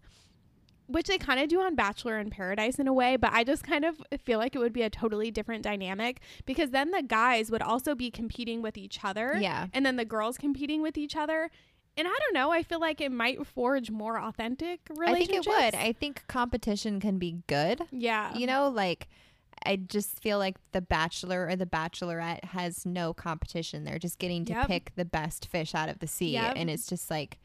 Which 0.87 1.07
they 1.07 1.19
kind 1.19 1.39
of 1.39 1.51
do 1.51 1.61
on 1.61 1.75
Bachelor 1.75 2.19
in 2.19 2.31
Paradise 2.31 2.79
in 2.79 2.89
a 2.89 2.95
way, 2.95 3.17
but 3.17 3.31
I 3.35 3.45
just 3.45 3.63
kind 3.63 3.85
of 3.85 4.01
feel 4.25 4.39
like 4.39 4.55
it 4.55 4.59
would 4.59 4.73
be 4.73 4.81
a 4.81 4.89
totally 4.89 5.31
different 5.31 5.63
dynamic 5.63 6.21
because 6.47 6.71
then 6.71 6.93
the 6.93 7.03
guys 7.03 7.51
would 7.51 7.61
also 7.61 7.95
be 7.95 8.11
competing 8.11 8.63
with 8.63 8.79
each 8.79 9.05
other 9.05 9.37
Yeah. 9.39 9.67
and 9.75 9.85
then 9.85 9.97
the 9.97 10.07
girls 10.07 10.39
competing 10.39 10.81
with 10.81 10.97
each 10.97 11.15
other. 11.15 11.51
And 11.99 12.09
I 12.09 12.11
don't 12.11 12.33
know, 12.33 12.53
I 12.53 12.63
feel 12.63 12.81
like 12.81 13.03
it 13.03 13.13
might 13.13 13.47
forge 13.47 13.91
more 13.91 14.19
authentic 14.19 14.81
relationships. 14.89 15.47
I 15.47 15.51
think 15.53 15.75
it 15.75 15.75
would. 15.75 15.75
I 15.89 15.93
think 15.93 16.27
competition 16.27 17.01
can 17.01 17.19
be 17.19 17.43
good. 17.49 17.83
Yeah. 17.91 18.35
You 18.35 18.47
know, 18.47 18.71
like 18.71 19.09
I 19.65 19.77
just 19.77 20.21
feel 20.21 20.39
like 20.39 20.57
the 20.73 20.81
bachelor 20.81 21.47
or 21.49 21.57
the 21.57 21.67
bachelorette 21.67 22.45
has 22.47 22.85
no 22.87 23.13
competition. 23.15 23.85
They're 23.85 23.99
just 23.99 24.19
getting 24.19 24.45
to 24.47 24.53
Yep. 24.53 24.67
pick 24.69 24.93
the 24.97 25.05
best 25.05 25.47
fish 25.49 25.75
out 25.75 25.89
of 25.89 25.99
the 25.99 26.07
sea. 26.07 26.33
Yep. 26.33 26.55
And 26.57 26.69
it's 26.71 26.87
just 26.87 27.11
like 27.11 27.39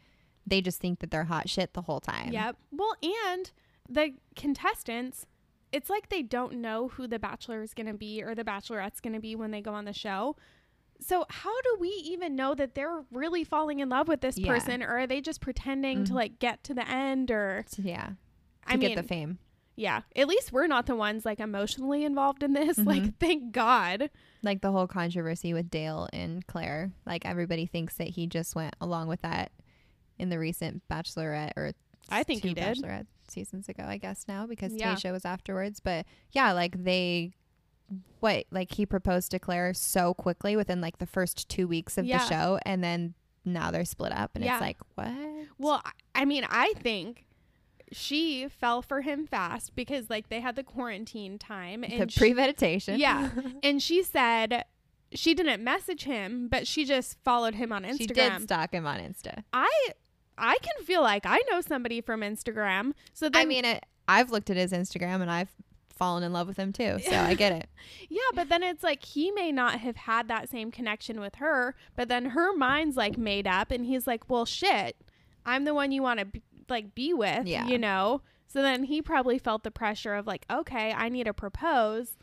they 0.45 0.62
just 0.62 0.80
think 0.82 0.99
that 0.99 1.10
they're 1.12 1.23
hot 1.26 1.49
shit 1.49 1.73
the 1.73 1.84
whole 1.84 1.99
time. 2.02 2.32
Yep. 2.32 2.58
Well, 2.71 2.95
and 3.02 3.52
the 3.89 4.13
contestants, 4.36 5.26
it's 5.71 5.89
like 5.89 6.10
they 6.10 6.21
don't 6.21 6.56
know 6.56 6.89
who 6.89 7.08
the 7.08 7.17
bachelor 7.19 7.62
is 7.63 7.73
going 7.73 7.88
to 7.88 7.93
be 7.93 8.21
or 8.21 8.36
the 8.36 8.43
bachelorette's 8.43 8.99
going 8.99 9.13
to 9.13 9.19
be 9.19 9.36
when 9.36 9.52
they 9.52 9.62
go 9.62 9.73
on 9.73 9.86
the 9.86 9.93
show. 9.93 10.36
So 10.99 11.26
how 11.30 11.62
do 11.62 11.78
we 11.80 11.88
even 11.89 12.36
know 12.36 12.54
that 12.56 12.76
they're 12.76 13.04
really 13.12 13.43
falling 13.43 13.80
in 13.80 13.89
love 13.89 14.08
with 14.08 14.21
this 14.21 14.38
Yeah. 14.38 14.47
person 14.54 14.84
or 14.84 14.99
are 14.99 15.08
they 15.08 15.19
just 15.21 15.41
pretending 15.41 16.06
to 16.06 16.12
Mhm. 16.12 16.15
like 16.15 16.39
get 16.39 16.63
to 16.65 16.73
the 16.73 16.88
end 16.88 17.32
or 17.32 17.65
yeah. 17.78 18.08
To 18.08 18.15
I 18.67 18.78
get 18.78 18.88
mean, 18.89 18.95
the 18.95 19.04
fame. 19.04 19.39
Yeah, 19.76 20.02
at 20.16 20.28
least 20.28 20.52
we're 20.52 20.68
not 20.68 20.86
the 20.86 20.96
ones 20.96 21.26
like 21.26 21.40
emotionally 21.40 22.04
involved 22.06 22.44
in 22.44 22.54
this. 22.54 22.78
Mhm. 22.78 22.86
Like 22.94 23.18
thank 23.20 23.52
God. 23.52 24.10
Like 24.44 24.62
the 24.62 24.72
whole 24.72 24.88
controversy 24.88 25.54
with 25.54 25.70
Dale 25.72 26.08
and 26.14 26.46
Clare. 26.46 26.92
Like 27.06 27.26
everybody 27.26 27.66
thinks 27.66 27.96
that 27.96 28.10
he 28.10 28.28
just 28.28 28.56
went 28.56 28.76
along 28.80 29.08
with 29.08 29.22
that 29.22 29.52
in 30.20 30.30
the 30.30 30.38
recent 30.38 30.84
Bachelorette 30.90 31.54
or 31.58 31.72
I 32.10 32.24
think 32.24 32.44
he 32.44 32.54
did. 32.54 32.78
Bachelorette 32.78 33.08
seasons 33.28 33.68
ago, 33.70 33.84
I 33.88 33.98
guess 33.98 34.26
now 34.28 34.46
because 34.46 34.74
Yeah. 34.74 34.94
Tayshia 34.94 35.12
was 35.12 35.26
afterwards. 35.26 35.80
But 35.80 36.06
yeah, 36.34 36.52
like 36.52 36.84
they 36.84 37.32
what 38.20 38.46
like 38.52 38.74
he 38.74 38.86
proposed 38.86 39.32
to 39.32 39.40
Clare 39.40 39.74
so 39.74 40.14
quickly 40.14 40.56
within 40.56 40.82
like 40.82 40.98
the 41.00 41.06
first 41.06 41.50
two 41.50 41.68
weeks 41.68 41.98
of 41.98 42.06
Yeah. 42.06 42.20
the 42.20 42.26
show 42.30 42.60
and 42.66 42.84
then 42.84 43.14
now 43.46 43.72
they're 43.72 43.86
split 43.86 44.12
up 44.14 44.32
and 44.36 44.44
Yeah. 44.44 44.54
it's 44.56 44.62
like 44.62 44.78
what 44.96 45.12
Well, 45.58 45.82
I 46.16 46.26
mean, 46.26 46.46
I 46.50 46.74
think 46.78 47.26
she 47.96 48.48
fell 48.48 48.82
for 48.82 49.02
him 49.02 49.26
fast 49.28 49.76
because 49.76 50.10
like 50.10 50.30
they 50.30 50.40
had 50.40 50.56
the 50.56 50.64
quarantine 50.64 51.38
time 51.40 51.82
the 51.82 51.88
and 51.94 52.12
she- 52.12 52.20
premeditation 52.20 53.00
Yeah. 53.00 53.30
and 53.64 53.82
she 53.82 54.04
said 54.04 54.66
she 55.14 55.34
didn't 55.36 55.64
message 55.64 56.04
him, 56.06 56.48
but 56.48 56.66
she 56.68 56.86
just 56.86 57.18
followed 57.24 57.56
him 57.56 57.72
on 57.72 57.84
Instagram. 57.84 57.98
she 57.98 58.08
did 58.08 58.42
stalk 58.42 58.74
him 58.74 58.86
on 58.88 59.00
insta 59.00 59.44
I 59.54 59.70
I 60.38 60.58
can 60.62 60.84
feel 60.86 61.02
like 61.04 61.26
I 61.28 61.40
know 61.52 61.62
somebody 61.62 62.02
from 62.02 62.22
Instagram. 62.22 62.94
So 63.14 63.30
then 63.30 63.42
i 63.42 63.46
mean 63.46 63.66
it, 63.66 63.86
i've 64.08 64.32
looked 64.32 64.50
at 64.50 64.58
his 64.58 64.72
instagram 64.74 65.22
and 65.22 65.30
i've 65.32 65.52
fallen 65.96 66.24
in 66.24 66.34
love 66.34 66.48
with 66.48 66.58
him 66.58 66.74
too 66.74 66.98
so 67.08 67.16
i 67.16 67.36
get 67.36 67.52
it 67.54 67.70
yeah, 68.10 68.20
but 68.34 68.50
then 68.50 68.64
it's 68.64 68.82
like 68.84 69.06
he 69.06 69.32
may 69.32 69.52
not 69.52 69.80
have 69.80 69.96
had 69.96 70.28
that 70.28 70.50
same 70.50 70.72
connection 70.72 71.20
with 71.20 71.36
her, 71.36 71.76
but 71.96 72.10
then 72.10 72.26
her 72.32 72.52
mind's 72.56 72.98
like 72.98 73.16
made 73.18 73.46
up 73.46 73.70
and 73.72 73.86
he's 73.86 74.08
like, 74.08 74.28
"Well, 74.30 74.46
shit. 74.46 74.96
I'm 75.46 75.66
the 75.66 75.74
one 75.74 75.92
you 75.92 76.02
want 76.02 76.20
to 76.20 76.26
be, 76.26 76.42
like 76.69 76.93
be 76.95 77.13
with, 77.13 77.45
Yeah. 77.47 77.67
you 77.67 77.78
know?" 77.78 78.21
So 78.47 78.62
then 78.62 78.84
he 78.84 79.02
probably 79.02 79.39
felt 79.39 79.63
the 79.63 79.71
pressure 79.71 80.13
of 80.15 80.28
like, 80.28 80.45
"Okay, 80.52 80.93
I 80.93 81.10
need 81.10 81.26
to 81.26 81.34
propose." 81.34 82.17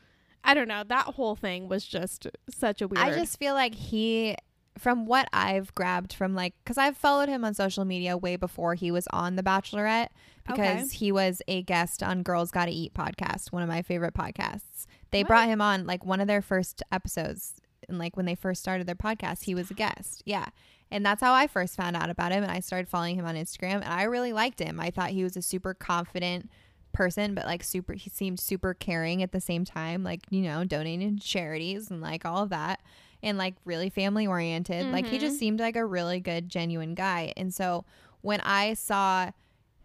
I 0.45 0.55
don't 0.55 0.69
know. 0.69 0.85
That 0.87 1.07
whole 1.07 1.37
thing 1.37 1.69
was 1.69 1.85
just 1.87 2.27
such 2.49 2.81
a 2.81 2.89
weird. 2.89 3.05
I 3.05 3.13
just 3.13 3.39
feel 3.39 3.53
like 3.55 3.75
he, 3.75 4.37
from 4.79 5.05
what 5.05 5.29
I've 5.35 5.75
grabbed 5.75 6.15
from 6.15 6.35
like, 6.35 6.55
because 6.65 6.79
I've 6.79 6.97
followed 6.97 7.29
him 7.29 7.45
on 7.45 7.53
social 7.53 7.85
media 7.85 8.17
way 8.17 8.37
before 8.37 8.75
he 8.75 8.91
was 8.91 9.07
on 9.13 9.37
The 9.37 9.43
Bachelorette, 9.43 10.09
because 10.47 10.93
he 10.93 11.13
was 11.13 11.43
a 11.47 11.63
guest 11.63 12.03
on 12.03 12.23
Girls 12.23 12.51
Gotta 12.51 12.71
Eat 12.73 12.95
podcast, 12.95 13.53
one 13.53 13.63
of 13.63 13.69
my 13.69 13.83
favorite 13.83 14.15
podcasts. 14.15 14.87
They 15.11 15.23
What? 15.23 15.29
brought 15.29 15.49
him 15.49 15.61
on 15.61 15.87
like 15.87 16.07
one 16.07 16.21
of 16.21 16.27
their 16.27 16.41
first 16.43 16.83
episodes, 16.91 17.61
and 17.89 17.99
like 17.99 18.17
when 18.17 18.25
they 18.25 18.35
first 18.35 18.63
started 18.63 18.87
their 18.87 18.95
podcast, 18.95 19.45
he 19.45 19.55
was 19.55 19.71
a 19.71 19.75
guest. 19.75 20.23
Yeah. 20.25 20.47
And 20.91 21.07
that's 21.07 21.21
how 21.23 21.33
I 21.33 21.47
first 21.47 21.77
found 21.77 21.97
out 21.97 22.11
about 22.11 22.33
him. 22.33 22.43
And 22.43 22.51
I 22.51 22.61
started 22.61 22.89
following 22.89 23.17
him 23.17 23.25
on 23.27 23.37
Instagram, 23.37 23.77
and 23.77 23.85
I 23.85 24.03
really 24.05 24.33
liked 24.33 24.59
him. 24.59 24.81
I 24.81 24.91
thought 24.91 25.11
he 25.11 25.23
was 25.23 25.37
a 25.37 25.43
super 25.43 25.73
confident 25.75 26.51
person, 26.93 27.35
but 27.35 27.45
like 27.47 27.63
super, 27.63 27.93
he 27.93 28.11
seemed 28.11 28.41
super 28.41 28.75
caring 28.75 29.23
at 29.23 29.31
the 29.31 29.41
same 29.41 29.65
time, 29.65 30.03
like, 30.03 30.21
you 30.31 30.41
know, 30.43 30.65
donating 30.65 31.17
to 31.17 31.25
charities 31.25 31.91
and 31.91 32.01
like 32.01 32.25
all 32.25 32.43
of 32.43 32.49
that, 32.51 32.81
and 33.23 33.39
like 33.39 33.55
really 33.65 33.89
family 33.91 34.27
oriented. 34.27 34.87
Like, 34.87 35.07
he 35.07 35.19
just 35.19 35.37
Mhm. 35.37 35.39
seemed 35.39 35.61
like 35.61 35.77
a 35.77 35.85
really 35.87 36.19
good, 36.19 36.49
genuine 36.49 36.95
guy. 36.97 37.33
And 37.37 37.55
so 37.55 37.85
when 38.23 38.41
I 38.41 38.75
saw 38.75 39.31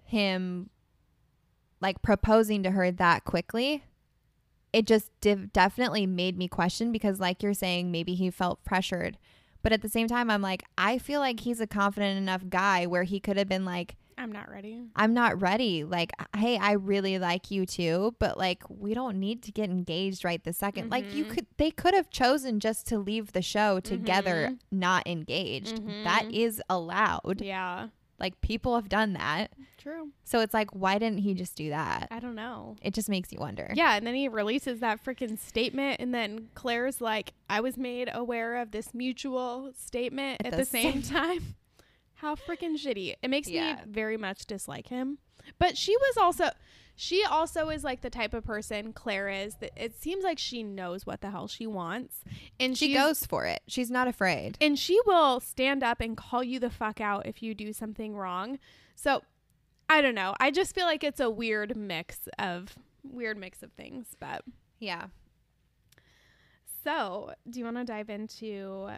him 0.03 0.70
like 1.82 2.01
proposing 2.01 2.64
to 2.64 2.72
her 2.72 2.89
that 2.89 3.26
quickly, 3.26 3.84
it 4.74 4.88
just 4.88 5.12
div- 5.22 5.53
definitely 5.53 6.08
made 6.08 6.38
me 6.38 6.47
question 6.47 6.91
because, 6.91 7.20
like 7.20 7.43
you're 7.43 7.53
saying, 7.53 7.91
maybe 7.91 8.16
he 8.16 8.30
felt 8.32 8.64
pressured. 8.66 9.18
But 9.66 9.74
at 9.74 9.82
the 9.82 9.89
same 9.89 10.07
time, 10.07 10.30
I'm 10.30 10.43
like, 10.43 10.61
I 10.78 10.99
feel 10.99 11.20
like 11.20 11.39
he's 11.39 11.59
a 11.59 11.66
confident 11.66 12.20
enough 12.20 12.43
guy 12.49 12.86
where 12.86 13.01
he 13.01 13.20
could 13.20 13.36
have 13.36 13.49
been 13.49 13.66
like, 13.66 13.95
I'm 14.16 14.32
not 14.32 14.47
ready. 14.47 14.84
I'm 14.95 15.16
not 15.16 15.41
ready. 15.41 15.84
Like, 15.84 16.11
hey, 16.38 16.59
I 16.59 16.74
really 16.74 17.18
like 17.18 17.49
you 17.49 17.66
too, 17.66 18.13
but 18.20 18.38
like, 18.38 18.61
we 18.70 18.93
don't 18.93 19.20
need 19.20 19.41
to 19.41 19.51
get 19.51 19.72
engaged 19.72 20.24
right 20.24 20.41
this 20.43 20.57
2nd 20.59 20.91
Like, 20.91 21.11
you 21.16 21.26
Mhm. 21.26 21.30
could, 21.30 21.47
they 21.57 21.72
could 21.72 21.95
have 21.95 22.11
chosen 22.11 22.59
just 22.59 22.86
to 22.89 22.99
leave 22.99 23.32
the 23.34 23.41
show 23.41 23.80
together, 23.80 24.49
Mhm. 24.51 24.59
not 24.70 25.07
engaged. 25.07 25.78
That 26.03 26.26
Mhm. 26.28 26.32
is 26.32 26.61
allowed. 26.70 27.41
Yeah. 27.41 27.88
Like, 28.20 28.39
people 28.41 28.76
have 28.76 28.88
done 28.89 29.13
that. 29.13 29.51
True. 29.78 30.11
So 30.24 30.39
it's 30.39 30.53
like, 30.53 30.70
why 30.72 30.97
didn't 30.97 31.20
he 31.20 31.34
just 31.34 31.55
do 31.55 31.70
that? 31.70 32.07
I 32.11 32.20
don't 32.20 32.36
know. 32.36 32.76
It 32.82 32.93
just 32.93 33.09
makes 33.09 33.32
you 33.32 33.39
wonder. 33.39 33.72
Yeah, 33.76 33.95
and 33.95 34.07
then 34.07 34.16
he 34.16 34.28
releases 34.30 34.80
that 34.80 35.03
freaking 35.03 35.38
statement, 35.38 35.99
and 35.99 36.13
then 36.13 36.47
Clare's 36.53 37.01
like, 37.01 37.34
"I 37.49 37.59
was 37.61 37.78
made 37.78 38.09
aware 38.13 38.57
of 38.57 38.72
this 38.72 38.93
mutual 38.93 39.72
statement 39.78 40.41
at, 40.45 40.53
At 40.53 40.59
the, 40.59 40.66
same, 40.66 41.03
same- 41.03 41.16
time." 41.16 41.55
How 42.20 42.36
freaking 42.36 42.78
shitty! 42.78 43.16
It 43.22 43.30
makes 43.30 43.49
Yeah. 43.49 43.76
me 43.76 43.82
very 43.88 44.16
much 44.18 44.45
dislike 44.45 44.88
him. 44.88 45.18
But 45.60 45.78
she 45.78 45.96
was 45.98 46.18
also, 46.18 46.50
she 46.96 47.24
also 47.24 47.70
is 47.70 47.84
like 47.84 48.02
the 48.02 48.10
type 48.10 48.34
of 48.34 48.44
person 48.46 48.94
Clare 48.94 49.30
is 49.30 49.56
that 49.56 49.72
it 49.76 50.00
seems 50.02 50.24
like 50.24 50.40
she 50.40 50.64
knows 50.64 51.06
what 51.06 51.22
the 51.22 51.30
hell 51.32 51.48
she 51.48 51.68
wants, 51.68 52.24
and 52.60 52.78
She 52.78 52.94
goes 52.94 53.26
for 53.26 53.46
it. 53.46 53.62
She's 53.68 53.92
not 53.92 54.08
afraid. 54.08 54.58
and 54.62 54.78
she 54.80 55.00
will 55.06 55.40
stand 55.40 55.84
up 55.84 56.00
and 56.02 56.16
call 56.18 56.44
you 56.44 56.60
the 56.60 56.70
fuck 56.70 57.00
out 57.02 57.26
if 57.26 57.42
you 57.44 57.54
do 57.54 57.74
something 57.74 58.16
wrong. 58.16 58.60
So 58.96 59.24
I 59.90 60.02
don't 60.02 60.16
know. 60.16 60.34
I 60.40 60.52
just 60.52 60.74
feel 60.74 60.86
like 60.86 61.04
it's 61.04 61.20
a 61.20 61.30
weird 61.30 61.76
mix 61.78 62.28
of 62.40 62.76
weird 63.04 63.38
mix 63.38 63.62
of 63.62 63.72
things. 63.74 64.16
But 64.20 64.44
Yeah. 64.80 65.08
so, 66.84 67.34
do 67.50 67.60
you 67.60 67.66
want 67.66 67.78
to 67.78 67.84
dive 67.84 68.10
into? 68.10 68.90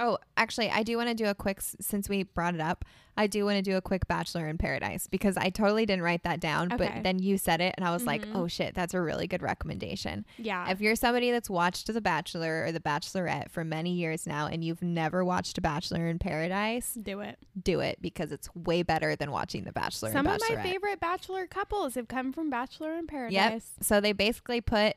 Oh, 0.00 0.18
actually, 0.36 0.70
I 0.70 0.82
do 0.82 0.96
want 0.96 1.08
to 1.10 1.14
do 1.14 1.26
a 1.26 1.34
quick, 1.34 1.60
since 1.60 2.08
we 2.08 2.22
brought 2.22 2.54
it 2.54 2.60
up, 2.60 2.84
I 3.16 3.26
do 3.26 3.44
want 3.44 3.56
to 3.56 3.62
do 3.62 3.76
a 3.76 3.82
quick 3.82 4.08
Bachelor 4.08 4.48
in 4.48 4.56
Paradise 4.56 5.06
because 5.06 5.36
I 5.36 5.50
totally 5.50 5.84
didn't 5.84 6.02
write 6.04 6.22
that 6.22 6.40
down, 6.40 6.72
Okay. 6.72 6.90
but 6.94 7.02
then 7.02 7.18
you 7.18 7.36
said 7.36 7.60
it 7.60 7.74
and 7.76 7.86
I 7.86 7.92
was 7.92 8.06
like, 8.06 8.24
Mhm. 8.24 8.34
oh 8.34 8.48
shit, 8.48 8.74
that's 8.74 8.94
a 8.94 9.00
really 9.00 9.26
good 9.26 9.42
recommendation. 9.42 10.24
Yeah, 10.38 10.70
If 10.70 10.80
you're 10.80 10.96
somebody 10.96 11.30
that's 11.30 11.50
watched 11.50 11.92
The 11.92 12.00
Bachelor 12.00 12.64
or 12.64 12.72
The 12.72 12.80
Bachelorette 12.80 13.50
for 13.50 13.62
many 13.62 13.92
years 13.92 14.26
now 14.26 14.46
and 14.46 14.64
you've 14.64 14.80
never 14.80 15.22
watched 15.22 15.58
a 15.58 15.60
Bachelor 15.60 16.06
in 16.06 16.18
Paradise, 16.18 16.94
do 16.94 17.20
it. 17.20 17.38
do 17.62 17.80
it 17.80 18.00
because 18.00 18.32
it's 18.32 18.48
way 18.54 18.82
better 18.82 19.16
than 19.16 19.30
watching 19.30 19.64
The 19.64 19.72
Bachelor 19.72 20.12
Some 20.12 20.26
of 20.26 20.40
my 20.48 20.62
favorite 20.62 20.98
Bachelor 21.00 21.46
couples 21.46 21.96
have 21.96 22.08
come 22.08 22.32
from 22.32 22.48
Bachelor 22.48 22.94
in 22.94 23.06
Paradise. 23.06 23.34
Yep. 23.34 23.42
Paradise. 23.42 23.70
So 23.82 24.00
they 24.00 24.12
basically 24.12 24.62
put, 24.62 24.96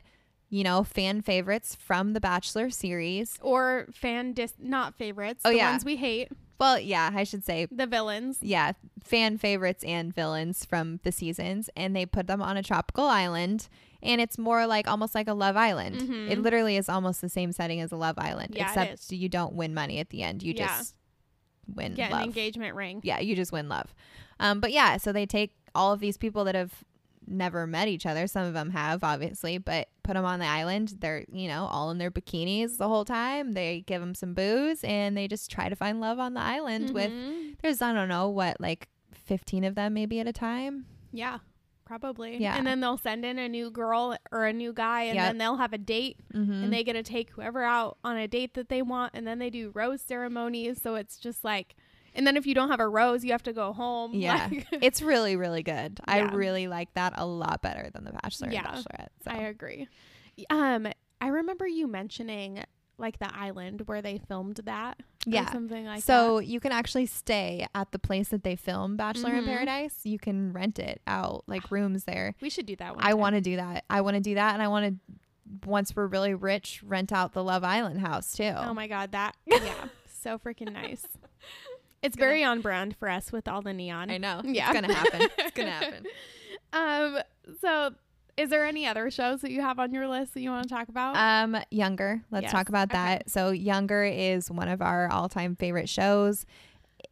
you 0.54 0.64
know, 0.64 0.84
fan 0.84 1.20
favorites 1.22 1.74
from 1.76 2.14
the 2.14 2.22
Bachelor 2.22 2.70
series. 2.70 3.39
Or 3.41 3.88
fan 3.91 4.34
dis 4.34 4.54
not 4.60 4.93
favorites. 4.95 5.41
Oh, 5.45 5.49
the 5.49 5.58
yeah. 5.58 5.72
ones 5.72 5.84
we 5.84 5.95
hate. 5.95 6.30
Well, 6.60 6.80
yeah, 6.80 7.10
I 7.14 7.24
should 7.24 7.43
say 7.43 7.66
The 7.72 7.88
villains. 7.88 8.38
yeah, 8.39 8.74
fan 9.04 9.39
favorites 9.39 9.84
and 9.84 10.14
villains 10.14 10.64
from 10.64 10.99
the 11.04 11.12
seasons, 11.12 11.72
and 11.76 11.95
they 11.95 12.06
put 12.06 12.28
them 12.28 12.39
on 12.41 12.56
a 12.56 12.62
tropical 12.64 13.06
island, 13.06 13.68
and 14.04 14.22
it's 14.22 14.38
more 14.38 14.68
like 14.68 14.88
almost 14.88 15.16
like 15.16 15.28
a 15.28 15.34
Love 15.34 15.58
Island. 15.58 15.95
Mhm. 16.01 16.30
It 16.30 16.39
literally 16.39 16.78
is 16.78 16.88
almost 16.88 17.20
the 17.22 17.30
same 17.30 17.51
setting 17.51 17.82
as 17.82 17.91
a 17.91 17.95
Love 17.97 18.20
Island, 18.20 18.54
Yeah, 18.56 18.68
except 18.68 19.12
you 19.12 19.28
don't 19.30 19.56
win 19.56 19.74
money 19.74 19.97
at 19.99 20.10
the 20.12 20.22
end. 20.22 20.43
You 20.43 20.54
Yeah. 20.56 20.68
just 20.68 20.93
win 21.68 21.95
Get 21.95 22.12
love. 22.12 22.22
an 22.22 22.28
engagement 22.28 22.76
ring. 22.76 23.01
Yeah, 23.04 23.20
you 23.20 23.36
just 23.36 23.51
win 23.51 23.68
love. 23.68 23.93
Um, 24.39 24.60
but 24.60 24.72
yeah, 24.72 24.97
so 24.97 25.12
they 25.12 25.26
take 25.26 25.56
all 25.74 25.91
of 25.93 25.99
these 25.99 26.18
people 26.18 26.43
that 26.45 26.54
have 26.56 26.84
never 27.28 27.66
met 27.68 27.88
each 27.88 28.06
other. 28.06 28.28
Some 28.28 28.46
of 28.46 28.54
them 28.54 28.70
have, 28.72 29.04
obviously, 29.04 29.58
but 29.58 29.88
put 30.04 30.14
them 30.14 30.26
on 30.26 30.40
the 30.40 30.46
island. 30.46 30.96
They're, 31.00 31.26
you 31.32 31.48
know, 31.48 31.66
all 31.72 31.92
in 31.92 31.98
their 31.98 32.12
bikinis 32.12 32.78
the 32.78 32.88
whole 32.88 33.06
time. 33.06 33.54
They 33.54 33.82
give 33.88 34.02
them 34.02 34.16
some 34.16 34.34
booze 34.34 34.84
and 34.84 35.16
they 35.18 35.28
just 35.28 35.50
try 35.52 35.70
to 35.70 35.76
find 35.76 36.00
love 36.02 36.20
on 36.20 36.34
the 36.34 36.42
island 36.42 36.92
with 36.92 37.12
Mhm. 37.12 37.58
there's 37.62 37.82
I 37.82 37.94
don't 37.94 38.10
know 38.10 38.30
what 38.30 38.60
like 38.60 38.90
15 39.14 39.64
of 39.64 39.76
them 39.76 39.94
maybe 39.94 40.20
at 40.20 40.28
a 40.28 40.34
time. 40.34 40.86
Yeah, 41.12 41.40
probably. 41.86 42.38
Yeah. 42.38 42.56
And 42.58 42.66
then 42.66 42.80
they'll 42.80 42.98
send 42.98 43.24
in 43.26 43.38
a 43.40 43.48
new 43.48 43.70
girl 43.72 44.18
or 44.32 44.46
a 44.46 44.54
new 44.54 44.74
guy, 44.74 45.04
and 45.04 45.16
Yep. 45.16 45.26
then 45.28 45.38
they'll 45.38 45.58
have 45.58 45.74
a 45.74 45.78
date, 45.78 46.18
Mm-hmm. 46.34 46.64
and 46.64 46.74
they 46.74 46.84
get 46.84 46.94
to 46.94 47.04
take 47.04 47.30
whoever 47.32 47.64
out 47.64 47.98
on 48.04 48.18
a 48.18 48.28
date 48.28 48.54
that 48.56 48.70
they 48.70 48.82
want, 48.82 49.12
and 49.14 49.26
then 49.28 49.40
they 49.40 49.50
do 49.50 49.72
rose 49.74 50.02
ceremonies. 50.02 50.82
So 50.82 50.96
it's 50.96 51.18
just 51.18 51.44
like, 51.44 51.76
and 52.16 52.26
then 52.28 52.38
if 52.38 52.45
you 52.45 52.53
don't 52.53 52.70
have 52.70 52.80
a 52.80 52.88
rose, 52.88 53.24
you 53.24 53.32
have 53.32 53.43
to 53.43 53.53
go 53.53 53.74
home. 53.74 54.14
yeah, 54.16 54.47
Like, 54.51 54.68
it's 54.72 55.01
really 55.01 55.36
really 55.36 55.64
good. 55.64 55.99
I 56.05 56.20
really 56.22 56.68
like 56.68 56.93
that 56.95 57.14
a 57.18 57.26
lot 57.26 57.61
better 57.61 57.89
than 57.93 58.03
the 58.05 58.11
Bachelor 58.14 58.49
Yeah, 58.51 58.76
and 58.76 58.86
Bachelorette. 58.86 59.07
So. 59.24 59.32
I 59.32 59.38
agree. 59.43 59.88
Um, 60.49 60.88
I 61.22 61.28
remember 61.28 61.68
you 61.68 61.88
mentioning 61.88 62.64
like 62.97 63.18
the 63.20 63.36
island 63.36 63.82
where 63.88 64.01
they 64.01 64.20
filmed 64.28 64.57
that. 64.66 64.97
or 65.26 65.32
Yeah. 65.32 65.51
something 65.51 65.86
like 65.86 65.97
that. 65.99 66.03
so 66.05 66.39
you 66.39 66.59
can 66.59 66.72
actually 66.72 67.05
stay 67.07 67.66
at 67.74 67.91
the 67.91 67.97
place 67.99 68.30
that 68.30 68.43
they 68.43 68.55
film 68.55 68.97
Bachelor 68.97 69.34
in 69.34 69.43
Mhm. 69.43 69.47
Paradise. 69.47 69.99
You 70.03 70.20
can 70.20 70.53
rent 70.53 70.78
it 70.80 71.01
out 71.07 71.43
like 71.47 71.72
rooms 71.72 72.03
there. 72.03 72.36
We 72.41 72.49
should 72.49 72.66
do 72.68 72.76
that 72.78 72.95
one. 72.95 73.03
I 73.05 73.14
want 73.16 73.36
to 73.36 73.41
do 73.41 73.55
that. 73.55 73.84
I 73.89 74.01
want 74.01 74.16
to 74.16 74.22
do 74.22 74.36
that, 74.36 74.53
and 74.53 74.61
I 74.61 74.68
want 74.68 74.86
to 74.86 75.68
once 75.68 75.95
we're 75.95 76.07
really 76.07 76.34
rich, 76.34 76.82
rent 76.84 77.11
out 77.11 77.34
the 77.34 77.43
Love 77.43 77.64
Island 77.64 77.99
house 77.99 78.34
too. 78.34 78.53
Oh 78.55 78.74
my 78.74 78.88
god, 78.88 79.11
that 79.11 79.36
yeah, 79.45 79.88
so 80.22 80.38
freaking 80.39 80.72
nice. 80.72 81.05
It's 82.04 82.16
gonna- 82.16 82.30
very 82.30 82.43
on 82.43 82.62
brand 82.62 82.95
for 82.97 83.10
us 83.10 83.32
with 83.32 83.47
all 83.47 83.62
the 83.62 83.74
neon. 83.74 84.12
I 84.12 84.18
know. 84.18 84.41
Yeah. 84.43 84.72
It's 84.72 84.82
gonna 84.82 84.93
happen. 84.93 85.22
It's 85.38 85.51
gonna 85.56 85.72
happen. 85.82 86.06
Um. 86.74 87.20
So, 87.62 87.91
is 88.38 88.49
there 88.49 88.66
any 88.66 88.86
other 88.88 89.12
shows 89.12 89.41
that 89.41 89.51
you 89.51 89.62
have 89.62 89.78
on 89.80 89.93
your 89.93 90.08
list 90.08 90.34
that 90.34 90.41
you 90.41 90.49
want 90.49 90.64
to 90.64 90.70
talk 90.70 90.89
about? 90.89 91.16
Um, 91.16 91.58
Younger. 91.72 92.22
Let's 92.32 92.43
Yes, 92.43 92.51
talk 92.51 92.70
about 92.70 92.89
okay. 92.91 92.97
that. 92.97 93.30
So, 93.30 93.51
Younger 93.51 94.04
is 94.04 94.49
one 94.49 94.68
of 94.70 94.82
our 94.82 95.10
all-time 95.12 95.56
favorite 95.56 95.88
shows. 95.89 96.45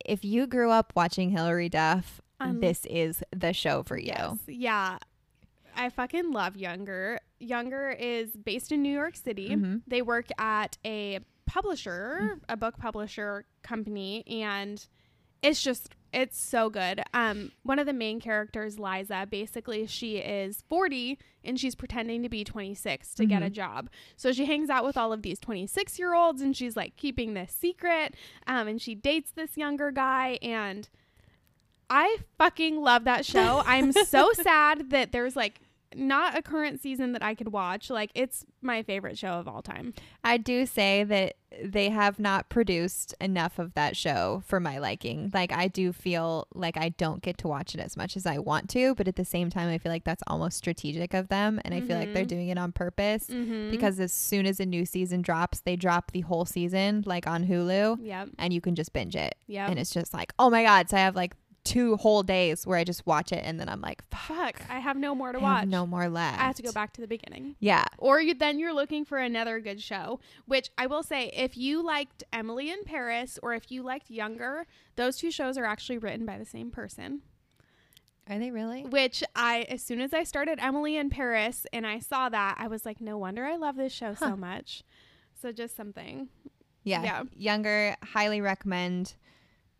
If 0.03 0.25
you 0.25 0.47
grew 0.47 0.71
up 0.71 0.93
watching 0.95 1.29
Hilary 1.29 1.69
Duff, 1.69 2.21
Um, 2.39 2.59
this 2.59 2.85
is 2.85 3.21
the 3.35 3.53
show 3.53 3.83
for 3.83 3.97
you. 3.99 4.07
Yes. 4.15 4.37
Yeah. 4.47 4.97
I 5.75 5.89
fucking 5.89 6.31
love 6.31 6.55
Younger. 6.57 7.19
Younger 7.39 7.91
is 7.91 8.31
based 8.31 8.71
in 8.71 8.81
New 8.81 8.91
York 8.93 9.15
City. 9.15 9.49
Mhm. 9.49 9.81
They 9.87 10.01
work 10.01 10.25
at 10.39 10.77
a 10.83 11.19
publisher, 11.51 12.19
Mm. 12.21 12.39
a 12.49 12.55
book 12.57 12.77
publisher 12.77 13.45
company, 13.61 14.23
and 14.27 14.85
it's 15.41 15.61
just 15.61 15.95
it's 16.13 16.37
so 16.37 16.69
good. 16.69 17.01
Um, 17.13 17.53
one 17.63 17.79
of 17.79 17.85
the 17.85 17.93
main 17.93 18.19
characters, 18.19 18.77
Liza, 18.77 19.27
basically 19.31 19.87
she 19.87 20.17
is 20.17 20.61
40 20.67 21.17
and 21.45 21.57
she's 21.57 21.73
pretending 21.73 22.21
to 22.23 22.27
be 22.27 22.43
26 22.43 23.13
to 23.15 23.25
get 23.25 23.41
a 23.41 23.45
Mhm. 23.45 23.53
job. 23.53 23.89
So 24.17 24.33
she 24.33 24.43
hangs 24.43 24.69
out 24.69 24.83
with 24.83 24.97
all 24.97 25.13
of 25.13 25.21
these 25.21 25.39
26 25.39 25.97
year 25.97 26.13
olds 26.13 26.41
and 26.41 26.53
she's 26.55 26.75
like 26.75 26.97
keeping 26.97 27.33
this 27.33 27.53
secret. 27.53 28.13
Um, 28.45 28.67
and 28.67 28.81
she 28.81 28.93
dates 28.93 29.31
this 29.31 29.55
younger 29.55 29.89
guy 29.89 30.37
and 30.41 30.89
I 31.89 32.17
fucking 32.37 32.81
love 32.81 33.05
that 33.05 33.25
show. 33.25 33.63
I'm 33.65 33.93
so 33.93 34.31
sad 34.33 34.89
that 34.89 35.13
there's 35.13 35.37
like 35.37 35.61
not 35.95 36.37
a 36.37 36.41
current 36.41 36.81
season 36.81 37.11
that 37.13 37.23
I 37.23 37.35
could 37.35 37.51
watch. 37.51 37.89
Like 37.89 38.11
it's 38.15 38.45
my 38.61 38.83
favorite 38.83 39.17
show 39.17 39.33
of 39.33 39.47
all 39.47 39.61
time. 39.61 39.93
I 40.23 40.37
do 40.37 40.65
say 40.65 41.03
that 41.03 41.35
they 41.61 41.89
have 41.89 42.17
not 42.17 42.47
produced 42.47 43.13
enough 43.19 43.59
of 43.59 43.73
that 43.73 43.97
show 43.97 44.41
for 44.45 44.59
my 44.61 44.77
liking. 44.77 45.29
Like 45.33 45.51
I 45.51 45.67
do 45.67 45.91
feel 45.91 46.47
like 46.53 46.77
I 46.77 46.89
don't 46.89 47.21
get 47.21 47.37
to 47.39 47.47
watch 47.49 47.75
it 47.75 47.81
as 47.81 47.97
much 47.97 48.15
as 48.15 48.25
I 48.25 48.37
want 48.37 48.69
to, 48.69 48.95
but 48.95 49.07
at 49.09 49.17
the 49.17 49.25
same 49.25 49.49
time 49.49 49.67
I 49.69 49.77
feel 49.77 49.91
like 49.91 50.05
that's 50.05 50.23
almost 50.27 50.57
strategic 50.57 51.13
of 51.13 51.27
them 51.27 51.59
and 51.65 51.73
I 51.73 51.81
feel 51.81 51.97
like 51.97 52.13
they're 52.13 52.23
Mhm. 52.23 52.27
doing 52.29 52.47
it 52.49 52.57
on 52.57 52.71
purpose 52.71 53.27
Mm-hmm. 53.27 53.69
because 53.71 53.99
as 53.99 54.13
soon 54.13 54.45
as 54.45 54.61
a 54.61 54.65
new 54.65 54.85
season 54.85 55.21
drops, 55.21 55.59
they 55.59 55.75
drop 55.75 56.11
the 56.11 56.21
whole 56.21 56.45
season 56.45 57.03
like 57.05 57.27
on 57.27 57.45
Hulu 57.47 57.97
yep, 58.01 58.29
and 58.39 58.53
you 58.53 58.61
can 58.61 58.75
just 58.75 58.93
binge 58.93 59.15
it. 59.17 59.35
yep. 59.47 59.69
And 59.69 59.77
it's 59.77 59.91
just 59.91 60.13
like, 60.13 60.31
"Oh 60.39 60.49
my 60.49 60.63
god." 60.63 60.89
So 60.89 60.95
I 60.95 61.01
have 61.01 61.15
like 61.17 61.35
two 61.63 61.95
whole 61.97 62.23
days 62.23 62.65
where 62.65 62.77
I 62.77 62.83
just 62.83 63.05
watch 63.05 63.31
it 63.31 63.41
and 63.45 63.59
then 63.59 63.69
I'm 63.69 63.81
like, 63.81 64.03
"Fuck, 64.09 64.61
I 64.69 64.79
have 64.79 64.97
no 64.97 65.13
more 65.13 65.31
to 65.31 65.39
I 65.39 65.41
watch. 65.41 65.67
no 65.67 65.85
more 65.85 66.09
left." 66.09 66.39
I 66.39 66.43
have 66.43 66.55
to 66.55 66.63
go 66.63 66.71
back 66.71 66.93
to 66.93 67.01
the 67.01 67.07
beginning. 67.07 67.55
Yeah. 67.59 67.85
Or 67.97 68.19
you, 68.19 68.33
then 68.33 68.57
you're 68.59 68.73
looking 68.73 69.05
for 69.05 69.17
another 69.19 69.59
good 69.59 69.81
show, 69.81 70.19
which 70.45 70.69
I 70.77 70.87
will 70.87 71.03
say, 71.03 71.29
if 71.35 71.55
you 71.57 71.83
liked 71.83 72.23
Emily 72.33 72.71
in 72.71 72.83
Paris 72.83 73.37
or 73.43 73.53
if 73.53 73.71
you 73.71 73.83
liked 73.83 74.09
Younger, 74.09 74.65
those 74.95 75.17
two 75.17 75.29
shows 75.31 75.57
are 75.57 75.65
actually 75.65 75.99
written 75.99 76.25
by 76.25 76.37
the 76.37 76.45
same 76.45 76.71
person. 76.71 77.21
Are 78.29 78.39
they 78.39 78.51
really? 78.51 78.83
Which 78.85 79.23
I, 79.35 79.63
as 79.69 79.81
soon 79.81 79.99
as 79.99 80.13
I 80.13 80.23
started 80.23 80.57
Emily 80.61 80.95
in 80.95 81.09
Paris 81.09 81.65
and 81.73 81.85
I 81.85 81.99
saw 81.99 82.29
that, 82.29 82.55
I 82.59 82.67
was 82.67 82.85
like, 82.85 83.01
no 83.01 83.17
wonder 83.17 83.45
I 83.45 83.55
love 83.55 83.75
this 83.75 83.91
show 83.93 84.13
Huh. 84.13 84.29
so 84.29 84.35
much. 84.37 84.83
So 85.41 85.51
just 85.51 85.75
something. 85.75 86.29
Yeah. 86.83 87.03
Yeah. 87.03 87.23
Younger, 87.35 87.95
highly 88.03 88.39
recommend. 88.41 89.15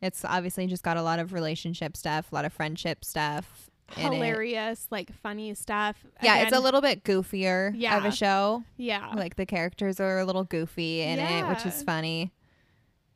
It's 0.02 0.26
obviously 0.26 0.68
just 0.68 0.84
got 0.84 0.98
a 0.98 1.04
lot 1.04 1.20
of 1.20 1.34
relationship 1.34 1.96
stuff, 1.96 2.32
a 2.32 2.36
lot 2.36 2.46
of 2.46 2.54
friendship 2.54 3.06
stuff. 3.06 3.70
Hilarious, 3.96 4.88
like 4.90 5.14
funny 5.22 5.54
stuff. 5.54 5.98
Yeah, 6.24 6.44
it's 6.44 6.56
a 6.56 6.60
little 6.60 6.82
bit 6.82 7.04
goofier 7.04 7.70
of 7.94 8.06
a 8.06 8.12
show. 8.12 8.64
Yeah. 8.78 9.12
Like 9.16 9.36
the 9.36 9.46
characters 9.46 10.00
are 10.00 10.20
a 10.20 10.26
little 10.26 10.44
goofy 10.46 11.02
in 11.02 11.20
it, 11.20 11.48
which 11.48 11.66
is 11.66 11.84
funny. 11.84 12.32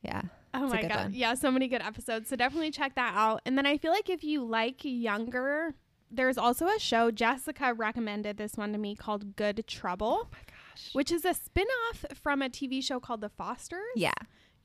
Yeah. 0.02 0.24
Oh 0.54 0.68
my 0.68 0.82
god. 0.84 0.96
one. 0.96 1.14
Yeah, 1.14 1.34
so 1.34 1.52
many 1.52 1.68
good 1.68 1.82
episodes. 1.82 2.30
So 2.30 2.36
definitely 2.36 2.72
check 2.72 2.96
that 2.96 3.14
out. 3.16 3.42
And 3.46 3.58
then 3.58 3.66
I 3.66 3.78
feel 3.78 3.92
like 3.92 4.10
if 4.10 4.24
you 4.24 4.44
like 4.44 4.82
younger, 4.84 5.74
there's 6.12 6.38
also 6.38 6.68
a 6.68 6.80
show 6.80 7.12
Jessica 7.12 7.74
recommended 7.74 8.38
this 8.38 8.56
one 8.56 8.72
to 8.72 8.78
me 8.78 8.96
called 8.96 9.36
Good 9.36 9.66
Trouble, 9.68 10.20
Oh 10.24 10.28
my 10.32 10.38
gosh. 10.48 10.90
which 10.94 11.12
is 11.12 11.26
a 11.26 11.34
spin-off 11.34 12.06
from 12.22 12.42
a 12.42 12.50
TV 12.50 12.82
show 12.84 13.00
called 13.00 13.22
The 13.22 13.30
Fosters. 13.30 13.82
Yeah. 13.96 14.14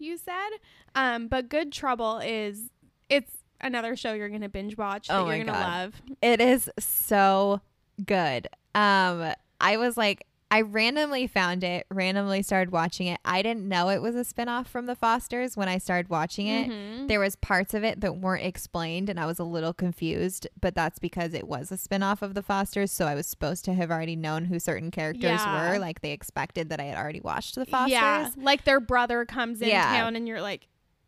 You 0.00 0.16
said. 0.16 0.48
Um, 0.94 1.28
but 1.28 1.48
Good 1.48 1.72
Trouble 1.72 2.18
is 2.18 2.70
it's 3.08 3.32
another 3.60 3.94
show 3.96 4.12
you're 4.14 4.28
gonna 4.28 4.48
binge 4.48 4.76
watch 4.76 5.08
that 5.08 5.18
Oh 5.20 5.28
you're 5.28 5.44
gonna 5.44 5.52
God. 5.58 5.60
love. 5.82 6.02
It 6.22 6.40
is 6.40 6.70
so 6.78 7.60
good. 8.04 8.48
Um, 8.74 9.32
I 9.60 9.76
was 9.76 9.96
like, 9.96 10.26
I 10.52 10.62
randomly 10.62 11.28
found 11.28 11.62
it, 11.62 11.86
randomly 11.90 12.42
started 12.42 12.72
watching 12.72 13.06
it. 13.06 13.20
I 13.24 13.40
didn't 13.40 13.68
know 13.68 13.88
it 13.88 14.02
was 14.02 14.16
a 14.16 14.24
spinoff 14.24 14.66
from 14.66 14.86
The 14.86 14.96
Fosters 14.96 15.56
when 15.56 15.68
I 15.68 15.78
started 15.78 16.08
watching 16.10 16.48
it. 16.48 16.68
Mhm. 16.68 17.06
There 17.06 17.20
was 17.20 17.36
parts 17.36 17.72
of 17.72 17.84
it 17.84 18.00
that 18.00 18.16
weren't 18.16 18.44
explained 18.44 19.08
and 19.08 19.20
I 19.20 19.26
was 19.26 19.38
a 19.38 19.44
little 19.44 19.72
confused, 19.72 20.48
but 20.60 20.74
that's 20.74 20.98
because 20.98 21.34
it 21.34 21.46
was 21.46 21.70
a 21.70 21.76
spinoff 21.76 22.20
of 22.20 22.34
The 22.34 22.42
Fosters, 22.42 22.90
so 22.90 23.06
I 23.06 23.14
was 23.14 23.28
supposed 23.28 23.64
to 23.66 23.74
have 23.74 23.92
already 23.92 24.16
known 24.16 24.46
who 24.46 24.58
certain 24.58 24.90
characters 24.90 25.40
Yeah. 25.40 25.70
were, 25.72 25.78
like 25.78 26.00
they 26.00 26.10
expected 26.10 26.68
that 26.70 26.80
I 26.80 26.84
had 26.84 26.98
already 26.98 27.20
watched 27.20 27.54
The 27.54 27.64
Fosters. 27.66 27.92
Yeah, 27.92 28.30
like 28.36 28.64
their 28.64 28.80
brother 28.80 29.24
comes 29.24 29.62
in 29.62 29.68
Yeah. 29.68 29.84
town, 29.98 30.16
and 30.16 30.26
you're 30.26 30.42
like, 30.42 30.66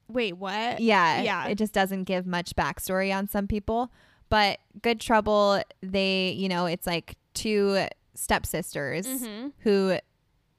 wait, 0.09 0.37
what? 0.37 0.79
Yeah. 0.81 1.21
Yeah. 1.23 1.47
It 1.49 1.57
just 1.59 1.73
doesn't 1.73 2.05
give 2.05 2.27
much 2.29 2.55
backstory 2.55 3.13
on 3.13 3.27
some 3.29 3.49
people. 3.49 3.91
But 4.29 4.61
Good 4.83 5.01
Trouble, 5.01 5.63
they, 5.83 6.31
you 6.31 6.49
know, 6.49 6.67
it's 6.67 6.87
like 6.87 7.17
two 7.35 7.87
stepsisters 8.15 9.07
Mm-hmm. 9.07 9.49
who 9.61 9.97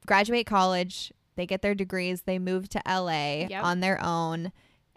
graduate 0.06 0.46
college, 0.46 1.12
they 1.36 1.46
get 1.46 1.62
their 1.62 1.74
degrees, 1.74 2.22
they 2.22 2.38
move 2.38 2.68
to 2.70 2.82
LA 2.86 3.46
Yep. 3.48 3.64
on 3.64 3.80
their 3.80 4.02
own 4.04 4.52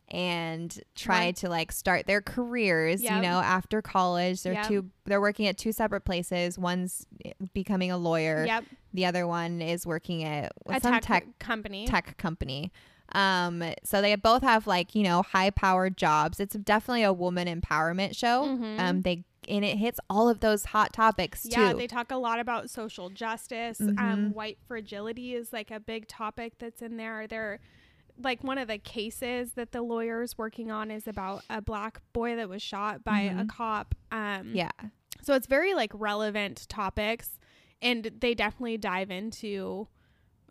and 0.10 0.80
try 0.96 1.20
Right. 1.26 1.36
to 1.38 1.50
like 1.50 1.72
start 1.72 2.08
their 2.08 2.22
careers, 2.22 3.04
you 3.04 3.10
know, 3.10 3.40
after 3.42 3.82
college. 3.82 4.42
They're 4.44 4.54
Yep. 4.54 4.68
two 4.68 4.90
they're 5.06 5.20
working 5.22 5.48
at 5.48 5.58
two 5.58 5.72
separate 5.74 6.02
places. 6.06 6.58
One's 6.58 7.06
becoming 7.54 7.92
a 7.92 7.98
lawyer, 7.98 8.46
Yep, 8.46 8.64
the 8.94 9.06
other 9.06 9.28
one 9.28 9.62
is 9.62 9.86
working 9.86 10.24
at 10.24 10.52
a 10.68 10.80
some 10.80 10.94
tech, 10.94 11.04
tech 11.04 11.40
company. 11.40 11.88
tech 11.88 12.18
company. 12.18 12.72
Um, 13.14 13.64
so 13.84 14.02
they 14.02 14.16
both 14.16 14.44
have 14.44 14.66
like 14.68 14.96
you 14.96 15.04
know 15.04 15.24
high 15.24 15.50
powered 15.50 15.98
jobs. 15.98 16.40
It's 16.40 16.56
definitely 16.56 17.04
a 17.04 17.14
woman 17.14 17.48
empowerment 17.48 18.16
show. 18.16 18.44
Mhm. 18.46 18.80
Um, 18.80 19.02
they 19.02 19.24
and 19.48 19.64
it 19.66 19.78
hits 19.78 20.00
all 20.10 20.30
of 20.30 20.40
those 20.40 20.66
hot 20.66 20.94
topics 20.94 21.46
Yeah, 21.50 21.72
too. 21.72 21.78
they 21.78 21.88
talk 21.88 22.12
a 22.12 22.18
lot 22.18 22.40
about 22.40 22.70
social 22.70 23.10
justice. 23.10 23.80
Mhm. 23.80 24.00
Um, 24.00 24.34
white 24.34 24.58
fragility 24.68 25.34
is 25.34 25.52
like 25.54 25.72
a 25.72 25.80
big 25.80 26.08
topic 26.08 26.54
that's 26.60 26.82
in 26.82 26.98
there. 26.98 27.28
They're 27.28 27.60
like 28.20 28.44
one 28.44 28.58
of 28.58 28.68
the 28.68 28.78
cases 28.80 29.54
that 29.54 29.72
the 29.72 29.82
lawyer's 29.82 30.38
working 30.38 30.72
on 30.72 30.90
is 30.90 31.08
about 31.08 31.44
a 31.50 31.62
black 31.62 32.02
boy 32.14 32.36
that 32.36 32.50
was 32.50 32.62
shot 32.64 33.04
by 33.04 33.22
a 33.22 33.44
Mhm. 33.44 33.50
cop. 33.50 33.94
Um, 34.12 34.54
yeah, 34.56 34.72
So 35.22 35.34
it's 35.34 35.48
very 35.48 35.74
like 35.74 35.92
relevant 35.94 36.68
topics, 36.70 37.40
and 37.82 38.06
they 38.22 38.34
definitely 38.34 38.78
dive 38.78 39.12
into 39.12 39.88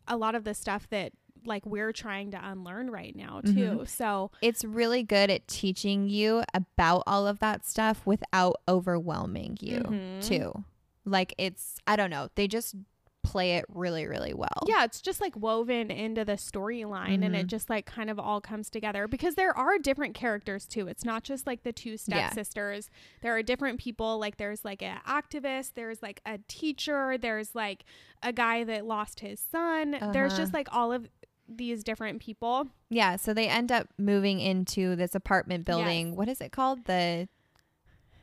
a 0.07 0.17
lot 0.17 0.35
of 0.35 0.45
the 0.45 0.55
stuff 0.55 0.89
that 0.91 1.13
like 1.47 1.65
we're 1.67 1.93
trying 1.93 2.31
to 2.33 2.41
unlearn 2.43 2.91
right 2.91 3.15
now 3.17 3.41
too. 3.41 3.51
Mhm. 3.81 3.89
So 3.89 4.31
it's 4.43 4.65
really 4.65 5.03
good 5.03 5.31
at 5.31 5.47
teaching 5.49 6.09
you 6.09 6.43
about 6.55 7.03
all 7.07 7.27
of 7.27 7.39
that 7.41 7.65
stuff 7.65 8.05
without 8.07 8.57
overwhelming 8.69 9.59
you 9.61 9.81
Mhm. 9.81 10.23
too. 10.27 10.65
Like 11.05 11.35
it's 11.39 11.77
I 11.87 11.97
don't 11.97 12.11
know. 12.11 12.29
They 12.35 12.49
just 12.49 12.75
play 13.23 13.57
it 13.57 13.65
really 13.69 14.07
really 14.07 14.33
well. 14.33 14.63
yeah, 14.69 14.85
it's 14.85 15.01
just 15.01 15.21
like 15.21 15.35
woven 15.37 15.91
into 15.91 16.25
the 16.25 16.35
storyline, 16.35 17.25
and 17.25 17.35
it 17.35 17.47
Mhm. 17.47 17.51
just 17.51 17.69
like 17.69 17.85
kind 17.85 18.09
of 18.09 18.21
all 18.21 18.41
comes 18.41 18.71
together 18.71 19.09
because 19.09 19.35
there 19.35 19.57
are 19.57 19.79
different 19.81 20.15
characters 20.15 20.65
too. 20.65 20.87
It's 20.87 21.05
not 21.05 21.25
just 21.25 21.45
like 21.45 21.65
the 21.65 21.73
two 21.73 21.97
Yeah. 22.07 22.29
stepsisters. 22.31 22.89
There 23.23 23.37
are 23.37 23.43
different 23.43 23.81
people. 23.81 24.19
Like 24.21 24.37
there's 24.37 24.65
like 24.65 24.81
an 24.81 24.99
activist. 25.09 25.75
There's 25.75 26.03
like 26.03 26.21
a 26.25 26.39
teacher. 26.47 27.19
There's 27.19 27.53
like 27.53 27.85
a 28.23 28.33
guy 28.33 28.63
that 28.63 28.87
lost 28.87 29.19
his 29.21 29.41
son. 29.41 29.91
There's 30.13 30.33
Uh-huh. 30.35 30.43
just 30.43 30.55
like 30.55 30.69
all 30.73 30.93
of 30.93 31.09
these 31.49 31.85
different 31.85 32.21
people. 32.21 32.69
Yeah, 32.91 33.17
so 33.17 33.33
they 33.35 33.49
end 33.49 33.71
up 33.73 33.89
moving 33.99 34.41
into 34.41 34.97
this 34.97 35.15
apartment 35.15 35.65
building. 35.65 36.15
What 36.17 36.29
is 36.29 36.41
it 36.41 36.53
called? 36.53 36.85
The 36.87 37.29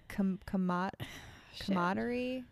com- 0.10 0.40
commod 0.48 0.92
camaraderie 1.60 2.44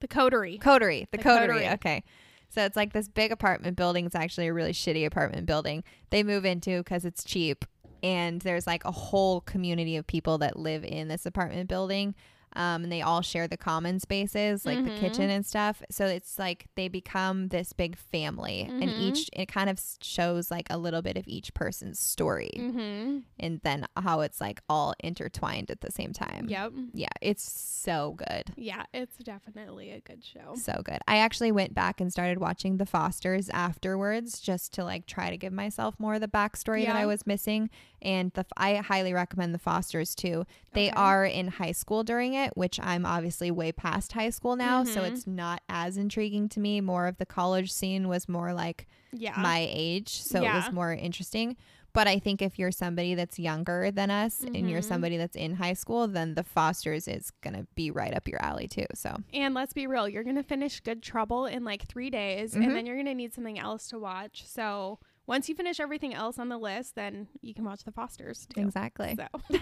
The 0.00 0.08
coterie. 0.08 0.58
coterie. 0.58 1.08
The, 1.10 1.18
The 1.18 1.22
coterie. 1.22 1.46
coterie. 1.46 1.68
Okay. 1.74 2.04
So 2.48 2.64
it's 2.64 2.76
like 2.76 2.92
this 2.92 3.08
big 3.08 3.32
apartment 3.32 3.76
building. 3.76 4.04
It's 4.06 4.14
actually 4.14 4.48
a 4.48 4.52
really 4.52 4.72
shitty 4.72 5.06
apartment 5.06 5.46
building. 5.46 5.84
They 6.10 6.22
move 6.22 6.44
into 6.44 6.78
because 6.78 7.04
it's 7.06 7.24
cheap, 7.24 7.64
and 8.02 8.42
there's 8.42 8.66
like 8.66 8.84
a 8.84 8.90
whole 8.90 9.40
community 9.40 9.96
of 9.96 10.06
people 10.06 10.36
that 10.38 10.58
live 10.58 10.84
in 10.84 11.08
this 11.08 11.24
apartment 11.24 11.68
building. 11.68 12.14
Um, 12.54 12.84
and 12.84 12.92
they 12.92 13.02
all 13.02 13.22
share 13.22 13.48
the 13.48 13.56
common 13.56 13.98
spaces, 14.00 14.64
like 14.66 14.84
the 14.84 14.90
Mhm. 14.90 14.96
kitchen 14.96 15.30
and 15.30 15.44
stuff. 15.46 15.82
So 15.90 16.06
it's 16.06 16.38
like 16.38 16.66
they 16.74 16.88
become 16.88 17.48
this 17.48 17.72
big 17.72 17.96
family, 17.96 18.62
and 18.80 18.92
Mhm. 18.92 18.98
each 18.98 19.30
it 19.32 19.46
kind 19.46 19.70
of 19.70 19.80
shows 20.00 20.50
like 20.50 20.66
a 20.70 20.78
little 20.78 21.02
bit 21.02 21.16
of 21.16 21.26
each 21.26 21.54
person's 21.54 21.98
story, 21.98 22.50
Mm-hmm. 22.56 23.18
and 23.38 23.60
then 23.62 23.86
how 23.96 24.20
it's 24.20 24.40
like 24.40 24.60
all 24.68 24.94
intertwined 25.00 25.70
at 25.70 25.80
the 25.80 25.90
same 25.90 26.12
time. 26.12 26.46
Yep. 26.48 26.72
Yeah, 26.92 27.08
it's 27.20 27.50
so 27.50 28.12
good. 28.18 28.52
Yeah, 28.56 28.84
it's 28.92 29.16
definitely 29.18 29.90
a 29.90 30.00
good 30.00 30.24
show. 30.24 30.54
So 30.56 30.80
good. 30.84 30.98
I 31.06 31.16
actually 31.18 31.52
went 31.52 31.74
back 31.74 32.00
and 32.00 32.12
started 32.12 32.38
watching 32.38 32.76
The 32.76 32.86
Fosters 32.86 33.48
afterwards 33.50 34.40
just 34.40 34.72
to 34.74 34.84
like 34.84 35.06
try 35.06 35.30
to 35.30 35.36
give 35.36 35.52
myself 35.52 35.98
more 35.98 36.14
of 36.14 36.20
the 36.20 36.28
backstory 36.28 36.84
that 36.86 36.96
I 36.96 37.06
was 37.06 37.26
missing. 37.26 37.70
And 38.00 38.32
the 38.32 38.44
I 38.56 38.76
highly 38.76 39.12
recommend 39.12 39.54
The 39.54 39.58
Fosters 39.58 40.14
too. 40.14 40.44
They 40.72 40.88
Okay. 40.88 40.96
are 40.96 41.24
in 41.24 41.48
high 41.48 41.70
school 41.72 42.02
during 42.02 42.34
it, 42.34 42.41
which 42.54 42.78
I'm 42.82 43.04
obviously 43.06 43.50
way 43.50 43.72
past 43.72 44.12
high 44.12 44.30
school 44.30 44.56
now, 44.56 44.84
so 44.84 45.02
Mhm. 45.02 45.08
it's 45.12 45.26
not 45.26 45.62
as 45.68 45.96
intriguing 45.96 46.48
to 46.50 46.60
me. 46.60 46.80
More 46.80 47.06
of 47.06 47.18
the 47.18 47.26
college 47.26 47.72
scene 47.72 48.08
was 48.08 48.28
more 48.28 48.52
like 48.52 48.86
Yeah. 49.12 49.34
my 49.38 49.66
age, 49.70 50.08
so 50.22 50.42
it 50.42 50.52
was 50.54 50.72
more 50.72 50.92
interesting. 50.92 51.56
But 51.94 52.08
I 52.08 52.18
think 52.18 52.40
if 52.40 52.58
you're 52.58 52.70
somebody 52.72 53.14
that's 53.14 53.38
younger 53.38 53.90
than 53.90 54.10
us 54.10 54.40
and 54.42 54.70
you're 54.70 54.80
Mhm. 54.80 54.84
somebody 54.84 55.18
that's 55.18 55.36
in 55.36 55.56
high 55.56 55.74
school, 55.74 56.08
then 56.08 56.34
The 56.34 56.42
Fosters 56.42 57.06
is 57.06 57.30
going 57.42 57.52
to 57.54 57.66
be 57.74 57.90
right 57.90 58.14
up 58.14 58.26
your 58.26 58.42
alley 58.42 58.66
too. 58.66 58.86
So, 58.94 59.18
and 59.34 59.52
let's 59.52 59.74
be 59.74 59.86
real, 59.86 60.08
you're 60.08 60.24
going 60.24 60.36
to 60.36 60.42
finish 60.42 60.80
Good 60.80 61.02
Trouble 61.02 61.44
in 61.44 61.64
like 61.64 61.82
three 61.86 62.08
days, 62.08 62.54
Mhm. 62.54 62.64
and 62.64 62.74
then 62.76 62.86
you're 62.86 62.96
going 62.96 63.06
to 63.06 63.14
need 63.14 63.34
something 63.34 63.58
else 63.58 63.88
to 63.88 63.98
watch. 63.98 64.46
So 64.46 65.00
once 65.26 65.48
you 65.48 65.54
finish 65.54 65.78
everything 65.80 66.14
else 66.14 66.38
on 66.38 66.48
the 66.48 66.58
list, 66.58 66.94
then 66.96 67.28
you 67.42 67.54
can 67.54 67.64
watch 67.64 67.84
The 67.84 67.92
Fosters 67.92 68.46
too. 68.54 68.60
exactly. 68.60 69.16
So, 69.16 69.58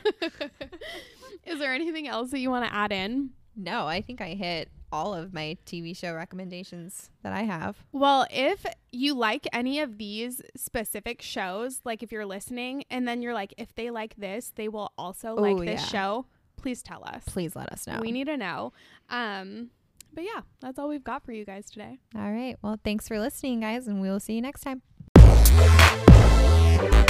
is 1.47 1.59
there 1.59 1.73
anything 1.75 2.09
else 2.09 2.31
that 2.31 2.39
you 2.39 2.51
want 2.51 2.67
to 2.67 2.75
add 2.75 2.93
in? 2.93 3.31
No, 3.57 3.87
I 3.87 4.01
think 4.01 4.21
I 4.21 4.31
hit 4.35 4.69
all 4.93 5.15
of 5.15 5.33
my 5.33 5.57
TV 5.67 5.97
show 5.97 6.15
recommendations 6.15 7.11
that 7.23 7.33
I 7.33 7.43
have. 7.43 7.77
Well, 7.93 8.27
if 8.31 8.65
you 8.91 9.15
like 9.15 9.47
any 9.53 9.81
of 9.81 9.99
these 9.99 10.41
specific 10.57 11.21
shows, 11.23 11.81
like 11.85 12.03
if 12.03 12.11
you're 12.11 12.27
listening 12.27 12.85
and 12.91 13.07
then 13.07 13.23
you're 13.23 13.35
like, 13.35 13.55
if 13.59 13.75
they 13.75 13.91
like 13.91 14.17
this, 14.17 14.53
they 14.57 14.69
will 14.69 14.93
also 14.99 15.35
like 15.35 15.57
Oh, 15.57 15.61
this 15.65 15.81
yeah. 15.81 15.87
show, 15.87 16.27
please 16.57 16.83
tell 16.83 17.05
us. 17.05 17.23
Please 17.27 17.55
let 17.55 17.71
us 17.73 17.87
know. 17.87 17.99
We 18.01 18.13
need 18.13 18.27
to 18.27 18.37
know. 18.37 18.73
Um, 19.11 19.71
but 20.13 20.25
yeah, 20.25 20.41
that's 20.61 20.79
all 20.79 20.89
we've 20.89 21.05
got 21.05 21.25
for 21.25 21.33
you 21.33 21.45
guys 21.45 21.71
today. 21.71 21.99
all 22.17 22.33
right. 22.33 22.57
Well, 22.63 22.79
thanks 22.83 23.07
for 23.07 23.19
listening, 23.21 23.61
guys, 23.61 23.87
and 23.87 24.01
we 24.01 24.09
will 24.09 24.21
see 24.21 24.35
you 24.35 24.43
next 24.43 24.63
time. 24.63 24.83
Bye. 26.81 27.10